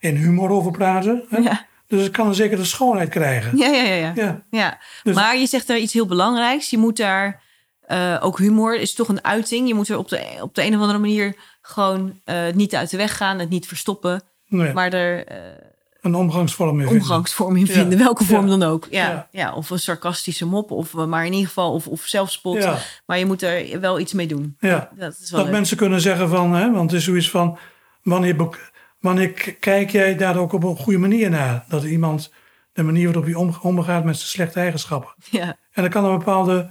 in 0.00 0.16
humor 0.16 0.50
over 0.50 0.70
praten. 0.72 1.24
Hè? 1.28 1.38
Ja, 1.38 1.66
Dus 1.94 2.02
het 2.02 2.12
kan 2.12 2.26
een 2.26 2.34
zekere 2.34 2.64
schoonheid 2.64 3.08
krijgen. 3.08 3.56
ja, 3.58 3.66
ja, 3.66 3.82
ja. 3.82 3.94
ja. 3.94 4.12
Ja, 4.14 4.42
ja. 4.50 4.78
Dus- 5.02 5.14
maar 5.14 5.36
je 5.36 5.46
zegt 5.46 5.66
daar 5.66 5.78
iets 5.78 5.92
heel 5.92 6.06
belangrijks. 6.06 6.70
Je 6.70 6.78
moet 6.78 6.96
daar. 6.96 7.42
eh, 7.86 8.16
ook 8.20 8.38
humor 8.38 8.76
is 8.80 8.94
toch 8.94 9.08
een 9.08 9.24
uiting. 9.24 9.68
Je 9.68 9.74
moet 9.74 9.88
er 9.88 9.98
op 9.98 10.08
de, 10.08 10.26
op 10.40 10.54
de 10.54 10.64
een 10.64 10.74
of 10.74 10.80
andere 10.80 10.98
manier 10.98 11.36
gewoon 11.62 12.20
eh, 12.24 12.36
niet 12.54 12.74
uit 12.74 12.90
de 12.90 12.96
weg 12.96 13.16
gaan, 13.16 13.38
het 13.38 13.48
niet 13.48 13.66
verstoppen, 13.66 14.22
nee, 14.48 14.72
maar 14.72 14.92
er 14.92 15.26
eh, 15.26 15.36
een 16.00 16.14
omgangsvorm 16.14 16.80
in 16.80 16.86
vinden. 16.86 17.02
omgangsvorm 17.02 17.56
in 17.56 17.66
Ja. 17.66 17.72
vinden, 17.72 17.98
welke 17.98 18.24
vorm 18.24 18.44
Ja. 18.48 18.56
dan 18.56 18.62
ook. 18.70 18.86
Ja, 18.90 19.08
Ja. 19.10 19.28
ja. 19.30 19.54
of 19.54 19.70
een 19.70 19.78
sarcastische 19.78 20.46
mop, 20.46 20.70
of 20.70 20.92
maar 20.92 21.26
in 21.26 21.32
ieder 21.32 21.46
geval, 21.48 21.72
of, 21.72 21.86
of 21.86 22.00
zelfspot. 22.04 22.68
Maar 23.06 23.18
je 23.18 23.26
moet 23.26 23.42
er 23.42 23.80
wel 23.80 23.98
iets 24.00 24.12
mee 24.12 24.26
doen. 24.26 24.56
ja. 24.60 24.90
Dat 24.98 25.18
is 25.22 25.30
wel 25.30 25.38
Dat 25.38 25.48
leuk. 25.48 25.56
mensen 25.58 25.76
kunnen 25.76 26.00
zeggen 26.00 26.28
van, 26.28 26.54
hè, 26.54 26.70
want 26.72 26.90
het 26.90 27.00
is 27.00 27.06
zoiets 27.06 27.30
van, 27.30 27.58
wanneer, 28.02 28.36
wanneer 29.04 29.54
kijk 29.54 29.90
jij 29.90 30.16
daar 30.16 30.36
ook 30.36 30.52
op 30.52 30.62
een 30.64 30.76
goede 30.76 30.98
manier 30.98 31.30
naar? 31.30 31.64
Dat 31.68 31.84
iemand, 31.84 32.32
de 32.72 32.82
manier 32.82 33.04
waarop 33.04 33.24
hij 33.24 33.34
om, 33.34 33.56
omgaat 33.62 34.04
met 34.04 34.16
zijn 34.16 34.28
slechte 34.28 34.60
eigenschappen. 34.60 35.14
Ja, 35.30 35.56
En 35.72 35.82
dan 35.82 35.90
kan 35.90 36.04
een 36.04 36.18
bepaalde, 36.18 36.70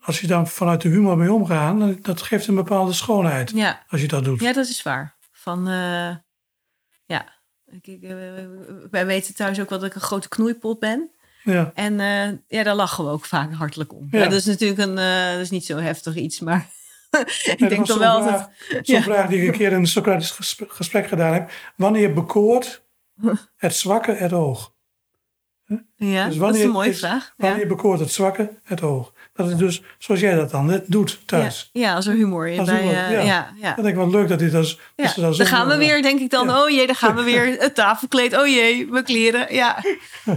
als 0.00 0.20
je 0.20 0.26
dan 0.26 0.46
vanuit 0.46 0.80
de 0.80 0.88
humor 0.88 1.16
mee 1.16 1.32
omgaat, 1.32 2.04
dat 2.04 2.22
geeft 2.22 2.46
een 2.46 2.54
bepaalde 2.54 2.92
schoonheid 2.92 3.50
ja. 3.50 3.84
als 3.88 4.00
je 4.00 4.08
dat 4.08 4.24
doet. 4.24 4.40
ja, 4.40 4.52
dat 4.52 4.68
is 4.68 4.82
waar. 4.82 5.16
Van, 5.32 5.68
eh, 5.68 6.16
ja. 7.04 7.36
Ik, 7.66 7.86
ik, 7.86 8.02
eh, 8.02 8.10
wij 8.90 9.06
weten 9.06 9.34
thuis 9.34 9.60
ook 9.60 9.70
wel 9.70 9.78
dat 9.78 9.88
ik 9.88 9.94
een 9.94 10.00
grote 10.00 10.28
knoeipot 10.28 10.78
ben. 10.78 11.10
Ja, 11.42 11.70
En 11.74 12.00
eh, 12.00 12.58
ja, 12.58 12.62
daar 12.62 12.74
lachen 12.74 13.04
we 13.04 13.10
ook 13.10 13.24
vaak 13.24 13.52
hartelijk 13.52 13.94
om. 13.94 14.08
Ja. 14.10 14.18
Ja. 14.18 14.24
dat 14.24 14.38
is 14.38 14.44
natuurlijk 14.46 14.80
een, 14.80 14.94
dat 15.34 15.40
is 15.40 15.50
niet 15.50 15.66
zo 15.66 15.76
heftig 15.76 16.14
iets, 16.14 16.40
maar 16.40 16.68
ik 17.44 17.58
dat 17.58 17.68
denk 17.68 17.86
dan 17.86 17.98
wel 17.98 18.22
vraag- 18.22 18.32
altijd... 18.32 18.86
Zo'n 18.86 18.96
Ja. 18.96 19.02
vraag 19.02 19.28
die 19.28 19.42
ik 19.42 19.48
een 19.48 19.58
keer 19.58 19.70
in 19.72 19.78
een 19.78 19.86
Socratisch 19.86 20.30
gesprek, 20.30 20.72
gesprek 20.72 21.06
gedaan 21.06 21.32
heb. 21.32 21.50
Wanneer 21.76 22.12
bekoort 22.12 22.82
het 23.56 23.74
zwakke 23.74 24.12
het 24.12 24.32
oog? 24.32 24.76
Ja, 25.96 26.26
Dus 26.26 26.36
dat 26.36 26.54
is 26.54 26.62
een 26.62 26.70
mooie 26.70 26.88
is- 26.88 26.98
vraag. 26.98 27.34
Wanneer 27.36 27.60
Ja. 27.60 27.66
bekoort 27.66 28.00
het 28.00 28.12
zwakke 28.12 28.50
het 28.64 28.82
oog? 28.82 29.12
Dat 29.34 29.48
is 29.48 29.56
dus 29.56 29.82
zoals 29.98 30.20
jij 30.20 30.34
dat 30.34 30.50
dan 30.50 30.66
net 30.66 30.84
doet 30.86 31.20
thuis. 31.26 31.70
Ja, 31.72 31.80
ja, 31.88 31.94
als 31.94 32.06
er 32.06 32.14
humor 32.14 32.48
in. 32.48 32.58
Als 32.58 32.68
bij, 32.68 32.78
humor, 32.80 32.94
eh, 32.94 33.10
ja. 33.12 33.20
ja, 33.20 33.52
ja. 33.60 33.74
Dan 33.74 33.84
denk 33.84 33.96
ik 33.96 34.02
wel 34.02 34.10
leuk 34.10 34.28
dat 34.28 34.38
dit 34.38 34.54
als... 34.54 34.80
Ja, 34.96 35.04
dat 35.04 35.14
dat 35.16 35.36
dan 35.36 35.46
gaan 35.46 35.64
we 35.66 35.70
doen. 35.70 35.78
weer, 35.80 36.02
denk 36.02 36.20
ik 36.20 36.30
dan. 36.30 36.50
Oh 36.50 36.68
jee, 36.68 36.86
dan 36.86 36.94
gaan 36.94 37.14
we 37.14 37.22
weer 37.22 37.46
het 37.60 37.74
tafelkleed. 37.74 38.36
Oh 38.38 38.46
jee, 38.46 38.86
mijn 38.86 39.04
kleren. 39.04 39.54
Ja, 39.54 39.84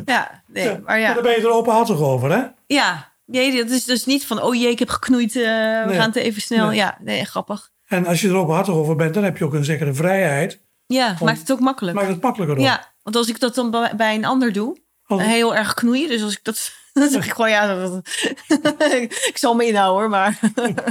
ja, 0.06 0.44
nee, 0.48 0.64
Ja, 0.66 0.72
maar 0.72 0.82
Maar 0.86 1.00
ja. 1.00 1.14
daar 1.14 1.24
ben 1.24 1.32
je 1.32 1.38
er 1.42 1.52
openhartig 1.52 2.00
over, 2.00 2.32
hè? 2.32 2.44
Ja, 2.68 3.11
nee, 3.26 3.56
dat 3.58 3.70
is 3.70 3.84
dus 3.84 4.06
niet 4.06 4.26
van, 4.26 4.42
oh 4.42 4.56
jee, 4.56 4.70
ik 4.72 4.80
heb 4.80 4.90
geknoeid. 4.90 5.36
eh, 5.36 5.42
we 5.44 5.84
Nee. 5.88 5.96
gaan 5.96 6.08
het 6.08 6.16
even 6.16 6.42
snel. 6.42 6.68
Nee. 6.68 6.76
Ja, 6.76 6.98
nee, 7.02 7.26
grappig. 7.26 7.70
En 7.86 8.06
als 8.06 8.22
je 8.22 8.28
er 8.28 8.36
openhartig 8.36 8.74
over 8.74 8.96
bent, 8.96 9.14
dan 9.14 9.24
heb 9.24 9.38
je 9.38 9.46
ook 9.46 9.54
een 9.54 9.66
zekere 9.66 9.94
vrijheid. 9.94 10.62
Ja, 10.86 11.16
maakt 11.24 11.40
het 11.40 11.52
ook 11.52 11.60
makkelijk. 11.60 11.96
Maakt 11.98 12.08
het 12.10 12.22
makkelijker 12.22 12.58
op. 12.58 12.64
Ja, 12.64 12.94
want 13.04 13.16
als 13.16 13.28
ik 13.28 13.40
dat 13.40 13.56
dan 13.56 13.72
bij, 13.98 14.16
een 14.16 14.26
ander 14.26 14.52
doe, 14.54 14.78
Als- 15.06 15.22
heel 15.22 15.56
erg 15.56 15.74
knoeien. 15.74 16.08
Dus 16.10 16.24
als 16.24 16.34
ik 16.34 16.44
dat, 16.44 16.72
dan 16.94 17.10
zeg 17.10 17.26
ik 17.26 17.32
gewoon, 17.32 17.50
ja, 17.50 17.76
dat, 17.76 18.02
ik 19.32 19.32
zal 19.38 19.54
me 19.56 19.66
inhouden 19.68 20.00
hoor, 20.02 20.10
maar... 20.10 20.40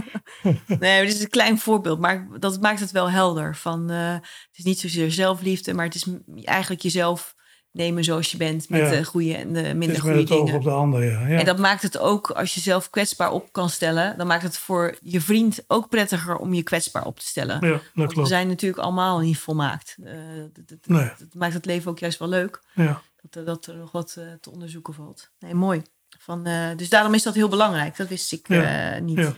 nee, 0.79 1.05
dit 1.07 1.15
is 1.15 1.21
een 1.23 1.29
klein 1.29 1.59
voorbeeld, 1.59 1.99
maar 2.01 2.29
dat 2.39 2.61
maakt 2.61 2.81
het 2.81 2.91
wel 2.91 3.11
helder. 3.11 3.57
Van, 3.57 3.91
eh, 3.91 4.13
het 4.13 4.53
is 4.59 4.65
niet 4.65 4.81
zozeer 4.81 5.11
zelfliefde, 5.11 5.75
maar 5.75 5.85
het 5.85 5.95
is 5.95 6.07
eigenlijk 6.45 6.83
jezelf 6.83 7.35
nemen 7.73 8.05
zoals 8.05 8.31
je 8.31 8.37
bent. 8.37 8.69
Met 8.69 8.81
Ja. 8.81 8.91
de 8.91 9.05
goede 9.05 9.35
en 9.37 9.53
de 9.53 9.75
minder 9.75 10.01
goede 10.01 10.19
het 10.19 10.31
oog 10.31 10.39
dingen. 10.45 10.55
op 10.59 10.63
de 10.65 10.71
ander, 10.71 11.05
ja. 11.05 11.27
ja. 11.27 11.39
En 11.39 11.45
dat 11.45 11.59
maakt 11.59 11.83
het 11.83 11.99
ook, 11.99 12.31
als 12.31 12.55
je 12.55 12.61
zelf 12.61 12.91
kwetsbaar 12.91 13.33
op 13.33 13.53
kan 13.53 13.71
stellen... 13.71 14.19
dan 14.19 14.27
maakt 14.27 14.43
het 14.43 14.59
voor 14.59 14.97
je 15.03 15.21
vriend 15.21 15.65
ook 15.67 15.89
prettiger 15.89 16.37
om 16.37 16.55
je 16.55 16.63
kwetsbaar 16.63 17.05
op 17.07 17.19
te 17.19 17.27
stellen. 17.27 17.67
ja, 17.67 17.71
dat 17.73 17.83
Want 17.95 18.13
we 18.15 18.27
zijn 18.27 18.49
natuurlijk 18.49 18.83
allemaal 18.83 19.19
niet 19.19 19.39
volmaakt. 19.39 19.97
Eh, 20.05 20.13
dat, 20.53 20.69
dat- 20.69 20.79
Nee. 20.87 21.11
dat 21.19 21.35
maakt 21.35 21.55
het 21.55 21.65
leven 21.67 21.91
ook 21.91 21.99
juist 21.99 22.19
wel 22.19 22.29
leuk 22.29 22.61
Ja. 22.75 23.03
dat, 23.23 23.35
er- 23.35 23.45
dat 23.45 23.67
er 23.67 23.75
nog 23.75 23.93
wat 23.93 24.15
eh, 24.19 24.25
te 24.41 24.51
onderzoeken 24.51 24.95
valt. 24.95 25.31
Nee, 25.39 25.55
mooi. 25.55 25.83
Van, 26.19 26.47
eh, 26.47 26.69
dus 26.77 26.89
daarom 26.89 27.15
is 27.15 27.23
dat 27.23 27.35
heel 27.35 27.49
belangrijk. 27.49 27.97
Dat 27.97 28.09
wist 28.09 28.33
ik 28.33 28.49
eh, 28.49 28.99
niet. 29.01 29.31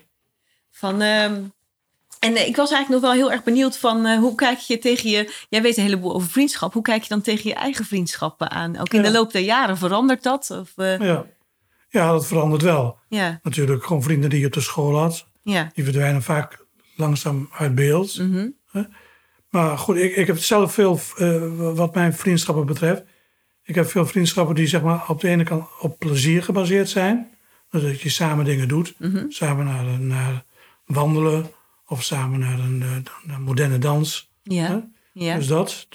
Van, 0.70 1.00
ehm, 1.02 1.42
en 2.22 2.36
eh, 2.36 2.46
ik 2.46 2.56
was 2.56 2.70
eigenlijk 2.70 2.88
nog 2.88 3.00
wel 3.00 3.20
heel 3.20 3.32
erg 3.32 3.42
benieuwd 3.44 3.78
van 3.78 4.06
eh, 4.06 4.18
hoe 4.18 4.34
kijk 4.34 4.58
je 4.58 4.78
tegen 4.78 5.10
je... 5.10 5.32
Jij 5.48 5.62
weet 5.62 5.76
een 5.76 5.82
heleboel 5.82 6.14
over 6.14 6.28
vriendschap. 6.28 6.72
Hoe 6.72 6.82
kijk 6.82 7.02
je 7.02 7.08
dan 7.08 7.20
tegen 7.20 7.48
je 7.48 7.54
eigen 7.54 7.84
vriendschappen 7.84 8.50
aan? 8.50 8.78
Ook 8.78 8.88
in 8.92 9.00
Ja. 9.02 9.06
de 9.06 9.12
loop 9.12 9.32
der 9.32 9.42
jaren 9.42 9.78
verandert 9.78 10.22
dat? 10.22 10.50
Of, 10.50 10.72
eh, 10.76 10.98
Ja. 10.98 11.24
ja, 11.88 12.10
dat 12.12 12.26
verandert 12.26 12.62
wel. 12.62 12.98
ja, 13.08 13.40
Natuurlijk, 13.42 13.84
gewoon 13.84 14.02
vrienden 14.02 14.30
die 14.30 14.40
je 14.40 14.46
op 14.46 14.52
de 14.52 14.60
school 14.60 14.98
had, 14.98 15.26
ja. 15.42 15.70
die 15.74 15.84
verdwijnen 15.84 16.22
vaak 16.22 16.64
langzaam 16.96 17.48
uit 17.52 17.74
beeld. 17.74 18.18
Mhm. 18.18 18.48
Maar 19.50 19.78
goed, 19.78 19.96
ik, 19.96 20.16
ik 20.16 20.26
heb 20.26 20.38
zelf 20.38 20.72
veel, 20.72 21.00
wat 21.74 21.94
mijn 21.94 22.14
vriendschappen 22.14 22.66
betreft. 22.66 23.02
Ik 23.62 23.74
heb 23.74 23.90
veel 23.90 24.06
vriendschappen 24.06 24.54
die 24.54 24.66
zeg 24.66 24.82
maar, 24.82 25.04
op 25.08 25.20
de 25.20 25.28
ene 25.28 25.44
kant 25.44 25.64
op 25.80 25.98
plezier 25.98 26.42
gebaseerd 26.42 26.88
zijn. 26.88 27.30
Dus 27.70 27.82
dat 27.82 28.00
je 28.00 28.08
samen 28.08 28.44
dingen 28.44 28.68
doet. 28.68 28.94
Mhm. 28.98 29.24
Samen 29.28 30.06
naar 30.06 30.44
wandelen 30.86 31.50
of 31.92 32.02
samen 32.02 32.38
naar 32.38 32.58
een, 32.58 32.82
eh, 32.82 33.12
naar 33.24 33.40
moderne 33.40 33.78
dans. 33.78 34.32
Ja. 34.42 34.90
Ja. 35.12 35.36
Dus 35.36 35.46
dat 35.46 35.88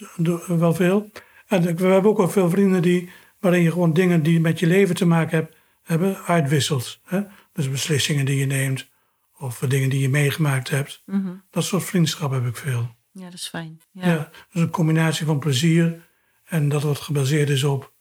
wel 0.48 0.74
veel. 0.74 1.12
En 1.48 1.62
we 1.62 1.86
hebben 1.86 2.12
ook 2.12 2.18
wel 2.18 2.30
veel 2.30 2.50
vrienden 2.50 2.82
die, 2.82 3.10
waarin 3.40 3.62
je 3.62 3.72
gewoon 3.72 3.94
dingen 3.94 4.24
die 4.24 4.40
met 4.40 4.60
je 4.60 4.68
leven 4.68 4.96
te 4.96 5.06
maken 5.06 5.38
hebben, 5.38 5.56
hebben 5.84 6.24
uitwisselt. 6.24 7.00
Hè? 7.04 7.22
Dus 7.54 7.70
beslissingen 7.70 8.26
die 8.26 8.38
je 8.38 8.46
neemt 8.46 8.90
of 9.38 9.60
dingen 9.60 9.90
die 9.90 10.00
je 10.00 10.10
meegemaakt 10.10 10.70
hebt. 10.70 11.02
Mhm. 11.06 11.34
Dat 11.52 11.64
soort 11.64 11.84
vriendschap 11.84 12.32
heb 12.32 12.46
ik 12.46 12.58
veel. 12.58 12.96
ja, 13.12 13.24
dat 13.24 13.34
is 13.34 13.48
fijn. 13.48 13.82
Ja. 13.92 14.08
Ja. 14.08 14.30
dus 14.52 14.62
een 14.62 14.70
combinatie 14.70 15.26
van 15.26 15.40
plezier 15.40 16.08
en 16.46 16.70
dat 16.70 16.84
wat 16.84 17.00
gebaseerd 17.00 17.50
is 17.50 17.64
op 17.64 17.94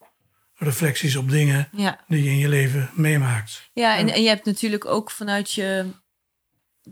reflecties 0.54 1.16
op 1.16 1.30
dingen 1.30 1.68
ja. 1.72 2.04
die 2.08 2.22
je 2.22 2.30
in 2.30 2.38
je 2.38 2.48
leven 2.48 2.90
meemaakt. 2.94 3.70
Ja, 3.72 3.96
en, 3.96 4.08
en 4.08 4.22
je 4.22 4.28
hebt 4.28 4.44
natuurlijk 4.44 4.84
ook 4.84 5.10
vanuit 5.10 5.52
je, 5.52 5.86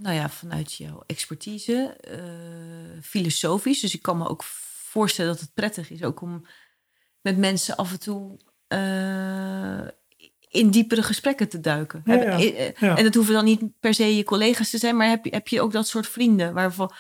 nou 0.01 0.15
ja, 0.15 0.29
vanuit 0.29 0.73
jouw 0.73 1.03
expertise, 1.07 1.97
eh, 2.01 3.03
filosofisch. 3.03 3.81
Dus 3.81 3.95
ik 3.95 4.03
kan 4.03 4.19
me 4.19 4.29
ook 4.29 4.43
voorstellen 4.45 5.33
dat 5.33 5.41
het 5.41 5.55
prettig 5.55 5.91
is 5.91 6.03
ook 6.03 6.21
om 6.21 6.47
met 7.21 7.39
mensen 7.39 7.77
af 7.77 7.93
en 7.93 8.01
toe 8.01 8.39
eh, 8.67 9.89
in 10.49 10.71
diepere 10.71 11.03
gesprekken 11.03 11.49
te 11.49 11.61
duiken. 11.61 12.03
Ja, 12.05 12.39
eh, 12.39 12.73
Ja. 12.77 12.97
En 12.97 13.05
dat 13.05 13.15
hoeven 13.15 13.35
dan 13.35 13.45
niet 13.45 13.81
per 13.81 13.95
se 13.95 14.17
je 14.17 14.25
collega's 14.25 14.71
te 14.71 14.79
zijn, 14.79 14.97
maar 14.97 15.09
heb 15.09 15.25
je, 15.25 15.31
heb 15.31 15.49
je 15.49 15.61
ook 15.61 15.73
dat 15.73 15.89
soort 15.89 16.09
vrienden 16.09 16.55
waarvan 16.55 16.93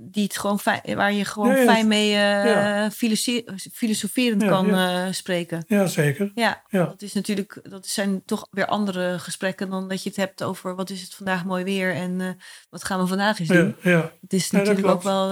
die 0.00 0.22
het 0.22 0.38
gewoon 0.38 0.58
fijn, 0.60 0.80
waar 0.96 1.12
je 1.12 1.24
gewoon 1.24 1.56
Ja, 1.56 1.64
fijn 1.64 1.88
mee 1.88 2.08
Ja. 2.10 2.90
filose- 2.90 3.44
filosoferend 3.72 4.42
Ja, 4.42 4.48
kan 4.48 4.74
eh, 4.74 5.06
spreken. 5.10 5.64
Ja, 5.68 5.86
zeker. 5.86 6.32
Ja, 6.34 6.62
Ja. 6.68 6.84
dat 6.84 7.02
is 7.02 7.12
natuurlijk, 7.12 7.60
dat 7.62 7.86
zijn 7.86 8.22
toch 8.24 8.48
weer 8.50 8.66
andere 8.66 9.18
gesprekken 9.18 9.70
dan 9.70 9.88
dat 9.88 10.02
je 10.02 10.08
het 10.08 10.18
hebt 10.18 10.42
over 10.42 10.74
wat 10.74 10.90
is 10.90 11.02
het 11.02 11.14
vandaag 11.14 11.44
mooi 11.44 11.64
weer 11.64 11.94
en 11.94 12.20
eh, 12.20 12.28
wat 12.70 12.84
gaan 12.84 13.00
we 13.00 13.06
vandaag 13.06 13.38
eens 13.38 13.48
doen. 13.48 13.76
Ja, 13.82 14.12
Het 14.20 14.32
is 14.32 14.50
natuurlijk 14.50 14.86
ook 14.86 15.02
wel, 15.02 15.28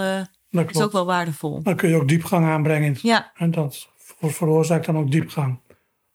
dat 0.50 0.70
is 0.70 0.80
ook 0.82 0.92
wel 0.92 1.06
waardevol. 1.06 1.62
Dan 1.62 1.76
kun 1.76 1.88
je 1.88 1.96
ook 1.96 2.08
diepgang 2.08 2.46
aanbrengen. 2.46 2.96
Ja, 3.02 3.32
En 3.36 3.50
dat 3.50 3.88
ver- 3.96 4.32
veroorzaakt 4.32 4.86
dan 4.86 4.96
ook 4.98 5.10
diepgang. 5.10 5.60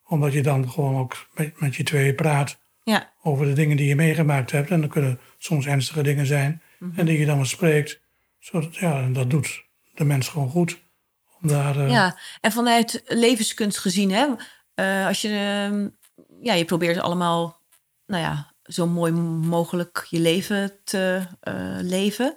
Omdat 0.06 0.32
je 0.32 0.42
dan 0.42 0.70
gewoon 0.70 0.96
ook 0.96 1.26
met, 1.34 1.60
met 1.60 1.74
je 1.74 1.82
tweeën 1.82 2.14
praat 2.14 2.58
ja, 2.82 3.12
over 3.22 3.46
de 3.46 3.52
dingen 3.52 3.76
die 3.76 3.86
je 3.88 3.94
meegemaakt 3.94 4.50
hebt. 4.50 4.70
En 4.70 4.80
dat 4.80 4.90
kunnen 4.90 5.20
soms 5.38 5.66
ernstige 5.66 6.02
dingen 6.02 6.26
zijn. 6.26 6.62
Mhm. 6.78 6.98
En 7.00 7.06
die 7.06 7.18
je 7.18 7.26
dan 7.26 7.38
bespreekt. 7.38 8.00
Zodat, 8.42 8.76
ja, 8.76 9.08
dat 9.08 9.30
doet 9.30 9.64
de 9.94 10.04
mens 10.04 10.28
gewoon 10.28 10.50
goed. 10.50 10.80
Om 11.40 11.48
daar, 11.48 11.76
eh, 11.78 11.90
ja. 11.90 12.18
En 12.40 12.52
vanuit 12.52 13.02
levenskunst 13.06 13.78
gezien, 13.78 14.10
hè, 14.10 14.26
eh, 14.74 15.06
als 15.06 15.22
je, 15.22 15.28
ehm, 15.28 15.88
ja, 16.40 16.52
je 16.54 16.64
probeert 16.64 16.98
allemaal, 16.98 17.60
nou 18.06 18.22
ja, 18.22 18.54
zo 18.62 18.86
mooi 18.86 19.12
mogelijk 19.12 20.06
je 20.10 20.18
leven 20.20 20.72
te 20.84 21.22
eh, 21.40 21.78
leven. 21.80 22.34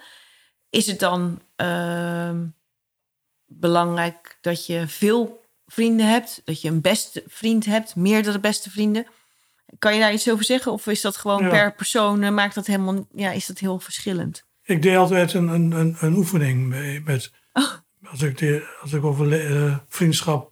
Is 0.70 0.88
het 0.88 1.00
dan 1.00 1.42
ehm, 1.56 2.46
belangrijk 3.46 4.38
dat 4.42 4.66
je 4.66 4.88
veel 4.88 5.44
vrienden 5.66 6.08
hebt, 6.08 6.42
dat 6.44 6.62
je 6.62 6.70
een 6.70 6.82
beste 6.82 7.24
vriend 7.28 7.66
hebt, 7.66 7.96
meerdere 7.96 8.40
beste 8.40 8.70
vrienden? 8.70 9.06
kan 9.80 9.94
je 9.94 10.00
daar 10.00 10.14
iets 10.14 10.30
over 10.30 10.46
zeggen? 10.46 10.72
Of 10.72 10.88
is 10.88 11.02
dat 11.02 11.18
gewoon 11.18 11.44
Ja. 11.44 11.50
per 11.50 11.74
persoon, 11.74 12.34
maakt 12.34 12.56
dat 12.56 12.66
helemaal, 12.66 13.08
ja, 13.12 13.32
is 13.32 13.46
dat 13.46 13.60
heel 13.60 13.80
verschillend? 13.80 14.44
Ik 14.66 14.82
deed 14.82 14.98
altijd 14.98 15.34
een, 15.34 15.48
een, 15.48 15.72
een, 15.72 15.96
een 16.00 16.16
oefening 16.16 16.68
mee, 16.68 17.02
met, 17.06 17.32
Oh. 17.54 17.64
als, 18.12 18.22
ik 18.22 18.38
de, 18.38 18.76
als 18.82 18.94
ik 18.94 19.04
over 19.04 19.46
eh, 19.66 19.78
vriendschap 19.88 20.52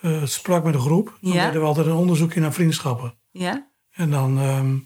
eh, 0.00 0.24
sprak 0.24 0.64
met 0.64 0.74
een 0.74 0.80
groep. 0.80 1.18
Dan 1.20 1.32
Ja. 1.32 1.46
deden 1.46 1.60
we 1.60 1.66
altijd 1.66 1.86
een 1.86 1.92
onderzoekje 1.92 2.40
naar 2.40 2.52
vriendschappen. 2.52 3.14
Ja? 3.30 3.66
En 3.90 4.10
dan, 4.10 4.38
ehm, 4.38 4.76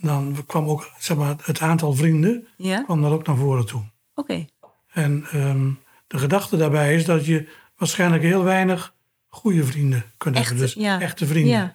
dan 0.00 0.36
kwam 0.46 0.66
ook 0.68 0.90
zeg 0.98 1.16
maar, 1.16 1.34
het 1.42 1.60
aantal 1.60 1.92
vrienden 1.94 2.46
Ja? 2.56 2.82
kwam 2.82 3.02
dan 3.02 3.12
ook 3.12 3.26
naar 3.26 3.36
voren 3.36 3.66
toe. 3.66 3.82
Oké. 4.14 4.46
En 4.92 5.26
ehm, 5.30 5.70
de 6.06 6.18
gedachte 6.18 6.56
daarbij 6.56 6.94
is 6.94 7.04
dat 7.04 7.26
je 7.26 7.48
waarschijnlijk 7.76 8.22
heel 8.22 8.42
weinig 8.44 8.94
goede 9.28 9.64
vrienden 9.64 10.04
kunt 10.16 10.36
Echte, 10.36 10.48
hebben. 10.48 10.64
Dus 10.66 10.74
ja. 10.74 11.00
echte 11.00 11.26
vrienden. 11.26 11.52
Ja. 11.52 11.72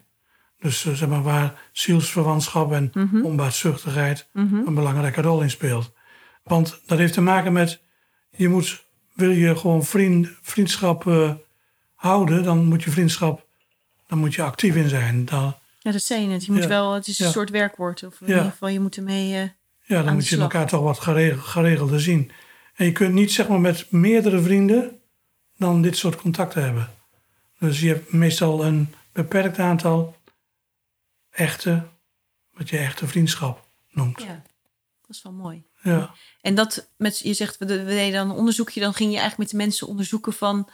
Dus 0.59 0.85
eh, 0.85 0.93
zeg 0.93 1.09
maar 1.09 1.23
waar 1.23 1.61
zielsverwantschap 1.71 2.71
en 2.71 2.91
Mhm. 2.93 3.21
onbaatzuchtigheid 3.25 4.27
Mhm. 4.33 4.55
een 4.55 4.73
belangrijke 4.73 5.21
rol 5.21 5.41
in 5.41 5.49
speelt. 5.49 5.92
Want 6.43 6.79
dat 6.85 6.97
heeft 6.97 7.13
te 7.13 7.21
maken 7.21 7.53
met, 7.53 7.79
je 8.29 8.49
moet, 8.49 8.83
wil 9.13 9.29
je 9.31 9.55
gewoon 9.57 9.83
vriend, 9.83 10.27
vriendschap 10.41 11.07
eh, 11.07 11.33
houden, 11.95 12.43
dan 12.43 12.65
moet 12.65 12.83
je 12.83 12.91
vriendschap, 12.91 13.45
dan 14.07 14.17
moet 14.17 14.33
je 14.33 14.41
actief 14.41 14.75
in 14.75 14.89
zijn. 14.89 15.25
Dan, 15.25 15.55
Ja, 15.79 15.91
dat 15.91 16.01
zei 16.01 16.21
je 16.21 16.27
net. 16.27 16.45
Je 16.45 16.51
moet 16.51 16.61
Ja. 16.61 16.67
wel, 16.67 16.93
het 16.93 17.07
is 17.07 17.19
een 17.19 17.25
Ja. 17.25 17.31
soort 17.31 17.49
werkwoord. 17.49 18.03
Of 18.03 18.21
in 18.21 18.27
Ja. 18.27 18.35
ieder 18.35 18.51
geval, 18.51 18.69
je 18.69 18.79
moet 18.79 18.95
ermee... 18.97 19.35
eh, 19.35 19.49
ja, 19.85 20.03
dan 20.03 20.13
moet 20.13 20.27
je 20.27 20.37
elkaar 20.37 20.67
toch 20.67 20.81
wat 20.83 20.99
geregeld, 20.99 21.45
geregelder 21.45 22.01
zien. 22.01 22.31
En 22.75 22.85
je 22.85 22.91
kunt 22.91 23.13
niet 23.13 23.31
zeg 23.31 23.47
maar 23.47 23.59
met 23.59 23.91
meerdere 23.91 24.41
vrienden 24.41 24.99
dan 25.57 25.81
dit 25.81 25.97
soort 25.97 26.15
contacten 26.15 26.63
hebben. 26.63 26.89
Dus 27.59 27.79
je 27.79 27.87
hebt 27.87 28.13
meestal 28.13 28.65
een 28.65 28.93
beperkt 29.11 29.59
aantal 29.59 30.15
echte, 31.31 31.83
wat 32.53 32.69
je 32.69 32.77
echte 32.77 33.07
vriendschap 33.07 33.65
noemt. 33.91 34.21
ja, 34.21 34.41
dat 35.01 35.09
is 35.15 35.21
wel 35.23 35.33
mooi. 35.33 35.63
Ja, 35.81 36.13
En 36.43 36.55
dat, 36.55 36.89
met, 36.97 37.19
je 37.19 37.33
zegt, 37.33 37.57
we, 37.57 37.65
deden 37.65 38.11
dan 38.11 38.29
een 38.29 38.35
onderzoekje. 38.35 38.79
Dan 38.79 38.93
ging 38.93 39.11
je 39.11 39.17
eigenlijk 39.17 39.37
met 39.39 39.49
de 39.59 39.65
mensen 39.65 39.87
onderzoeken 39.87 40.33
van... 40.33 40.69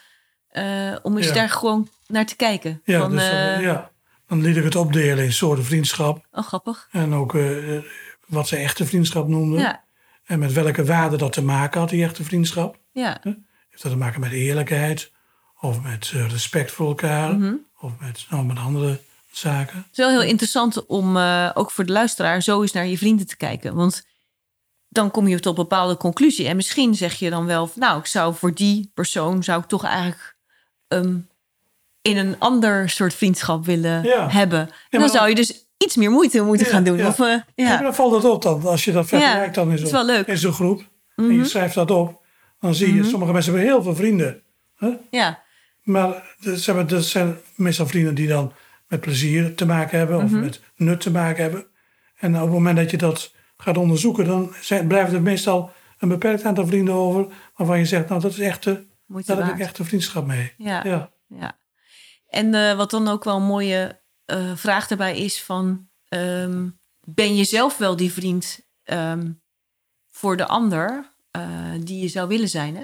eh, 0.50 0.96
om 1.02 1.18
eens 1.18 1.28
Ja. 1.28 1.34
daar 1.34 1.50
gewoon 1.50 1.90
naar 2.08 2.26
te 2.26 2.36
kijken. 2.36 2.82
ja, 2.86 3.00
van, 3.00 3.12
dus, 3.12 3.30
eh, 3.30 3.54
dan, 3.54 3.62
ja. 3.62 3.92
dan 4.28 4.42
liet 4.42 4.58
ik 4.58 4.64
het 4.64 4.76
opdelen 4.76 5.24
in 5.24 5.34
soorten 5.34 5.66
vriendschap. 5.66 6.26
Oh, 6.32 6.44
grappig. 6.44 6.88
En 6.92 7.14
ook 7.14 7.36
eh, 7.36 7.78
wat 8.28 8.48
ze 8.48 8.56
echte 8.56 8.86
vriendschap 8.86 9.28
noemden. 9.28 9.60
Ja, 9.60 9.84
En 10.26 10.40
met 10.40 10.54
welke 10.54 10.86
waarde 10.86 11.18
dat 11.18 11.34
te 11.34 11.44
maken 11.44 11.80
had, 11.80 11.90
die 11.90 12.04
echte 12.04 12.24
vriendschap. 12.24 12.78
ja. 12.92 13.20
Heeft 13.70 13.82
dat 13.84 13.92
te 13.92 13.98
maken 13.98 14.20
met 14.20 14.32
eerlijkheid? 14.32 15.12
Of 15.62 15.82
met 15.82 16.08
respect 16.08 16.72
voor 16.72 16.88
elkaar? 16.88 17.36
Mhm. 17.38 17.54
Of 17.80 17.92
met, 18.00 18.26
nou, 18.30 18.46
met 18.46 18.58
andere 18.58 19.00
zaken? 19.32 19.76
Het 19.78 19.86
is 19.92 19.98
wel 19.98 20.10
heel 20.10 20.22
interessant 20.30 20.86
om 20.86 21.18
ook 21.54 21.72
voor 21.72 21.86
de 21.86 21.92
luisteraar 21.92 22.42
zo 22.42 22.62
eens 22.62 22.72
naar 22.72 22.88
je 22.88 22.98
vrienden 22.98 23.28
te 23.28 23.38
kijken. 23.38 23.76
Want 23.76 24.08
dan 24.90 25.12
kom 25.12 25.28
je 25.28 25.40
tot 25.40 25.58
een 25.58 25.64
bepaalde 25.64 25.98
conclusie. 25.98 26.48
En 26.48 26.56
misschien 26.56 26.96
zeg 26.96 27.14
je 27.14 27.30
dan 27.30 27.46
wel, 27.46 27.70
nou, 27.76 28.00
ik 28.00 28.06
zou 28.06 28.36
voor 28.36 28.54
die 28.54 28.92
persoon 28.94 29.44
zou 29.44 29.62
ik 29.62 29.68
toch 29.68 29.84
eigenlijk 29.84 30.36
ehm, 30.88 31.18
in 32.02 32.18
een 32.18 32.36
ander 32.40 32.90
soort 32.90 33.14
vriendschap 33.14 33.66
willen 33.66 34.04
Ja. 34.04 34.30
hebben. 34.30 34.60
En 34.60 34.70
dan, 34.90 35.00
dan- 35.00 35.10
zou 35.10 35.30
je 35.30 35.36
dus 35.36 35.66
iets 35.78 35.96
meer 35.96 36.12
moeite 36.12 36.42
moeten 36.42 36.66
Ja, 36.66 36.72
gaan 36.72 36.84
doen. 36.84 36.98
ja. 36.98 37.08
Of, 37.08 37.20
eh, 37.20 37.36
Ja. 37.56 37.78
dan 37.82 37.96
valt 37.96 38.12
dat 38.22 38.26
op 38.32 38.42
dan. 38.42 38.66
Als 38.66 38.86
je 38.86 38.92
dat 38.92 39.08
vergelijkt 39.08 39.56
dan 39.56 39.72
in 39.72 39.88
zo'n 39.88 40.06
leuk. 40.06 40.28
in 40.28 40.38
zo'n 40.38 40.54
groep. 40.54 40.80
En 41.16 41.24
Mhm. 41.26 41.34
je 41.34 41.46
schrijft 41.46 41.76
dat 41.76 41.92
op. 41.92 42.22
Dan 42.60 42.76
zie 42.76 42.94
je, 42.96 43.04
sommige 43.04 43.32
mensen 43.32 43.54
hebben 43.54 43.72
heel 43.72 43.84
veel 43.84 43.96
vrienden. 43.96 44.42
Hè? 44.78 44.90
ja, 45.10 45.44
Maar 45.84 46.36
dat 46.40 46.60
zijn, 46.60 46.88
dat 46.88 47.04
zijn 47.06 47.38
meestal 47.56 47.88
vrienden 47.88 48.16
die 48.16 48.28
dan 48.28 48.54
met 48.88 49.00
plezier 49.02 49.56
te 49.56 49.66
maken 49.66 49.98
hebben. 49.98 50.18
Of 50.24 50.32
Mhm. 50.32 50.40
met 50.40 50.62
nut 50.76 51.02
te 51.02 51.12
maken 51.12 51.44
hebben. 51.44 51.66
En 52.20 52.36
op 52.36 52.42
het 52.42 52.52
moment 52.52 52.78
dat 52.78 52.92
je 52.92 52.98
dat 52.98 53.34
gaat 53.64 53.78
onderzoeken. 53.78 54.26
Dan 54.26 54.54
zijn, 54.62 54.88
blijft 54.88 55.14
er 55.14 55.22
meestal 55.22 55.72
een 55.98 56.10
beperkt 56.10 56.44
aantal 56.44 56.68
vrienden 56.68 56.94
over. 56.94 57.28
Waarvan 57.56 57.78
je 57.80 57.86
zegt, 57.86 58.10
nou 58.10 58.22
dat 58.22 58.32
is 58.32 58.40
echte, 58.40 58.88
moeite 59.06 59.28
daar 59.28 59.38
heb 59.38 59.46
waard. 59.46 59.60
ik 59.60 59.66
echt 59.66 59.78
een 59.80 59.86
vriendschap 59.86 60.26
mee. 60.26 60.54
Ja. 60.58 60.84
Ja. 60.84 61.12
Ja. 61.28 61.58
En 62.28 62.54
eh, 62.54 62.76
wat 62.76 62.92
dan 62.92 63.08
ook 63.08 63.24
wel 63.24 63.36
een 63.36 63.44
mooie 63.44 64.02
eh, 64.26 64.56
vraag 64.56 64.88
daarbij 64.88 65.18
is 65.18 65.44
van... 65.44 65.88
ehm, 66.08 66.70
ben 67.00 67.36
je 67.36 67.44
zelf 67.44 67.78
wel 67.78 67.96
die 67.96 68.12
vriend 68.14 68.60
ehm, 68.84 69.32
voor 70.10 70.38
de 70.38 70.48
ander 70.48 71.14
eh, 71.32 71.72
die 71.84 72.02
je 72.02 72.08
zou 72.08 72.28
willen 72.28 72.50
zijn? 72.50 72.76
Hè? 72.76 72.84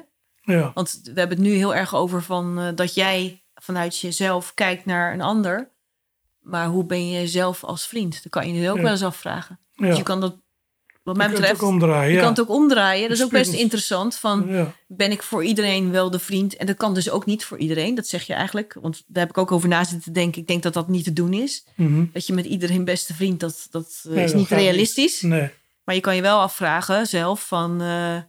Ja. 0.54 0.72
Want 0.74 1.00
we 1.04 1.20
hebben 1.20 1.38
het 1.38 1.48
nu 1.48 1.54
heel 1.54 1.76
erg 1.76 1.96
over 1.96 2.24
van, 2.24 2.72
dat 2.76 2.94
jij 2.94 3.44
vanuit 3.54 4.00
jezelf 4.00 4.54
kijkt 4.54 4.86
naar 4.86 5.14
een 5.14 5.22
ander. 5.22 5.74
Maar 6.40 6.68
hoe 6.68 6.86
ben 6.86 7.10
je 7.10 7.28
zelf 7.28 7.64
als 7.64 7.88
vriend? 7.88 8.24
Dat 8.24 8.32
kan 8.32 8.48
je 8.54 8.62
je 8.62 8.70
ook 8.70 8.76
Ja. 8.76 8.82
wel 8.82 8.92
eens 8.92 9.04
afvragen. 9.04 9.60
Ja. 9.72 9.88
Dus 9.88 9.98
je 9.98 10.04
kan 10.04 10.22
dat, 10.22 10.42
wat 11.06 11.18
mij 11.18 11.26
je 11.26 11.32
kunt 11.32 11.46
het 11.46 11.58
betreft, 11.58 11.74
ook 11.74 11.82
omdraaien. 11.82 12.10
je 12.10 12.16
ja. 12.16 12.22
kan 12.22 12.30
het 12.30 12.40
ook 12.40 12.50
omdraaien. 12.50 13.10
Dat 13.10 13.18
is 13.18 13.24
ook 13.24 13.32
best 13.32 13.54
interessant. 13.54 14.16
Van, 14.16 14.48
ja. 14.48 14.74
ben 14.88 15.12
ik 15.12 15.24
voor 15.24 15.44
iedereen 15.44 15.92
wel 15.92 16.12
de 16.12 16.20
vriend? 16.20 16.56
En 16.56 16.66
dat 16.66 16.78
kan 16.78 16.94
dus 16.94 17.10
ook 17.10 17.26
niet 17.26 17.46
voor 17.46 17.58
iedereen. 17.58 17.96
Dat 17.96 18.08
zeg 18.08 18.24
je 18.24 18.34
eigenlijk. 18.34 18.78
Want 18.82 19.04
daar 19.08 19.22
heb 19.22 19.30
ik 19.30 19.38
ook 19.38 19.52
over 19.52 19.70
na 19.70 19.84
zitten 19.84 20.14
denken. 20.14 20.42
Ik 20.42 20.48
denk 20.48 20.64
dat 20.64 20.74
dat 20.74 20.88
niet 20.88 21.04
te 21.04 21.14
doen 21.14 21.34
is. 21.34 21.66
Mhm. 21.76 22.06
Dat 22.14 22.28
je 22.28 22.34
met 22.34 22.46
iedereen 22.46 22.84
beste 22.84 23.14
vriend, 23.14 23.40
dat, 23.40 23.68
dat 23.70 24.02
eh, 24.04 24.12
Nee, 24.12 24.24
is 24.24 24.32
dat 24.32 24.40
niet 24.40 24.50
realistisch. 24.50 25.22
Nee. 25.22 25.50
Maar 25.84 25.96
je 25.96 26.02
kan 26.02 26.16
je 26.16 26.22
wel 26.22 26.40
afvragen 26.40 27.08
zelf 27.08 27.48
van... 27.48 27.78
de 27.78 28.24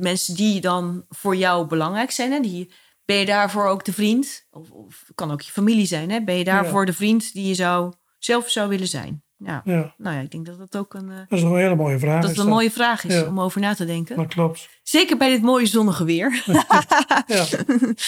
mensen 0.00 0.34
die 0.34 0.60
dan 0.60 1.04
voor 1.08 1.36
jou 1.36 1.66
belangrijk 1.66 2.10
zijn. 2.10 2.32
Hè, 2.32 2.40
die, 2.40 2.70
ben 3.04 3.16
je 3.16 3.26
daarvoor 3.26 3.66
ook 3.66 3.84
de 3.84 3.92
vriend? 3.92 4.46
Of, 4.50 4.70
of 4.70 5.02
het 5.06 5.14
kan 5.14 5.30
ook 5.30 5.40
je 5.40 5.52
familie 5.52 5.86
zijn. 5.86 6.10
Hè? 6.10 6.22
Ben 6.22 6.34
je 6.34 6.44
daarvoor 6.44 6.86
de 6.86 6.92
vriend 6.92 7.32
die 7.32 7.46
je 7.46 7.54
zou, 7.54 7.92
zelf 8.18 8.50
zou 8.50 8.68
willen 8.68 8.88
zijn? 8.88 9.22
Ja. 9.44 9.62
Ja. 9.64 9.94
Nou 9.96 10.16
ja, 10.16 10.22
ik 10.22 10.30
denk 10.30 10.46
dat 10.46 10.58
dat 10.58 10.76
ook 10.76 10.94
een, 10.94 11.10
eh, 11.10 11.16
Dat 11.28 11.38
is 11.38 11.42
een 11.42 11.56
hele 11.56 11.74
mooie 11.76 11.98
vraag. 11.98 12.20
dat 12.20 12.30
is 12.30 12.36
het 12.36 12.44
een 12.46 12.52
mooie 12.52 12.70
vraag 12.70 13.04
is 13.04 13.14
Ja. 13.14 13.26
om 13.26 13.40
over 13.40 13.60
na 13.60 13.74
te 13.74 13.84
denken. 13.84 14.16
Dat 14.16 14.26
klopt. 14.26 14.68
Zeker 14.82 15.16
bij 15.16 15.28
dit 15.30 15.42
mooie 15.42 15.66
zonnige 15.66 16.04
weer. 16.04 16.42
Ja. 17.26 17.46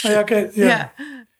nou 0.02 0.14
ja, 0.14 0.22
kijk, 0.22 0.54
ja. 0.54 0.92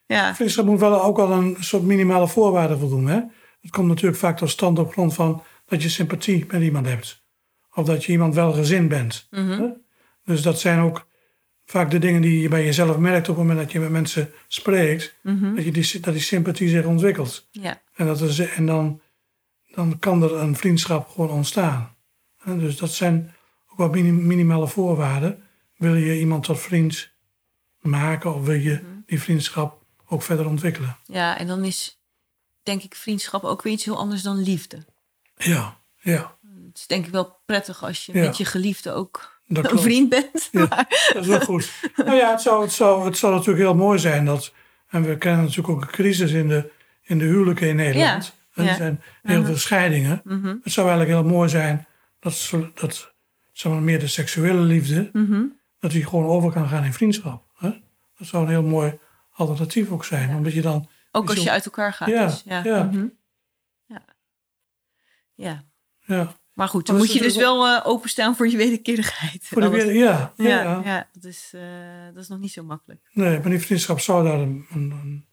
ja. 0.07 0.34
ja. 0.38 0.62
Moet 0.64 0.80
wel 0.80 1.03
ook 1.03 1.16
wel 1.16 1.30
een 1.30 1.57
soort 1.61 1.82
minimale 1.82 2.28
voorwaarden 2.28 2.78
voldoen. 2.78 3.07
Hè? 3.07 3.20
Het 3.61 3.70
komt 3.70 3.88
natuurlijk 3.88 4.18
vaak 4.18 4.36
tot 4.36 4.51
stand 4.51 4.78
op 4.78 4.92
grond 4.92 5.14
van 5.14 5.42
dat 5.66 5.82
je 5.82 5.88
sympathie 5.88 6.44
met 6.49 6.62
iemand 6.62 6.86
hebt. 6.86 7.24
Of 7.74 7.86
dat 7.86 8.05
je 8.05 8.12
iemand 8.12 8.34
wel 8.34 8.53
gezind 8.53 8.88
bent. 8.88 9.26
Mhm. 9.30 9.51
hè? 9.51 9.66
Dus 10.24 10.42
dat 10.42 10.61
zijn 10.61 10.80
ook 10.80 11.07
vaak 11.64 11.90
de 11.90 11.99
dingen 11.99 12.20
die 12.22 12.40
je 12.40 12.49
bij 12.49 12.64
jezelf 12.64 12.97
merkt 12.99 13.28
op 13.28 13.36
het 13.36 13.44
moment 13.47 13.59
dat 13.64 13.72
je 13.72 13.80
met 13.80 13.90
mensen 13.90 14.30
spreekt. 14.49 15.14
Mhm. 15.22 15.55
Dat, 15.55 15.64
je 15.64 15.72
die, 15.72 16.01
dat 16.01 16.12
die 16.14 16.22
sympathie 16.22 16.68
zich 16.68 16.84
ontwikkelt. 16.84 17.49
ja. 17.51 17.80
En, 17.94 18.07
dat 18.07 18.20
er, 18.20 18.53
en 18.57 18.66
dan, 18.66 19.01
dan 19.76 19.98
kan 19.98 20.22
er 20.22 20.34
een 20.34 20.56
vriendschap 20.56 21.08
gewoon 21.08 21.30
ontstaan. 21.30 21.94
Dus 22.44 22.76
dat 22.76 22.90
zijn 22.92 23.34
ook 23.68 23.78
wat 23.78 23.90
mini- 23.92 24.10
minimale 24.10 24.68
voorwaarden. 24.68 25.42
Wil 25.76 25.94
je 25.94 26.18
iemand 26.18 26.44
tot 26.44 26.60
vriend 26.60 27.10
maken 27.80 28.34
of 28.34 28.44
wil 28.44 28.54
je 28.54 28.72
Mhm. 28.82 28.84
die 29.06 29.20
vriendschap 29.20 29.82
ook 30.08 30.22
verder 30.22 30.46
ontwikkelen? 30.46 30.96
ja, 31.06 31.38
en 31.38 31.46
dan 31.46 31.64
is 31.64 31.98
denk 32.62 32.82
ik 32.82 32.94
vriendschap 32.94 33.44
ook 33.44 33.62
weer 33.62 33.72
iets 33.72 33.84
heel 33.84 33.98
anders 33.98 34.22
dan 34.22 34.42
liefde. 34.42 34.84
Ja, 35.36 35.76
ja, 36.00 36.34
Het 36.68 36.78
is 36.78 36.86
denk 36.86 37.06
ik 37.06 37.12
wel 37.12 37.36
prettig 37.46 37.84
als 37.84 38.06
je 38.06 38.12
Ja. 38.14 38.20
met 38.24 38.36
je 38.36 38.44
geliefde 38.44 38.92
ook 38.92 39.40
dat 39.46 39.70
een 39.72 39.78
vriend 39.78 40.08
bent. 40.08 40.48
Ja. 40.52 40.66
Maar- 40.68 41.10
Dat 41.12 41.22
is 41.22 41.26
wel 41.28 41.40
goed. 41.40 41.72
nou 41.96 42.14
ja, 42.16 42.30
het 42.30 42.40
zou, 42.42 42.62
het, 42.62 42.72
zou, 42.72 43.04
het 43.04 43.16
zou 43.18 43.32
natuurlijk 43.32 43.64
heel 43.64 43.74
mooi 43.74 43.98
zijn 43.98 44.24
dat. 44.24 44.52
En 44.88 45.02
we 45.02 45.18
kennen 45.18 45.40
natuurlijk 45.40 45.68
ook 45.68 45.80
een 45.82 45.88
crisis 45.88 46.30
in 46.32 46.48
de, 46.48 46.70
in 47.02 47.18
de 47.18 47.24
huwelijken 47.24 47.68
in 47.68 47.76
Nederland. 47.76 48.34
Ja, 48.64 48.70
Er 48.70 48.74
zijn 48.76 49.02
heel 49.22 49.44
veel 49.44 49.57
scheidingen. 49.57 50.20
Mhm, 50.24 50.46
Het 50.62 50.72
zou 50.72 50.88
eigenlijk 50.88 51.18
heel 51.20 51.30
mooi 51.32 51.48
zijn 51.48 51.86
dat, 52.20 52.50
dat 52.74 53.14
zeg 53.52 53.72
maar, 53.72 53.82
meer 53.82 53.98
de 54.00 54.07
seksuele 54.07 54.61
liefde. 54.61 55.11
mhm. 55.12 55.42
dat 55.78 55.90
die 55.90 56.04
gewoon 56.07 56.24
over 56.26 56.52
kan 56.52 56.68
gaan 56.68 56.84
in 56.84 56.92
vriendschap. 56.92 57.44
Hè? 57.57 57.70
Dat 58.18 58.26
zou 58.28 58.42
een 58.42 58.48
heel 58.48 58.62
mooi 58.62 58.98
alternatief 59.30 59.90
ook 59.90 60.04
zijn. 60.04 60.34
Omdat 60.36 60.52
je 60.52 60.62
dan, 60.62 60.88
Ook 61.12 61.28
als 61.30 61.42
je 61.42 61.50
uit 61.50 61.64
elkaar 61.64 61.92
gaat. 61.92 62.09
Ja, 62.09 62.26
dus, 62.26 62.42
ja. 62.44 62.64
ja. 62.64 62.90
ja. 63.86 64.04
ja. 65.34 65.64
ja, 66.07 66.32
Maar 66.52 66.68
goed, 66.68 66.86
dan 66.86 66.96
Maar 66.96 67.04
moet 67.04 67.14
je 67.14 67.20
dus 67.22 67.36
wel 67.36 67.66
eh, 67.66 67.86
openstaan 67.86 68.36
voor 68.36 68.48
je 68.48 68.57
wederkerigheid. 68.57 69.44
voor 69.46 69.61
de, 69.70 69.94
ja, 69.94 70.32
ja, 70.36 70.80
ja, 70.84 71.09
dat, 71.12 71.24
is, 71.24 71.50
eh, 71.54 71.61
dat 72.14 72.22
is 72.22 72.28
nog 72.28 72.38
niet 72.38 72.52
zo 72.52 72.62
makkelijk. 72.64 73.00
Nee, 73.12 73.38
maar 73.40 73.50
die 73.50 73.61
vriendschap 73.61 74.00
zou 74.00 74.24
daar 74.24 74.38
een, 74.40 74.66
een, 74.70 74.90
een- 74.90 75.26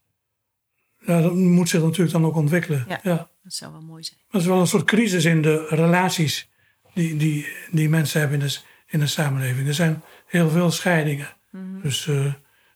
ja, 1.05 1.21
dat 1.21 1.33
moet 1.33 1.69
zich 1.69 1.81
natuurlijk 1.81 2.11
dan 2.11 2.25
ook 2.25 2.35
ontwikkelen. 2.35 2.85
Ja. 2.87 2.99
Ja. 3.03 3.29
Dat 3.43 3.53
zou 3.53 3.71
wel 3.71 3.81
mooi 3.81 4.03
zijn. 4.03 4.19
Dat 4.29 4.41
is 4.41 4.47
wel 4.47 4.59
een 4.59 4.67
soort 4.67 4.83
crisis 4.83 5.25
in 5.25 5.41
de 5.41 5.65
relaties 5.69 6.49
die, 6.93 7.17
die, 7.17 7.47
die 7.71 7.89
mensen 7.89 8.19
hebben 8.19 8.39
in 8.39 8.45
de, 8.47 8.57
in 8.87 8.99
de 8.99 9.07
samenleving. 9.07 9.67
Er 9.67 9.73
zijn 9.73 10.03
heel 10.25 10.49
veel 10.49 10.71
scheidingen. 10.71 11.27
Mhm. 11.49 11.81
Dus, 11.81 12.07
eh, 12.07 12.25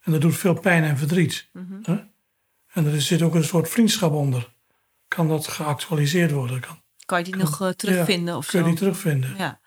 en 0.02 0.12
dat 0.12 0.22
doet 0.22 0.38
veel 0.38 0.54
pijn 0.60 0.84
en 0.84 0.98
verdriet. 0.98 1.50
Mhm. 1.54 1.74
Hè? 1.82 1.98
En 2.74 2.86
er 2.86 3.02
zit 3.02 3.22
ook 3.22 3.36
een 3.36 3.44
soort 3.44 3.70
vriendschap 3.70 4.14
onder. 4.14 4.54
Kan 5.08 5.28
dat 5.28 5.48
geactualiseerd 5.48 6.32
worden? 6.32 6.60
Kan, 6.60 6.82
Kan 7.06 7.18
je 7.18 7.24
die 7.24 7.36
nog 7.36 7.62
eh, 7.62 7.70
terugvinden 7.70 8.38
of 8.38 8.48
kun 8.48 8.60
je 8.60 8.66
die 8.66 8.76
terugvinden? 8.76 9.36
Ja. 9.38 9.60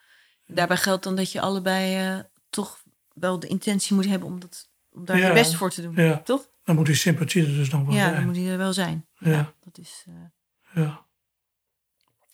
Daarbij 0.47 0.77
geldt 0.77 1.05
dan 1.05 1.17
dat 1.17 1.33
je 1.33 1.41
allebei 1.41 1.97
eh, 1.97 2.25
toch 2.51 2.83
wel 3.15 3.41
de 3.41 3.47
intentie 3.47 3.95
moet 3.95 4.07
hebben 4.07 4.29
om, 4.29 4.41
dat, 4.41 4.71
om 4.93 5.05
daar 5.05 5.19
Ja. 5.19 5.27
je 5.27 5.33
best 5.33 5.55
voor 5.55 5.71
te 5.71 5.83
doen. 5.83 6.23
Toch? 6.25 6.49
Dan 6.71 6.79
moet 6.79 6.89
die 6.89 6.99
sympathie 6.99 7.43
er 7.47 7.55
dus 7.55 7.71
nog 7.71 7.85
wel 7.87 7.95
Ja, 7.95 8.01
zijn. 8.01 8.15
dan 8.15 8.25
moet 8.25 8.35
die 8.35 8.51
er 8.51 8.59
wel 8.59 8.73
zijn. 8.73 9.07
Ja. 9.19 9.31
Ja, 9.31 9.53
dat 9.65 9.79
is, 9.79 10.05
eh, 10.09 10.83
Ja. 10.85 11.07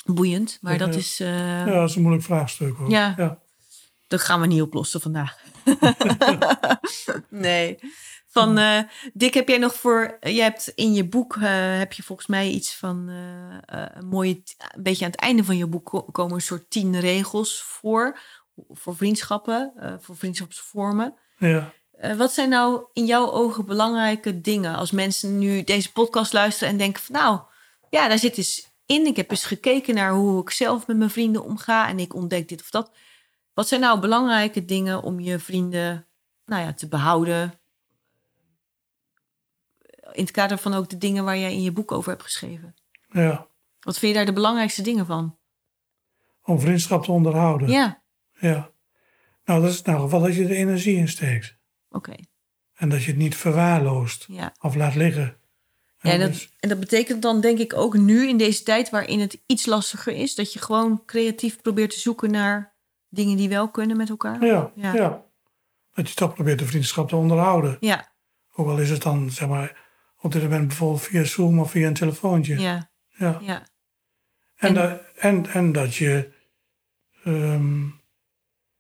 Boeiend, 0.05 0.59
maar 0.61 0.73
Ja. 0.73 0.79
dat 0.79 0.95
is... 0.95 1.21
eh, 1.21 1.39
ja, 1.39 1.65
dat 1.65 1.89
is 1.89 1.95
een 1.97 2.01
moeilijk 2.03 2.25
vraagstuk 2.25 2.77
hoor. 2.77 2.91
Ja. 2.91 3.15
ja. 3.17 3.39
Dat 4.09 4.21
gaan 4.21 4.41
we 4.41 4.47
niet 4.47 4.63
oplossen 4.63 5.01
vandaag. 5.01 5.39
nee. 7.31 7.79
Van 8.27 8.59
eh, 8.59 8.81
Dick, 9.13 9.35
heb 9.35 9.49
jij 9.49 9.59
nog 9.59 9.75
voor. 9.75 10.17
Jij 10.21 10.43
hebt 10.45 10.69
in 10.69 10.93
je 10.93 11.09
boek 11.09 11.37
eh, 11.37 11.43
heb 11.79 11.93
je 11.93 12.03
volgens 12.03 12.27
mij 12.29 12.49
iets 12.51 12.75
van 12.77 13.09
eh, 13.09 13.83
eh, 13.83 13.91
een 13.95 14.07
mooie. 14.07 14.43
Een 14.75 14.83
beetje 14.83 15.05
aan 15.05 15.11
het 15.11 15.21
einde 15.21 15.45
van 15.45 15.57
je 15.57 15.67
boek 15.67 15.85
ko- 15.85 16.03
komen 16.03 16.35
een 16.35 16.41
soort 16.41 16.71
tien 16.71 17.01
regels 17.01 17.63
voor. 17.63 18.19
Voor 18.69 18.97
vriendschappen, 18.97 19.73
eh, 19.77 19.95
voor 20.01 20.17
vriendschapsvormen. 20.17 21.15
ja. 21.39 21.73
Eh, 21.97 22.17
wat 22.17 22.33
zijn 22.33 22.49
nou 22.49 22.85
in 22.93 23.05
jouw 23.05 23.31
ogen 23.31 23.67
belangrijke 23.67 24.41
dingen 24.41 24.77
als 24.77 24.91
mensen 24.91 25.39
nu 25.39 25.65
deze 25.65 25.93
podcast 25.93 26.33
luisteren 26.33 26.73
en 26.73 26.79
denken 26.79 27.03
van 27.03 27.15
nou, 27.15 27.41
ja, 27.91 28.09
daar 28.09 28.19
zit 28.19 28.37
eens 28.37 28.71
in. 28.87 29.07
Ik 29.07 29.17
heb 29.17 29.31
eens 29.31 29.45
gekeken 29.45 29.95
naar 29.95 30.13
hoe 30.13 30.41
ik 30.41 30.51
zelf 30.51 30.87
met 30.87 30.97
mijn 30.97 31.11
vrienden 31.11 31.45
omga 31.45 31.89
en 31.89 31.99
ik 31.99 32.15
ontdek 32.15 32.49
dit 32.49 32.61
of 32.61 32.71
dat. 32.71 32.91
Wat 33.55 33.69
zijn 33.69 33.81
nou 33.81 34.01
belangrijke 34.01 34.65
dingen 34.65 35.03
om 35.03 35.21
je 35.21 35.39
vrienden 35.39 36.07
nou 36.45 36.63
ja, 36.63 36.73
te 36.73 36.89
behouden? 36.89 37.59
In 40.13 40.23
het 40.23 40.31
kader 40.31 40.59
van 40.59 40.75
ook 40.75 40.89
de 40.89 40.99
dingen 40.99 41.25
waar 41.25 41.39
jij 41.39 41.53
in 41.53 41.63
je 41.63 41.73
boek 41.73 41.93
over 41.93 42.11
hebt 42.11 42.23
geschreven. 42.23 42.75
ja. 43.09 43.47
Wat 43.81 43.99
vind 43.99 44.13
je 44.13 44.19
daar 44.19 44.27
de 44.27 44.33
belangrijkste 44.33 44.83
dingen 44.83 45.07
van? 45.07 45.39
Om 46.43 46.61
vriendschap 46.61 47.05
te 47.05 47.13
onderhouden. 47.13 47.69
Ja, 47.69 48.03
Ja. 48.41 48.71
Nou, 49.45 49.61
dat 49.63 49.71
is 49.71 49.83
nou 49.83 50.01
geval 50.01 50.21
dat 50.21 50.35
je 50.35 50.45
er 50.45 50.51
energie 50.51 50.97
in 50.97 51.09
steekt. 51.09 51.56
En 52.75 52.89
dat 52.89 53.03
je 53.03 53.11
het 53.11 53.17
niet 53.21 53.37
verwaarloost 53.37 54.25
Ja. 54.29 54.55
of 54.61 54.75
laat 54.75 54.95
liggen. 54.95 55.37
Ja, 56.01 56.11
En 56.13 56.21
dat, 56.21 56.33
dus- 56.33 56.53
en 56.61 56.69
dat 56.69 56.81
betekent 56.81 57.23
dan 57.23 57.41
denk 57.41 57.59
ik 57.59 57.75
ook 57.75 57.97
nu 57.97 58.29
in 58.29 58.37
deze 58.37 58.63
tijd 58.63 58.91
waarin 58.91 59.21
het 59.21 59.39
iets 59.47 59.67
lastiger 59.67 60.13
is, 60.13 60.35
dat 60.35 60.53
je 60.53 60.59
gewoon 60.59 61.03
creatief 61.07 61.61
probeert 61.63 61.91
te 61.91 61.99
zoeken 61.99 62.31
naar 62.31 62.75
dingen 63.09 63.37
die 63.37 63.49
wel 63.49 63.71
kunnen 63.71 63.97
met 63.97 64.09
elkaar. 64.09 64.45
ja, 64.45 64.73
Ja. 64.75 64.95
ja. 64.95 65.25
Dat 65.95 66.09
je 66.09 66.15
toch 66.15 66.35
probeert 66.35 66.59
de 66.59 66.67
vriendschap 66.67 67.09
te 67.09 67.17
onderhouden. 67.17 67.77
Ja, 67.81 68.15
Ook 68.55 68.67
al 68.69 68.79
is 68.79 68.91
het 68.91 69.03
dan, 69.03 69.31
zeg 69.31 69.49
maar, 69.49 69.85
op 70.21 70.33
dit 70.33 70.43
moment 70.43 70.67
bijvoorbeeld 70.67 71.03
via 71.03 71.25
Zoom 71.25 71.59
of 71.61 71.71
via 71.71 71.87
een 71.87 71.95
telefoontje. 71.95 72.59
ja, 72.59 72.91
Ja. 73.09 73.39
ja. 73.41 73.67
En, 74.57 74.69
En- 74.69 74.75
dat, 74.75 75.01
en, 75.17 75.47
en 75.47 75.73
dat 75.73 75.95
je, 75.95 76.33
ehm, 77.25 77.85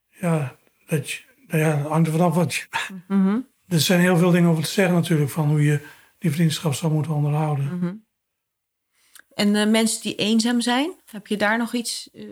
ja, 0.09 0.57
dat 0.87 1.11
je, 1.11 1.21
nou 1.47 1.63
ja, 1.63 1.77
dat 1.83 1.91
hangt 1.91 2.07
er 2.07 2.13
vanaf 2.13 2.35
wat 2.35 2.55
je, 2.55 2.67
Mhm, 3.09 3.41
er 3.69 3.81
zijn 3.81 4.01
heel 4.01 4.17
veel 4.17 4.31
dingen 4.31 4.51
over 4.51 4.63
te 4.65 4.71
zeggen 4.71 4.95
natuurlijk, 4.95 5.31
van 5.31 5.49
hoe 5.49 5.63
je 5.63 5.87
die 6.19 6.31
vriendschap 6.31 6.75
zou 6.75 6.93
moeten 6.93 7.13
onderhouden. 7.15 7.65
mhm. 7.79 7.95
En 9.35 9.55
eh, 9.55 9.71
mensen 9.71 10.03
die 10.03 10.15
eenzaam 10.15 10.61
zijn, 10.61 10.93
heb 11.11 11.27
je 11.27 11.37
daar 11.37 11.59
nog 11.59 11.75
iets, 11.75 12.11
eh, 12.11 12.25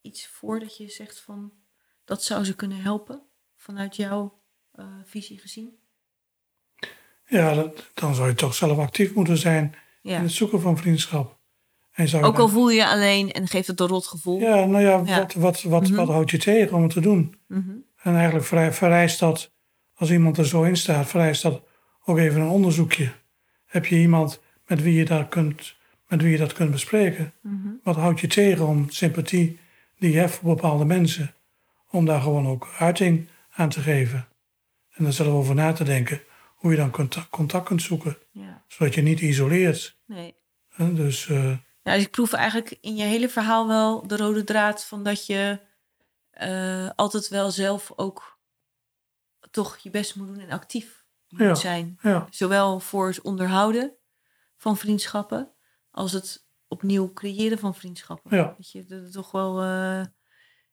iets 0.00 0.26
voor 0.28 0.60
dat 0.60 0.76
je 0.76 0.88
zegt 0.88 1.20
van 1.20 1.52
dat 2.04 2.22
zou 2.24 2.44
ze 2.44 2.54
kunnen 2.56 2.80
helpen 2.80 3.22
vanuit 3.56 3.96
jouw 3.96 4.40
eh, 4.72 4.86
visie 5.04 5.38
gezien? 5.38 5.78
Ja, 7.26 7.54
dat- 7.54 7.90
dan 7.94 8.14
zou 8.14 8.28
je 8.28 8.34
toch 8.34 8.54
zelf 8.54 8.78
actief 8.78 9.14
moeten 9.14 9.38
zijn 9.38 9.74
Ja. 10.02 10.16
in 10.16 10.22
het 10.22 10.32
zoeken 10.32 10.60
van 10.60 10.76
vriendschap. 10.78 11.35
En 11.96 12.08
zou 12.08 12.24
Ook 12.24 12.32
al 12.32 12.38
dan- 12.38 12.50
voel 12.50 12.70
je 12.70 12.76
je 12.76 12.86
alleen 12.86 13.32
en 13.32 13.48
geeft 13.48 13.66
het 13.66 13.80
een 13.80 13.86
rot 13.86 14.06
gevoel. 14.06 14.40
Ja, 14.40 14.64
nou 14.64 14.82
ja, 14.84 15.02
Ja. 15.04 15.18
Wat, 15.18 15.32
wat, 15.34 15.62
wat, 15.62 15.82
Mhm. 15.82 15.94
wat 15.94 16.08
houdt 16.08 16.30
je 16.30 16.38
tegen 16.38 16.76
om 16.76 16.82
het 16.82 16.92
te 16.92 17.00
doen? 17.00 17.34
Mhm, 17.48 17.70
En 18.02 18.14
eigenlijk 18.14 18.44
vereist 18.74 19.18
dat, 19.18 19.52
als 19.94 20.10
iemand 20.10 20.38
er 20.38 20.46
zo 20.46 20.62
in 20.62 20.76
staat, 20.76 21.06
vereist 21.06 21.42
dat 21.42 21.62
ook 22.04 22.18
even 22.18 22.40
een 22.40 22.48
onderzoekje. 22.48 23.12
Heb 23.66 23.86
je 23.86 23.96
iemand 23.96 24.40
met 24.66 24.82
wie 24.82 24.94
je 24.94 25.04
dat 25.04 25.28
kunt, 25.28 25.76
met 26.08 26.22
wie 26.22 26.30
je 26.30 26.38
dat 26.38 26.52
kunt 26.52 26.70
bespreken? 26.70 27.32
mhm. 27.42 27.68
Wat 27.82 27.96
houdt 27.96 28.20
je 28.20 28.26
tegen 28.26 28.66
om 28.66 28.90
sympathie 28.90 29.58
die 29.98 30.12
je 30.12 30.18
hebt 30.18 30.30
voor 30.32 30.54
bepaalde 30.54 30.84
mensen, 30.84 31.34
om 31.90 32.04
daar 32.04 32.20
gewoon 32.20 32.46
ook 32.46 32.68
uiting 32.78 33.28
aan 33.50 33.68
te 33.68 33.80
geven? 33.80 34.26
En 34.94 35.04
daar 35.04 35.12
zelf 35.12 35.28
over 35.32 35.54
na 35.54 35.72
te 35.72 35.84
denken 35.84 36.20
hoe 36.54 36.70
je 36.70 36.76
dan 36.76 36.90
contact, 36.90 37.28
contact 37.30 37.66
kunt 37.66 37.82
zoeken, 37.82 38.16
Ja, 38.32 38.62
zodat 38.68 38.94
je 38.94 39.02
niet 39.02 39.20
isoleert. 39.20 39.96
nee. 40.06 40.34
hè. 40.68 40.92
Dus 40.94 41.28
eh, 41.28 41.50
Ja, 41.86 41.94
dus 41.94 42.02
ik 42.04 42.10
proef 42.10 42.32
eigenlijk 42.32 42.78
in 42.80 42.96
je 42.96 43.02
hele 43.04 43.28
verhaal 43.28 43.66
wel 43.68 44.06
de 44.06 44.16
rode 44.16 44.44
draad 44.44 44.84
van 44.84 45.02
dat 45.02 45.26
je 45.26 45.60
eh, 46.30 46.90
altijd 46.96 47.28
wel 47.28 47.50
zelf 47.50 47.92
ook 47.96 48.38
toch 49.50 49.76
je 49.78 49.90
best 49.90 50.16
moet 50.16 50.26
doen 50.26 50.38
en 50.40 50.50
actief 50.50 51.04
moet 51.28 51.40
Ja. 51.40 51.54
zijn. 51.54 51.98
ja, 52.02 52.26
Zowel 52.30 52.80
voor 52.80 53.06
het 53.08 53.20
onderhouden 53.20 53.96
van 54.56 54.76
vriendschappen 54.76 55.52
als 55.90 56.12
het 56.12 56.46
opnieuw 56.68 57.12
creëren 57.12 57.58
van 57.58 57.74
vriendschappen. 57.74 58.36
Ja. 58.36 58.54
Dat 58.56 58.70
je 58.70 58.84
er 58.88 59.10
toch 59.10 59.30
wel. 59.30 59.62
eh, 59.62 59.98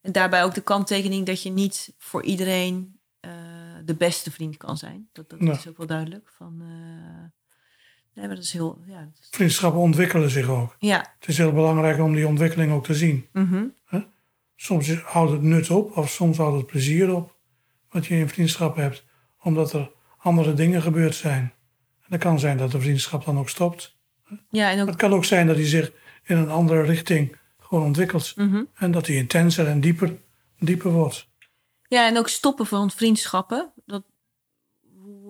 en 0.02 0.12
daarbij 0.12 0.44
ook 0.44 0.54
de 0.54 0.62
kanttekening 0.62 1.26
dat 1.26 1.42
je 1.44 1.50
niet 1.50 1.94
voor 1.98 2.24
iedereen 2.24 3.02
eh, 3.20 3.32
de 3.86 3.96
beste 3.96 4.32
vriend 4.32 4.58
kan 4.58 4.78
zijn. 4.78 5.10
Dat, 5.12 5.30
dat 5.30 5.40
Nee. 5.40 5.52
is 5.56 5.68
ook 5.68 5.78
wel 5.78 5.88
duidelijk. 5.88 6.30
Van, 6.30 6.62
nee, 8.14 8.28
maar 8.28 8.36
dat 8.36 8.44
is 8.44 8.54
heel. 8.54 8.82
Ja, 8.88 9.00
dat 9.00 9.28
vriendschappen 9.32 9.82
ontwikkelen 9.82 10.30
zich 10.30 10.48
ook. 10.48 10.76
ja. 10.80 11.14
Het 11.20 11.28
is 11.30 11.38
heel 11.38 11.54
belangrijk 11.54 12.00
om 12.00 12.16
die 12.16 12.28
ontwikkeling 12.28 12.72
ook 12.72 12.86
te 12.86 12.94
zien. 12.94 13.28
mhm. 13.34 13.66
Soms 14.56 14.94
houdt 14.94 15.32
het 15.32 15.42
nut 15.42 15.70
op, 15.70 15.98
of 15.98 16.10
soms 16.10 16.38
houdt 16.38 16.58
het 16.58 16.66
plezier 16.66 17.14
op, 17.14 17.36
wat 17.90 18.06
je 18.06 18.16
in 18.16 18.30
vriendschap 18.30 18.76
hebt, 18.76 19.06
omdat 19.42 19.74
er 19.74 19.92
andere 20.18 20.54
dingen 20.54 20.82
gebeurd 20.82 21.16
zijn. 21.16 21.42
En 22.02 22.08
het 22.10 22.22
kan 22.22 22.40
zijn 22.40 22.58
dat 22.58 22.72
de 22.72 22.82
vriendschap 22.82 23.26
dan 23.26 23.38
ook 23.38 23.50
stopt. 23.50 23.98
ja, 24.50 24.72
en 24.72 24.82
ook 24.82 24.88
Het 24.88 24.96
kan 24.96 25.14
ook 25.14 25.26
zijn 25.26 25.48
dat 25.48 25.56
hij 25.56 25.66
zich 25.66 25.92
in 26.24 26.38
een 26.38 26.50
andere 26.50 26.82
richting 26.82 27.36
gewoon 27.60 27.84
ontwikkelt. 27.84 28.36
Mhm. 28.36 28.64
En 28.76 28.92
dat 28.92 29.08
hij 29.08 29.16
intenser 29.16 29.68
en 29.68 29.82
dieper, 29.82 30.18
dieper 30.60 30.92
wordt. 30.92 31.28
Ja, 31.88 32.08
en 32.08 32.18
ook 32.18 32.30
stoppen 32.30 32.66
van 32.66 32.92
vriendschappen. 32.92 33.72
Dat, 33.86 34.04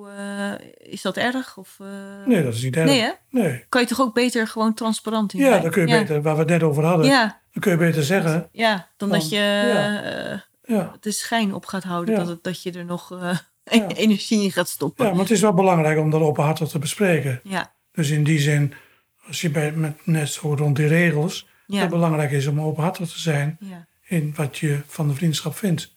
hoe, 0.03 0.11
eh, 0.11 0.91
is 0.91 1.01
dat 1.01 1.17
erg? 1.17 1.57
Of, 1.57 1.77
eh, 1.79 1.87
Nee, 2.25 2.43
dat 2.43 2.53
is 2.53 2.61
niet 2.63 2.75
erg. 2.75 2.85
Nee, 2.85 3.01
hè? 3.01 3.11
Nee. 3.29 3.65
Kan 3.69 3.81
je 3.81 3.87
toch 3.87 4.01
ook 4.01 4.13
beter 4.13 4.47
gewoon 4.47 4.73
transparant 4.73 5.33
in 5.33 5.39
Ja, 5.39 5.59
dan 5.59 5.71
kun 5.71 5.81
je 5.81 5.93
ja. 5.93 5.99
beter, 5.99 6.21
waar 6.21 6.33
we 6.33 6.39
het 6.39 6.49
net 6.49 6.63
over 6.63 6.83
hadden, 6.83 7.05
Ja, 7.05 7.41
dan 7.51 7.61
kun 7.61 7.71
je 7.71 7.77
beter 7.77 8.03
zeggen. 8.03 8.49
ja, 8.51 8.89
dan 8.97 9.09
Van, 9.09 9.19
dat 9.19 9.29
je 9.29 9.37
ja. 10.63 10.85
eh, 10.85 10.93
de 10.99 11.11
schijn 11.11 11.53
op 11.53 11.65
gaat 11.65 11.83
houden. 11.83 12.15
Dat, 12.15 12.27
het, 12.27 12.43
dat 12.43 12.63
je 12.63 12.71
er 12.71 12.85
nog 12.85 13.11
eh, 13.11 13.37
energie 13.95 14.43
in 14.43 14.51
gaat 14.51 14.69
stoppen. 14.69 15.05
ja, 15.05 15.11
maar 15.11 15.21
het 15.21 15.31
is 15.31 15.41
wel 15.41 15.53
belangrijk 15.53 15.99
om 15.99 16.09
dat 16.09 16.21
openhartig 16.21 16.67
te 16.67 16.79
bespreken. 16.79 17.39
Ja, 17.43 17.73
Dus 17.91 18.09
in 18.09 18.23
die 18.23 18.39
zin, 18.39 18.73
als 19.27 19.41
je 19.41 19.49
bij, 19.49 19.71
met, 19.71 20.05
net 20.05 20.29
zo 20.29 20.53
rond 20.53 20.75
die 20.75 20.87
regels, 20.87 21.47
dat 21.67 21.79
het 21.79 21.89
belangrijk 21.89 22.31
is 22.31 22.47
om 22.47 22.61
openhartig 22.61 23.09
te 23.09 23.19
zijn 23.19 23.57
ja. 23.59 23.87
in 24.03 24.33
wat 24.35 24.57
je 24.57 24.79
van 24.87 25.07
de 25.07 25.13
vriendschap 25.13 25.55
vindt. 25.55 25.95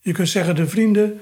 Je 0.00 0.12
kunt 0.12 0.28
zeggen, 0.28 0.54
de 0.56 0.68
vrienden, 0.68 1.20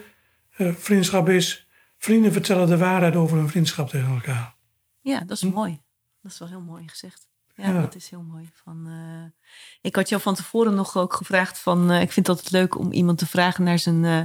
eh, 0.57 0.69
vriendschap 0.79 1.29
is, 1.29 1.66
vrienden 1.99 2.33
vertellen 2.33 2.69
de 2.69 2.77
waarheid 2.79 3.17
over 3.17 3.37
hun 3.37 3.49
vriendschap 3.49 3.89
tegen 3.89 4.11
elkaar. 4.15 4.55
ja, 5.01 5.21
dat 5.21 5.37
is 5.37 5.43
mooi. 5.43 5.81
Dat 6.23 6.33
is 6.33 6.39
wel 6.39 6.49
heel 6.49 6.61
mooi 6.61 6.89
gezegd. 6.89 7.27
Ja, 7.55 7.65
Hm. 7.65 7.75
Ja. 7.75 7.81
dat 7.81 7.95
is 7.95 8.11
heel 8.11 8.23
mooi. 8.23 8.51
Van, 8.65 8.87
eh, 8.87 9.45
ik 9.81 9.97
had 9.97 10.09
jou 10.09 10.23
van 10.23 10.35
tevoren 10.35 10.75
nog 10.75 10.97
ook 10.97 11.15
gevraagd 11.15 11.59
van... 11.59 11.91
eh, 11.91 12.01
ik 12.01 12.13
vind 12.13 12.27
het 12.27 12.37
altijd 12.37 12.53
leuk 12.55 12.79
om 12.79 12.93
iemand 12.93 13.19
te 13.19 13.27
vragen 13.27 13.65
naar 13.65 13.79
zijn, 13.79 14.05
eh, 14.05 14.21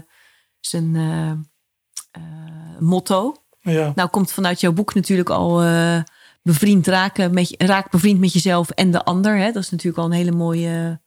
zijn 0.59 1.49
motto. 2.79 3.35
Ja, 3.59 3.91
Nou 3.95 4.09
komt 4.09 4.31
vanuit 4.31 4.59
jouw 4.59 4.71
boek 4.71 4.93
natuurlijk 4.93 5.29
al 5.29 5.57
bevriend 6.41 6.87
raken 6.87 7.33
met 7.33 7.55
raak 7.57 7.91
bevriend 7.91 8.19
met 8.19 8.33
jezelf 8.33 8.69
en 8.69 8.91
de 8.91 9.03
ander. 9.03 9.37
Hè? 9.37 9.51
Dat 9.51 9.63
is 9.63 9.69
natuurlijk 9.69 9.97
al 9.97 10.05
een 10.05 10.11
hele 10.17 10.31
mooie, 10.31 11.01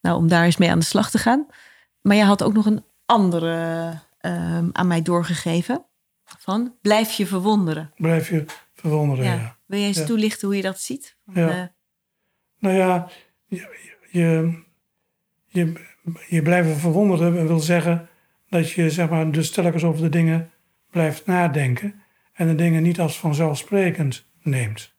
nou 0.00 0.16
om 0.16 0.28
daar 0.28 0.44
eens 0.44 0.56
mee 0.56 0.70
aan 0.70 0.78
de 0.78 0.84
slag 0.84 1.10
te 1.10 1.18
gaan. 1.18 1.46
Maar 2.00 2.16
jij 2.16 2.24
had 2.24 2.42
ook 2.42 2.52
nog 2.52 2.66
een 2.66 2.84
andere 3.06 3.98
aan 4.72 4.86
mij 4.86 5.02
doorgegeven. 5.02 5.84
Van 6.42 6.74
blijf 6.82 7.12
je 7.12 7.26
verwonderen. 7.26 7.92
blijf 7.96 8.28
je 8.30 8.44
verwonderen. 8.74 9.24
Ja. 9.24 9.34
Ja. 9.34 9.56
Wil 9.66 9.78
je 9.78 9.86
eens 9.86 9.98
Ja. 9.98 10.04
toelichten 10.04 10.46
hoe 10.48 10.56
je 10.56 10.62
dat 10.62 10.80
ziet? 10.80 11.16
Van, 11.26 11.42
Ja. 11.42 11.48
eh, 11.62 11.66
Nou 12.58 12.74
ja, 12.76 13.08
je, 13.46 13.68
je, 14.10 14.58
je, 15.46 15.72
je 16.28 16.42
blijven 16.42 16.76
verwonderen 16.76 17.46
wil 17.46 17.60
zeggen 17.60 18.08
dat 18.48 18.70
je 18.70 18.90
zeg 18.90 19.08
maar, 19.08 19.30
dus 19.30 19.50
telkens 19.50 19.84
over 19.84 20.02
de 20.02 20.08
dingen 20.08 20.50
blijft 20.90 21.26
nadenken 21.26 22.02
en 22.32 22.46
de 22.46 22.54
dingen 22.54 22.82
niet 22.82 23.00
als 23.00 23.18
vanzelfsprekend 23.18 24.24
neemt. 24.42 24.92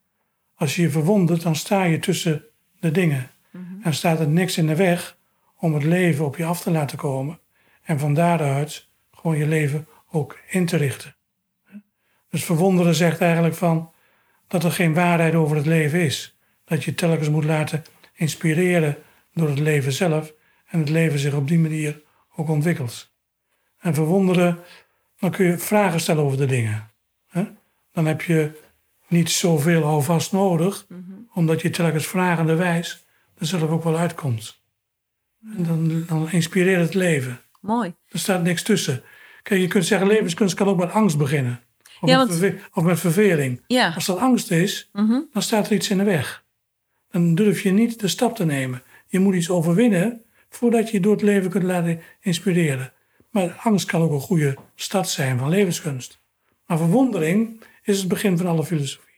Als 0.55 0.75
je 0.75 0.81
je 0.81 0.89
verwondert, 0.89 1.41
dan 1.41 1.55
sta 1.55 1.83
je 1.83 1.99
tussen 1.99 2.43
de 2.79 2.91
dingen 2.91 3.31
en 3.81 3.93
staat 3.93 4.19
er 4.19 4.27
niks 4.27 4.57
in 4.57 4.67
de 4.67 4.75
weg 4.75 5.17
om 5.57 5.73
het 5.73 5.83
leven 5.83 6.25
op 6.25 6.37
je 6.37 6.45
af 6.45 6.61
te 6.61 6.71
laten 6.71 6.97
komen 6.97 7.39
en 7.83 7.99
van 7.99 8.13
daaruit 8.13 8.87
gewoon 9.11 9.37
je 9.37 9.47
leven 9.47 9.87
ook 10.11 10.39
in 10.49 10.65
te 10.65 10.77
richten. 10.77 11.15
Dus 12.31 12.43
verwonderen 12.43 12.95
zegt 12.95 13.21
eigenlijk 13.21 13.55
van 13.55 13.91
dat 14.47 14.63
er 14.63 14.71
geen 14.71 14.93
waarheid 14.93 15.35
over 15.35 15.55
het 15.55 15.65
leven 15.65 15.99
is. 16.01 16.37
Dat 16.65 16.83
je 16.83 16.93
telkens 16.95 17.29
moet 17.29 17.43
laten 17.43 17.83
inspireren 18.13 18.97
door 19.33 19.49
het 19.49 19.59
leven 19.59 19.91
zelf 19.91 20.33
en 20.67 20.79
het 20.79 20.89
leven 20.89 21.19
zich 21.19 21.33
op 21.33 21.47
die 21.47 21.59
manier 21.59 22.01
ook 22.35 22.49
ontwikkelt. 22.49 23.11
En 23.79 23.93
verwonderen, 23.93 24.59
dan 25.19 25.31
kun 25.31 25.45
je 25.45 25.57
vragen 25.57 25.99
stellen 25.99 26.23
over 26.23 26.37
de 26.37 26.45
dingen. 26.45 26.89
Dan 27.93 28.05
heb 28.05 28.21
je 28.21 28.59
niet 29.07 29.29
zoveel 29.29 29.83
houvast 29.83 30.31
nodig, 30.31 30.85
Mhm. 30.87 31.01
omdat 31.33 31.61
je 31.61 31.69
telkens 31.69 32.07
vragende 32.07 32.55
wijs 32.55 33.05
er 33.37 33.45
zelf 33.45 33.69
ook 33.69 33.83
wel 33.83 33.97
uitkomt. 33.97 34.61
En 35.57 35.63
dan, 35.63 36.03
dan 36.07 36.31
inspireert 36.31 36.81
het 36.81 36.93
leven. 36.93 37.41
Mooi. 37.61 37.93
Er 38.09 38.19
staat 38.19 38.43
niks 38.43 38.63
tussen. 38.63 39.03
Kijk, 39.43 39.61
je 39.61 39.67
kunt 39.67 39.85
zeggen, 39.85 40.07
levenskunst 40.07 40.55
kan 40.55 40.67
ook 40.67 40.77
met 40.77 40.91
angst 40.91 41.17
beginnen. 41.17 41.63
Of, 42.01 42.09
Ja, 42.09 42.17
met, 42.17 42.27
want- 42.27 42.39
verve- 42.39 42.69
of 42.73 42.83
met 42.83 42.99
verveling. 42.99 43.61
Ja. 43.67 43.91
Als 43.95 44.05
dat 44.05 44.17
angst 44.17 44.51
is, 44.51 44.89
Mhm. 44.93 45.19
dan 45.33 45.41
staat 45.41 45.65
er 45.67 45.73
iets 45.73 45.89
in 45.89 45.97
de 45.97 46.03
weg. 46.03 46.43
Dan 47.11 47.35
durf 47.35 47.61
je 47.61 47.71
niet 47.71 47.99
de 47.99 48.07
stap 48.07 48.35
te 48.35 48.45
nemen. 48.45 48.83
Je 49.07 49.19
moet 49.19 49.35
iets 49.35 49.49
overwinnen 49.49 50.23
voordat 50.49 50.87
je 50.89 50.93
je 50.93 50.99
door 51.03 51.11
het 51.13 51.21
leven 51.21 51.49
kunt 51.49 51.63
laten 51.63 52.01
inspireren. 52.21 52.93
Maar 53.29 53.59
angst 53.63 53.85
kan 53.85 54.01
ook 54.01 54.11
een 54.11 54.19
goede 54.19 54.55
start 54.75 55.07
zijn 55.07 55.37
van 55.39 55.49
levenskunst. 55.49 56.19
Maar 56.65 56.77
verwondering 56.77 57.63
is 57.83 57.99
het 57.99 58.07
begin 58.07 58.37
van 58.37 58.47
alle 58.47 58.63
filosofie. 58.65 59.09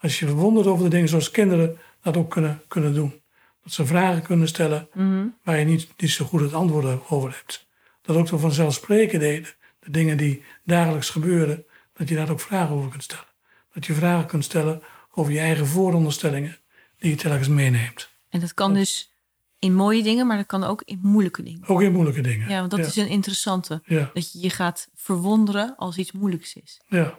Als 0.00 0.18
je 0.18 0.26
verwondert 0.26 0.66
over 0.66 0.84
de 0.84 0.90
dingen 0.90 1.08
zoals 1.08 1.30
kinderen 1.30 1.78
dat 2.02 2.16
ook 2.16 2.30
kunnen, 2.30 2.62
kunnen 2.68 2.94
doen. 2.94 3.20
Dat 3.62 3.72
ze 3.72 3.86
vragen 3.86 4.22
kunnen 4.22 4.48
stellen 4.48 4.88
Mhm. 4.94 5.26
waar 5.44 5.58
je 5.58 5.64
niet, 5.64 5.88
niet 5.96 6.10
zo 6.10 6.24
goed 6.24 6.40
het 6.40 6.52
antwoord 6.52 7.00
over 7.10 7.30
hebt. 7.30 7.66
Dat 8.02 8.16
ook 8.16 8.28
zo 8.28 8.36
vanzelfsprekend 8.38 9.20
deden. 9.22 9.42
De 9.42 9.54
dingen 9.90 10.16
die 10.16 10.42
dagelijks 10.64 11.10
gebeuren, 11.10 11.64
dat 11.92 12.08
je 12.08 12.14
daar 12.14 12.30
ook 12.30 12.40
vragen 12.40 12.74
over 12.74 12.90
kunt 12.90 13.02
stellen. 13.02 13.24
Dat 13.72 13.86
je 13.86 13.94
vragen 13.94 14.26
kunt 14.26 14.44
stellen 14.44 14.82
over 15.14 15.32
je 15.32 15.38
eigen 15.38 15.66
vooronderstellingen 15.66 16.56
die 16.98 17.10
je 17.10 17.16
telkens 17.16 17.48
meeneemt. 17.48 18.10
En 18.28 18.40
dat 18.40 18.54
kan 18.54 18.74
dus 18.74 19.12
in 19.58 19.74
mooie 19.74 20.02
dingen, 20.02 20.26
maar 20.26 20.36
dat 20.36 20.46
kan 20.46 20.64
ook 20.64 20.82
in 20.84 20.98
moeilijke 21.02 21.42
dingen. 21.42 21.66
Ook 21.68 21.82
in 21.82 21.92
moeilijke 21.92 22.20
dingen. 22.20 22.48
Ja, 22.48 22.58
want 22.58 22.70
dat 22.70 22.80
ja. 22.80 22.86
is 22.86 22.96
een 22.96 23.08
interessante. 23.08 23.80
Ja, 23.84 24.10
Dat 24.14 24.32
je 24.32 24.40
je 24.40 24.50
gaat 24.50 24.88
verwonderen 24.94 25.76
als 25.76 25.96
iets 25.98 26.12
moeilijks 26.12 26.54
is. 26.54 26.80
ja, 26.86 27.18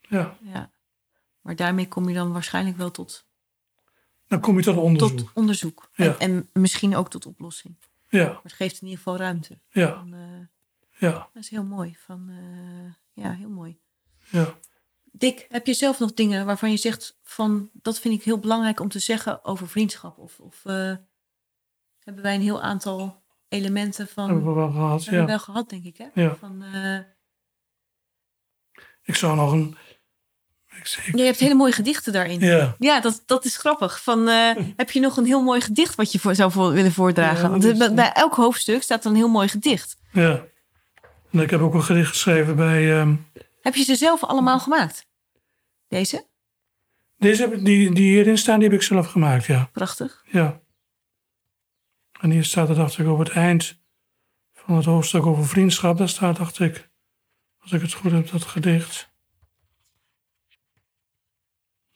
ja. 0.00 0.36
Ja. 0.42 0.70
Maar 1.40 1.56
daarmee 1.56 1.88
kom 1.88 2.08
je 2.08 2.14
dan 2.14 2.32
waarschijnlijk 2.32 2.76
wel 2.76 2.90
tot, 2.90 3.26
Dan 4.28 4.40
kom 4.40 4.56
je 4.56 4.62
tot 4.62 4.76
onderzoek. 4.76 5.18
tot 5.18 5.30
onderzoek. 5.34 5.90
Ja. 5.94 6.16
En, 6.18 6.48
en 6.52 6.60
misschien 6.62 6.96
ook 6.96 7.10
tot 7.10 7.26
oplossing. 7.26 7.76
Ja, 8.08 8.24
Maar 8.26 8.40
het 8.42 8.52
geeft 8.52 8.74
in 8.80 8.82
ieder 8.86 8.96
geval 9.02 9.16
ruimte. 9.16 9.58
ja, 9.70 10.04
eh, 10.12 10.18
ja, 11.00 11.10
dat 11.32 11.42
is 11.42 11.48
heel 11.50 11.64
mooi. 11.64 11.96
Van, 11.98 12.28
eh, 12.28 13.22
ja, 13.24 13.32
heel 13.32 13.50
mooi. 13.50 13.78
ja. 14.28 14.54
Dick, 15.12 15.46
heb 15.48 15.66
je 15.66 15.74
zelf 15.74 15.98
nog 15.98 16.14
dingen 16.14 16.46
waarvan 16.46 16.70
je 16.70 16.76
zegt 16.76 17.18
van 17.22 17.70
dat 17.72 17.98
vind 17.98 18.14
ik 18.14 18.24
heel 18.24 18.38
belangrijk 18.38 18.80
om 18.80 18.88
te 18.88 18.98
zeggen 18.98 19.44
over 19.44 19.68
vriendschap? 19.68 20.18
Of, 20.18 20.40
of 20.40 20.64
eh, 20.64 20.94
hebben 21.98 22.22
wij 22.22 22.34
een 22.34 22.40
heel 22.40 22.62
aantal 22.62 23.22
elementen 23.48 24.08
van 24.08 24.28
Hebben 24.28 24.46
we 24.46 24.54
wel 24.54 24.70
gehad. 24.70 25.04
hebben 25.04 25.20
we 25.20 25.26
wel 25.26 25.38
gehad, 25.38 25.68
denk 25.68 25.84
ik, 25.84 25.96
hè? 25.96 26.06
Ja. 26.14 26.34
Van, 26.34 26.62
eh, 26.62 26.98
Ik 29.02 29.14
zou 29.14 29.36
nog 29.36 29.52
een. 29.52 29.76
Ik, 30.66 31.16
je 31.16 31.22
hebt 31.22 31.38
hele 31.38 31.54
mooie 31.54 31.72
gedichten 31.72 32.12
daarin. 32.12 32.40
ja, 32.40 32.76
Ja, 32.78 33.00
dat, 33.00 33.22
dat 33.26 33.44
is 33.44 33.56
grappig. 33.56 34.02
Van, 34.02 34.26
heb 34.76 34.90
je 34.90 35.00
nog 35.00 35.16
een 35.16 35.26
heel 35.26 35.42
mooi 35.42 35.60
gedicht 35.60 35.94
wat 35.94 36.12
je 36.12 36.18
voor, 36.18 36.34
zou 36.34 36.52
voor, 36.52 36.72
willen 36.72 36.92
voordragen? 36.92 37.42
Ja, 37.42 37.58
Want 37.58 37.78
bij, 37.78 37.94
bij 37.94 38.12
elk 38.12 38.34
hoofdstuk 38.34 38.82
staat 38.82 39.04
een 39.04 39.14
heel 39.14 39.28
mooi 39.28 39.48
gedicht. 39.48 39.96
ja. 40.12 40.48
En 41.32 41.38
ik 41.40 41.50
heb 41.50 41.60
ook 41.60 41.74
een 41.74 41.82
gedicht 41.82 42.08
geschreven 42.08 42.56
bij. 42.56 43.00
ehm, 43.00 43.16
Heb 43.60 43.74
je 43.74 43.82
ze 43.82 43.94
zelf 43.94 44.24
allemaal 44.24 44.60
gemaakt? 44.60 45.06
Deze? 45.88 46.28
deze 47.16 47.42
heb 47.42 47.52
ik, 47.52 47.64
die, 47.64 47.94
die 47.94 48.10
hierin 48.12 48.38
staan, 48.38 48.58
die 48.60 48.68
heb 48.68 48.78
ik 48.78 48.84
zelf 48.84 49.06
gemaakt, 49.06 49.44
ja. 49.44 49.64
Prachtig. 49.72 50.24
Ja. 50.26 50.60
En 52.20 52.30
hier 52.30 52.44
staat 52.44 52.68
er, 52.68 52.74
dacht 52.74 52.98
ik, 52.98 53.06
op 53.06 53.18
het 53.18 53.28
eind 53.28 53.78
van 54.52 54.76
het 54.76 54.84
hoofdstuk 54.84 55.26
over 55.26 55.46
vriendschap. 55.46 55.98
Daar 55.98 56.08
staat, 56.08 56.36
dacht 56.36 56.58
ik, 56.58 56.90
als 57.58 57.72
ik 57.72 57.80
het 57.80 57.92
goed 57.92 58.10
heb, 58.10 58.28
dat 58.30 58.44
gedicht. 58.44 59.08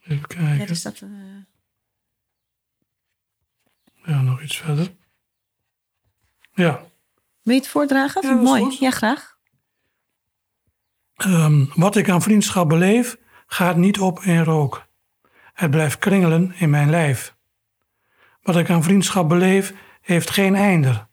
Even 0.01 0.17
Ja, 0.17 0.27
kijken. 0.27 0.69
er 0.69 0.77
staat, 0.77 1.01
eh, 1.01 1.09
Ja, 4.07 4.23
nog 4.23 4.43
iets 4.43 4.57
verder. 4.57 4.95
Ja. 6.55 6.87
Wil 7.45 7.55
je 7.55 7.61
het 7.61 7.69
voordragen? 7.69 8.29
Ja, 8.29 8.35
mooi. 8.35 8.63
goed. 8.63 8.79
Ja, 8.79 8.91
graag. 8.91 9.37
Ehm, 11.17 11.65
wat 11.75 11.97
ik 11.97 12.09
aan 12.09 12.23
vriendschap 12.23 12.69
beleef, 12.69 13.17
gaat 13.47 13.77
niet 13.77 13.99
op 13.99 14.21
in 14.21 14.43
rook. 14.43 14.87
Het 15.53 15.71
blijft 15.71 15.99
kringelen 15.99 16.55
in 16.57 16.71
mijn 16.71 16.91
lijf. 16.91 17.35
Wat 18.43 18.57
ik 18.57 18.71
aan 18.71 18.83
vriendschap 18.83 19.29
beleef, 19.29 19.75
heeft 20.01 20.31
geen 20.31 20.55
einde. 20.55 21.07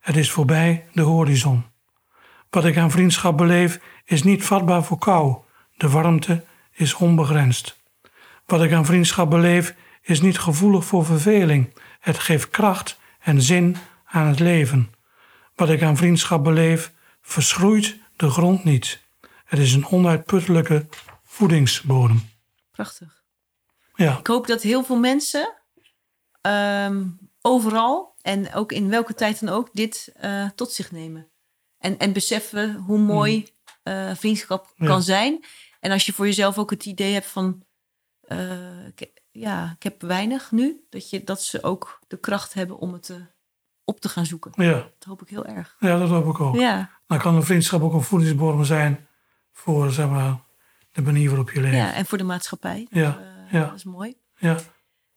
Het 0.00 0.16
is 0.16 0.30
voorbij 0.30 0.86
de 0.92 1.02
horizon. 1.02 1.64
Wat 2.50 2.64
ik 2.64 2.76
aan 2.76 2.90
vriendschap 2.90 3.36
beleef, 3.36 3.80
is 4.04 4.22
niet 4.22 4.44
vatbaar 4.44 4.84
voor 4.84 4.98
kou. 4.98 5.36
De 5.76 5.88
warmte 5.88 6.44
is 6.72 6.94
onbegrensd. 6.94 7.78
Wat 8.46 8.62
ik 8.62 8.72
aan 8.72 8.86
vriendschap 8.86 9.30
beleef, 9.30 9.74
is 10.02 10.20
niet 10.20 10.38
gevoelig 10.38 10.84
voor 10.84 11.04
verveling. 11.04 11.74
Het 12.00 12.18
geeft 12.18 12.50
kracht 12.50 12.98
en 13.20 13.42
zin 13.42 13.76
aan 14.04 14.26
het 14.26 14.38
leven. 14.38 14.92
Wat 15.60 15.68
ik 15.70 15.82
aan 15.82 15.96
vriendschap 15.96 16.44
beleef, 16.44 16.92
verschroeit 17.20 17.96
de 18.16 18.30
grond 18.30 18.64
niet. 18.64 19.00
Het 19.44 19.58
is 19.58 19.72
een 19.72 19.86
onuitputtelijke 19.86 20.86
voedingsbodem. 21.24 22.30
Prachtig. 22.70 23.22
Ja, 23.94 24.18
Ik 24.18 24.26
hoop 24.26 24.46
dat 24.46 24.62
heel 24.62 24.84
veel 24.84 24.98
mensen 24.98 25.54
ehm, 26.40 27.06
overal 27.40 28.14
en 28.22 28.54
ook 28.54 28.72
in 28.72 28.88
welke 28.88 29.14
tijd 29.14 29.40
dan 29.40 29.48
ook 29.48 29.68
dit 29.72 30.12
eh, 30.14 30.48
tot 30.54 30.72
zich 30.72 30.92
nemen. 30.92 31.30
En, 31.78 31.98
en 31.98 32.12
beseffen 32.12 32.74
hoe 32.74 32.98
mooi 32.98 33.48
eh, 33.82 34.14
vriendschap 34.14 34.72
Mm. 34.76 34.86
Ja. 34.86 34.92
kan 34.92 35.02
zijn. 35.02 35.44
En 35.80 35.90
als 35.90 36.06
je 36.06 36.12
voor 36.12 36.26
jezelf 36.26 36.58
ook 36.58 36.70
het 36.70 36.84
idee 36.86 37.12
hebt 37.12 37.26
van, 37.26 37.64
eh, 38.20 38.86
ik, 38.86 39.10
ja, 39.30 39.72
ik 39.76 39.82
heb 39.82 40.02
weinig 40.02 40.50
nu, 40.50 40.86
dat, 40.90 41.10
je, 41.10 41.24
dat 41.24 41.42
ze 41.42 41.62
ook 41.62 42.00
de 42.06 42.18
kracht 42.18 42.54
hebben 42.54 42.78
om 42.78 42.92
het 42.92 43.10
eh, 43.10 43.16
op 43.84 44.00
te 44.00 44.08
gaan 44.08 44.26
zoeken. 44.26 44.52
ja, 44.56 44.72
Dat 44.72 45.04
hoop 45.08 45.22
ik 45.22 45.28
heel 45.28 45.46
erg. 45.46 45.76
ja, 45.78 45.98
dat 45.98 46.08
hoop 46.08 46.26
ik 46.26 46.40
ook. 46.40 46.56
Ja, 46.56 46.90
Dan 47.06 47.18
kan 47.18 47.34
een 47.34 47.42
vriendschap 47.42 47.82
ook 47.82 47.92
een 47.92 48.02
voedingsbodem 48.02 48.64
zijn 48.64 49.06
voor 49.52 49.92
zeg 49.92 50.08
maar, 50.08 50.36
de 50.92 51.02
manier 51.02 51.28
waarop 51.28 51.50
je 51.50 51.60
leeft. 51.60 51.76
ja, 51.76 51.92
en 51.94 52.06
voor 52.06 52.18
de 52.18 52.24
maatschappij. 52.24 52.86
Ja, 52.90 53.18
Eh, 53.20 53.52
ja. 53.52 53.64
Dat 53.66 53.74
is 53.74 53.84
mooi. 53.84 54.14
Ja. 54.36 54.56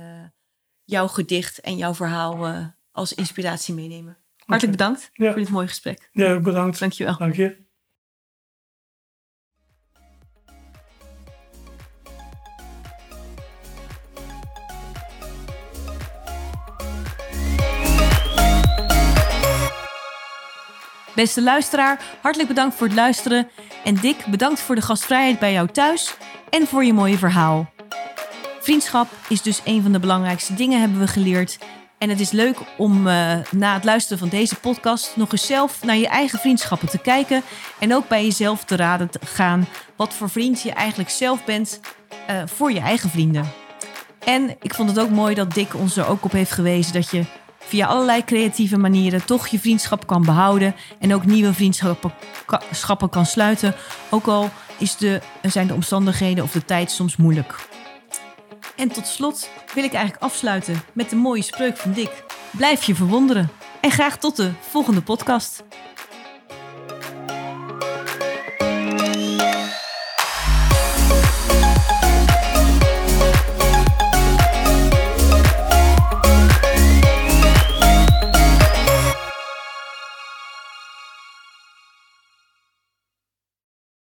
jouw 0.84 1.08
gedicht 1.08 1.60
en 1.60 1.76
jouw 1.76 1.94
verhaal 1.94 2.52
als 2.92 3.12
inspiratie 3.14 3.74
meenemen. 3.74 4.16
Hartelijk 4.44 4.76
bedankt 4.76 5.10
Ja. 5.12 5.30
voor 5.32 5.40
dit 5.40 5.50
mooie 5.50 5.68
gesprek. 5.68 6.08
Ja, 6.12 6.38
bedankt. 6.40 6.78
Dankjewel. 6.78 7.16
Dank 7.16 7.34
je. 7.34 7.66
Beste 21.18 21.42
luisteraar, 21.42 22.00
hartelijk 22.20 22.48
bedankt 22.48 22.76
voor 22.76 22.86
het 22.86 22.96
luisteren. 22.96 23.48
En 23.84 23.94
Dick, 23.94 24.26
bedankt 24.26 24.60
voor 24.60 24.74
de 24.74 24.80
gastvrijheid 24.80 25.38
bij 25.38 25.52
jou 25.52 25.68
thuis 25.68 26.16
en 26.50 26.66
voor 26.66 26.84
je 26.84 26.92
mooie 26.92 27.18
verhaal. 27.18 27.70
Vriendschap 28.60 29.08
is 29.28 29.42
dus 29.42 29.60
een 29.64 29.82
van 29.82 29.92
de 29.92 29.98
belangrijkste 29.98 30.54
dingen, 30.54 30.80
hebben 30.80 30.98
we 30.98 31.06
geleerd. 31.06 31.58
En 31.98 32.08
het 32.08 32.20
is 32.20 32.30
leuk 32.30 32.58
om 32.76 33.06
eh, 33.06 33.36
na 33.50 33.74
het 33.74 33.84
luisteren 33.84 34.18
van 34.18 34.28
deze 34.28 34.54
podcast 34.54 35.16
nog 35.16 35.32
eens 35.32 35.46
zelf 35.46 35.84
naar 35.84 35.96
je 35.96 36.08
eigen 36.08 36.38
vriendschappen 36.38 36.88
te 36.88 36.98
kijken. 36.98 37.42
En 37.78 37.94
ook 37.94 38.08
bij 38.08 38.24
jezelf 38.24 38.64
te 38.64 38.76
raden 38.76 39.10
te 39.10 39.20
gaan 39.24 39.66
wat 39.96 40.14
voor 40.14 40.30
vriend 40.30 40.62
je 40.62 40.72
eigenlijk 40.72 41.10
zelf 41.10 41.44
bent 41.44 41.80
eh, 42.26 42.42
voor 42.46 42.72
je 42.72 42.80
eigen 42.80 43.10
vrienden. 43.10 43.52
En 44.24 44.56
ik 44.60 44.74
vond 44.74 44.88
het 44.88 44.98
ook 44.98 45.10
mooi 45.10 45.34
dat 45.34 45.54
Dick 45.54 45.74
ons 45.74 45.96
er 45.96 46.06
ook 46.06 46.24
op 46.24 46.32
heeft 46.32 46.52
gewezen 46.52 46.92
dat 46.92 47.10
je 47.10 47.24
via 47.68 47.86
allerlei 47.86 48.24
creatieve 48.24 48.76
manieren 48.78 49.24
toch 49.24 49.46
je 49.48 49.58
vriendschap 49.58 50.06
kan 50.06 50.22
behouden 50.24 50.74
en 50.98 51.14
ook 51.14 51.24
nieuwe 51.24 51.52
vriendschappen 51.54 52.12
ka- 52.46 52.62
schappen 52.72 53.08
kan 53.08 53.26
sluiten, 53.26 53.74
ook 54.10 54.26
al 54.26 54.50
is 54.78 54.96
de, 54.96 55.20
zijn 55.42 55.66
de 55.66 55.74
omstandigheden 55.74 56.44
of 56.44 56.52
de 56.52 56.64
tijd 56.64 56.90
soms 56.90 57.16
moeilijk. 57.16 57.68
En 58.76 58.88
tot 58.88 59.06
slot 59.06 59.50
wil 59.74 59.84
ik 59.84 59.92
eigenlijk 59.92 60.22
afsluiten 60.24 60.82
met 60.92 61.10
de 61.10 61.16
mooie 61.16 61.42
spreuk 61.42 61.76
van 61.76 61.92
Dick. 61.92 62.24
Blijf 62.50 62.82
je 62.82 62.94
verwonderen. 62.94 63.48
En 63.80 63.90
graag 63.90 64.18
tot 64.18 64.36
de 64.36 64.50
volgende 64.60 65.02
podcast. 65.02 65.62